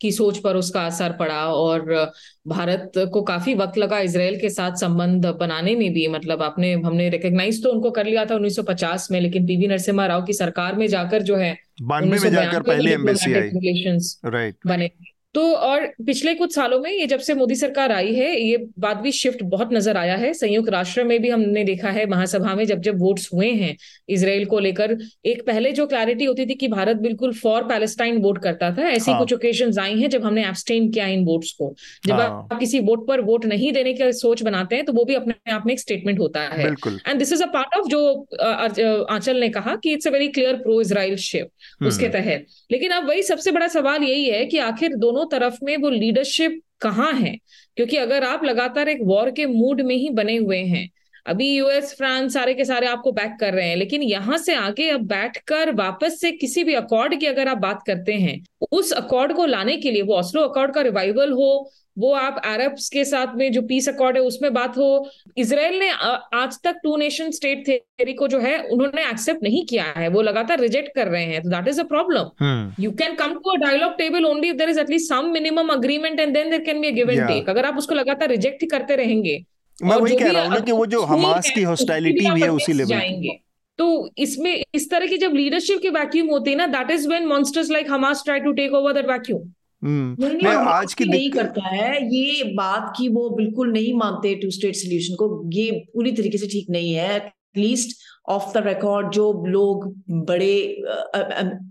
[0.00, 2.12] की सोच पर उसका असर पड़ा और
[2.48, 7.08] भारत को काफ़ी वक्त लगा इसराइल के साथ संबंध बनाने में भी। मतलब आपने हमने
[7.08, 10.86] रिकग्नाइज तो उनको कर लिया था 1950 में लेकिन पीवी नरसिम्हा राव की सरकार में
[10.86, 14.90] जाकर जो है बानवे में जाकर पहले एम्बेसी आई। राइट बने।
[15.34, 18.96] तो और पिछले कुछ सालों में ये जब से मोदी सरकार आई है ये बात
[18.96, 22.64] भी शिफ्ट बहुत नज़र आया है। संयुक्त राष्ट्र में भी हमने देखा है महासभा में
[22.66, 23.76] जब जब वोट्स हुए हैं
[24.08, 24.96] इसराइल को लेकर
[25.26, 29.10] एक पहले जो क्लैरिटी होती थी कि भारत बिल्कुल फॉर पैलेस्टाइन वोट करता था ऐसी
[29.10, 29.20] हाँ.
[29.20, 31.74] कुछ ओकेजन आई हैं जब हमने एब्सटेन किया इन वोट्स को।
[32.06, 32.48] जब हाँ.
[32.52, 35.52] आप किसी वोट पर वोट नहीं देने की सोच बनाते हैं तो वो भी अपने
[35.52, 39.48] आप में एक स्टेटमेंट होता है। And this is a part of जो आंचल ने
[39.48, 43.52] कहा कि it's a very clear pro Israel shift उसके तहत। लेकिन अब वही सबसे
[43.52, 47.36] बड़ा सवाल यही है कि आखिर दोनों दोनों तरफ़ में वो लीडरशिप कहाँ है?
[47.76, 50.88] क्योंकि अगर आप लगातार एक वॉर के मूड में ही बने हुए हैं,
[51.26, 54.88] अभी यूएस फ्रांस सारे के सारे आपको बैक कर रहे हैं, लेकिन यहाँ से आगे
[54.90, 58.40] अब बैठकर वापस से किसी भी अकॉर्ड की अगर आप बात करते हैं,
[58.72, 62.88] उस अकॉर्ड को लाने के लिए, वो ऑस्लो अकॉर्ड का रिवाइवल हो वो आप अरब्स
[62.88, 65.90] के साथ में जो पीस अकॉर्ड है उसमें बात हो। इसराइल ने
[66.34, 70.22] आज तक टू नेशन स्टेट थेरी को जो है उन्होंने एक्सेप्ट नहीं किया है। वो
[70.22, 73.56] लगातार रिजेक्ट कर रहे हैं। तो that is a problem you can come to a
[73.58, 76.88] dialogue table only if there is at least some minimum agreement and then there can be
[76.88, 79.38] a give and take अगर आप उसको लगातार रिजेक्ट ही करते रहेंगे
[79.78, 82.72] मैं वही कह रहा हूँ ना कि वो जो हमास की हॉस्टाइलिटी भी है उसी
[82.72, 83.38] लेवल जाएँगे।
[83.78, 83.86] तो
[84.18, 87.70] इसमें इस तरह की जब लीडरशिप की वैक्यूम होती है ना that is when monsters
[87.70, 89.50] like Hamas try to take over that vacuum
[89.84, 94.74] नहीं, आज की नहीं करता है ये बात की वो बिल्कुल नहीं मानते टू स्टेट
[94.76, 97.96] सोल्यूशन को ये पूरी तरीके से ठीक नहीं है एटलीस्ट
[98.28, 99.86] ऑफ़ द रिकॉर्ड जो लोग
[100.26, 100.54] बड़े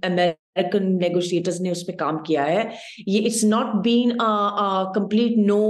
[0.05, 2.69] अमेरिकन नेगोशिएटर्स ने उस पर काम किया है
[3.07, 5.61] ये it's not been complete no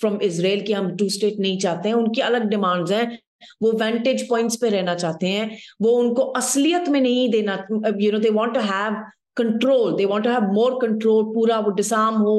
[0.00, 3.18] from Israel कि हम टू स्टेट नहीं चाहते हैं उनकी अलग डिमांड्स हैं
[3.62, 5.50] वो वेंटेज पॉइंट्स पे रहना चाहते हैं
[5.82, 7.54] वो उनको असलियत में नहीं देना
[8.00, 9.02] you know they want to have
[9.36, 12.36] control they want to have more control पूरा वो डिसाम हो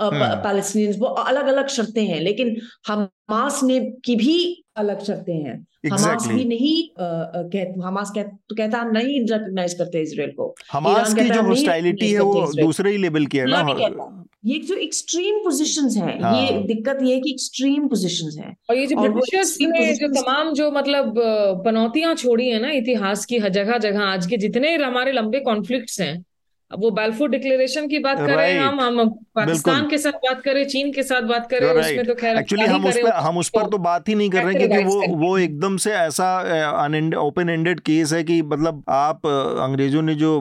[0.00, 2.56] पैलेस्टीनियंस वो अलग अलग शर्तें हैं लेकिन
[2.88, 4.36] हमास ने की भी
[4.76, 5.54] अलग शर्तें हैं।
[5.86, 6.00] exactly.
[6.06, 11.14] हमास भी नहीं कह हमास कह, तो कहता हम नहीं रिकॉग्नाइज करते इसराइल को। हमास
[11.14, 15.96] की जो हॉस्टाइलिटी है वो दूसरे ही लेवल की है ना ये जो एक्सट्रीम पोजीशंस
[15.96, 16.34] हैं हाँ.
[16.36, 20.52] ये दिक्कत ये है कि एक्सट्रीम पोजीशंस हैं। और ये जो ब्रिटिशर्स ने जो तमाम
[20.54, 21.14] जो मतलब
[21.64, 26.14] पनौतियाँ छोड़ी है ना इतिहास की जगह जगह आज के जितने हमारे लंबे कॉन्फ्लिक्ट्स हैं
[26.70, 31.02] वो बैल्फोर डिक्लेरेशन की बात करें हम हम पाकिस्तान के साथ बात करें चीन के
[31.02, 34.08] साथ बात करें उसमें तो खैर एक्चुअली हम उस पर हम उस पर तो बात
[34.08, 36.28] ही नहीं कर रहे क्योंकि वो वो एकदम से ऐसा
[37.20, 40.32] ओपन एंडेड केस है कि मतलब आप अंग्रेज़ों ने जो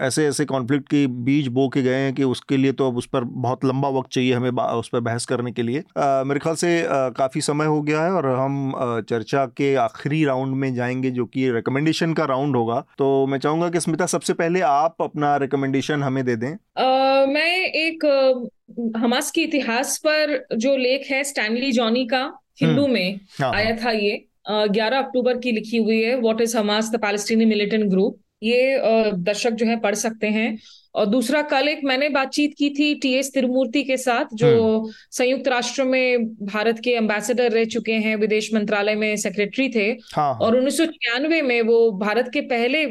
[0.00, 3.06] ऐसे ऐसे कॉन्फ्लिक्ट के बीज बो के गए हैं कि उसके लिए तो अब उस
[3.06, 6.70] पर बहुत लंबा वक्त चाहिए हमें उस पर बहस करने के लिए। मेरे ख्याल से
[7.18, 8.72] काफ़ी समय हो गया है और हम
[9.10, 13.68] चर्चा के आखिरी राउंड में जाएँगे जो कि रिकमेंडेशन का राउंड होगा। तो मैं चाहूँगा
[13.68, 18.96] कि स्मिता सबसे पहले आप अपना रिकमेंडेशन रिकमेंडेशन हमें दे दें uh, मैं एक uh,
[18.96, 22.22] हमास के इतिहास पर जो लेख है स्टैनली जॉनी का
[22.60, 26.56] हिंदू हम्म। में हाँ, आया। था ये ग्यारह अक्टूबर की लिखी हुई है what is
[26.56, 30.58] Hamas the Palestinian militant group ये uh, दर्शक जो है पढ़ सकते हैं
[30.94, 34.92] और दूसरा कल एक मैंने बातचीत की थी टी एस तिरुमूर्ति के साथ जो हम्म।
[35.12, 40.24] संयुक्त राष्ट्र में भारत के एम्बेसडर रह चुके हैं विदेश मंत्रालय में सेक्रेटरी थे हाँ,
[40.24, 40.34] हाँ.
[40.34, 40.80] और उन्नीस
[41.42, 42.84] में वो भारत के पहले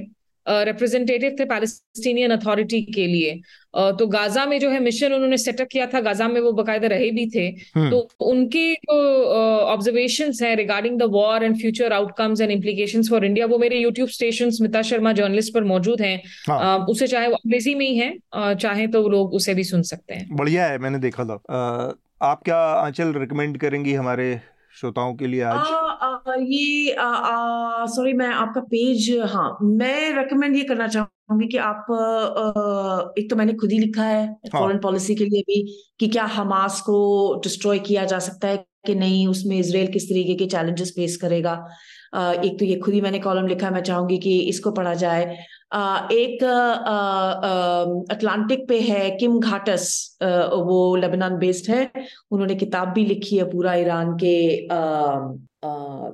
[0.49, 3.40] रिप्रेजेंटेटिव थे पैलेस्टीनियन अथॉरिटी के लिए।
[3.94, 7.10] तो गाजा में जो है मिशन उन्होंने सेटअप किया था। गाजा में वो बकायदा रहे
[7.11, 7.45] भी थे।
[7.76, 8.95] हम्म। तो उनके जो
[9.65, 14.10] ऑब्जर्वेशन है regarding the war and future outcomes and implication for India वो मेरे YouTube
[14.10, 18.56] station Smita Sharma journalist पर मौजूद हैं। हाँ। उसे चाहे वो अंग्रेज़ी में ही है
[18.56, 21.36] चाहे तो लोग उसे भी सुन सकते हैं। बढ़िया है मैंने देखा था।
[22.24, 24.40] आप क्या आंचल रिकमेंड करेंगी हमारे
[24.80, 25.56] श्रोताओं के लिए आज?
[25.56, 26.95] आ, आ, ये
[27.88, 33.36] सॉरी मैं आपका पेज हाँ मैं रेकमेंड ये करना चाहूँगी कि आप आ, एक तो
[33.36, 34.80] मैंने खुद ही लिखा है फॉरेन हाँ.
[34.84, 35.62] पॉलिसी के लिए भी
[35.99, 36.98] कि क्या हमास को
[37.44, 41.54] डिस्ट्रॉय किया जा सकता है कि नहीं उसमें इसराइल किस तरीके के चैलेंजेस फेस करेगा?
[42.16, 45.36] एक तो ये खुद ही मैंने कॉलम लिखा मैं चाहूँगी कि इसको पढ़ा जाए।
[45.72, 46.44] एक
[48.11, 51.91] अटलांटिक पे है किम घाटस वो लेबनान बेस्ड है।
[52.31, 54.68] उन्होंने किताब भी लिखी है पूरा ईरान के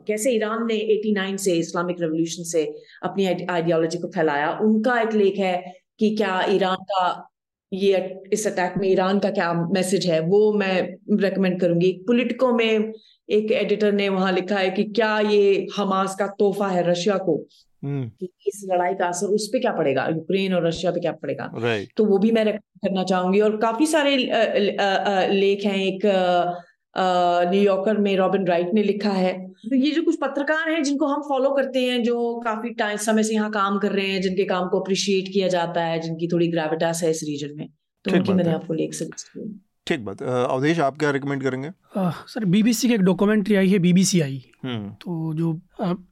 [0.08, 2.64] कैसे ईरान ने 89 से इस्लामिक रेवोल्यूशन से
[3.04, 5.56] अपनी आइडियोलॉजी को फैलाया। उनका एक लेख है
[6.00, 7.30] कि क्या ईरान का
[7.72, 10.82] ये, इस अटैक में ईरान का क्या मैसेज है, वो मैं
[11.22, 12.94] रेकमेंड करूँगी। पॉलिटिको में
[13.30, 17.38] एक एडिटर ने वहाँ लिखा है कि क्या ये हमास का तोहफा है रशिया को।
[17.86, 20.08] कि इस लड़ाई का असर उस पर क्या पड़ेगा?
[20.08, 21.52] यूक्रेन और रशिया पे क्या पड़ेगा?
[21.98, 24.16] तो वो भी मैं रेकमेंड करना चाहूँगी और काफ़ी सारे
[25.32, 26.06] लेख हैं। एक
[26.96, 29.34] न्यूयॉर्कर में रॉबिन राइट ने लिखा है।
[29.64, 33.24] तो ये जो कुछ पत्रकार हैं जिनको हम फॉलो करते हैं जो काफ़ी टाइम समय
[33.24, 36.48] से यहाँ काम कर रहे हैं जिनके काम को अप्रिशिएट किया जाता है जिनकी थोड़ी
[36.48, 37.68] ग्रेविटास है इस रीजन में
[38.06, 39.46] तो उनकी मैंने आपको लेख सजेस्ट किया।
[39.88, 41.70] ठीक बात अवधेश आप क्या रिकमेंड करेंगे?
[41.98, 45.52] आ, सर बीबीसी की एक डॉक्यूमेंट्री आई है बीबीसी आई। हम्म। तो जो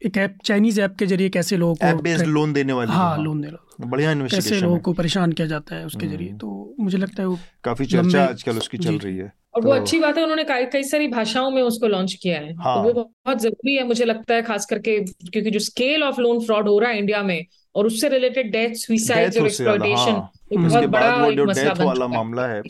[0.06, 3.18] एक ऐप चाइनीज़ ऐप के ज़रिए कैसे लोगों को ऐप बेस्ड लोन देने वाली हाँ
[3.18, 6.98] लोन देना बढ़िया कैसे लोगों को परेशान किया जाता है उसके ज़रिए। हम्म। तो मुझे
[6.98, 10.18] लगता है वो काफ़ी चर्चा आजकल उसकी चल रही है। और वो तो अच्छी बात
[10.18, 13.41] है उन्होंने कई सारी भाषाओं में उसको लॉन्च किया है। तो हाँ। तो वो बहुत
[13.41, 16.91] ज़रूरी है मुझे लगता है खास करके क्योंकि जो स्केल ऑफ़ लोन फ्रॉड हो रहा
[16.91, 17.45] है इंडिया में
[17.76, 20.22] और उससे रिलेटेड डेथ सुसाइड और एक्सप्लॉयटेशन
[20.53, 22.61] बहुत बड़ा एक मसला वाला मामला है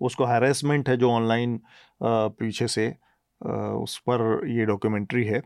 [0.00, 1.60] उसको हैरेसमेंट है जो ऑनलाइन
[2.02, 2.88] पीछे से
[3.82, 5.38] उस पर ये डॉक्यूमेंट्री है।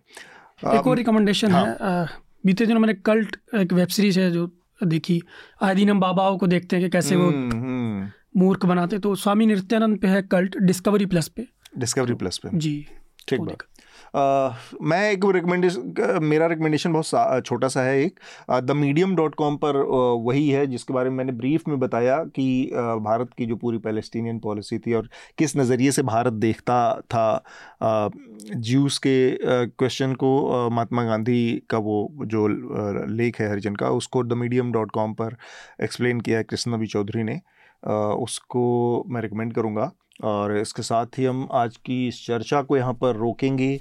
[0.75, 1.67] एक और रिकमेंडेशन हाँ.
[1.67, 2.09] है।
[2.47, 4.51] बीते दिनों मैंने कल्ट एक वेब सीरीज़ है जो
[4.85, 5.23] देखी
[5.63, 8.11] आए दिन हम बाबाओं को देखते हैं कि कैसे वो हम्म, हम्म।
[8.41, 11.47] मूर्ख बनाते तो स्वामी नित्यानंद पे है कल्ट डिस्कवरी प्लस पे।
[11.79, 12.87] डिस्कवरी प्लस पे। जी
[13.29, 13.63] ठीक बात।
[14.15, 18.19] मैं एक रिकमेंडेशन मेरा रिकमेंडेशन बहुत सा, छोटा सा है एक।
[18.63, 19.77] द मीडियम डॉट कॉम पर
[20.25, 22.47] वही है जिसके बारे में मैंने ब्रीफ में बताया कि
[23.01, 25.09] भारत की जो पूरी पैलेस्टीनियन पॉलिसी थी और
[25.39, 26.79] किस नज़रिए से भारत देखता
[27.15, 27.43] था
[27.83, 29.17] ज्यूस के
[29.67, 32.47] क्वेश्चन को महात्मा गांधी का वो, जो
[33.09, 35.37] लेख है हरिजन का, उसको द मीडियम डॉट कॉम पर
[35.83, 37.41] एक्सप्लेन किया है कृष्ण नबी चौधरी ने।
[38.15, 39.91] उसको मैं रिकमेंड करूँगा
[40.25, 43.81] और इसके साथ ही हम आज की इस चर्चा को यहाँ पर रोकेंगे।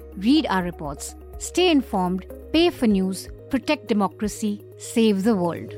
[0.17, 5.73] read our reports, stay informed, pay for news, protect democracy, save the world.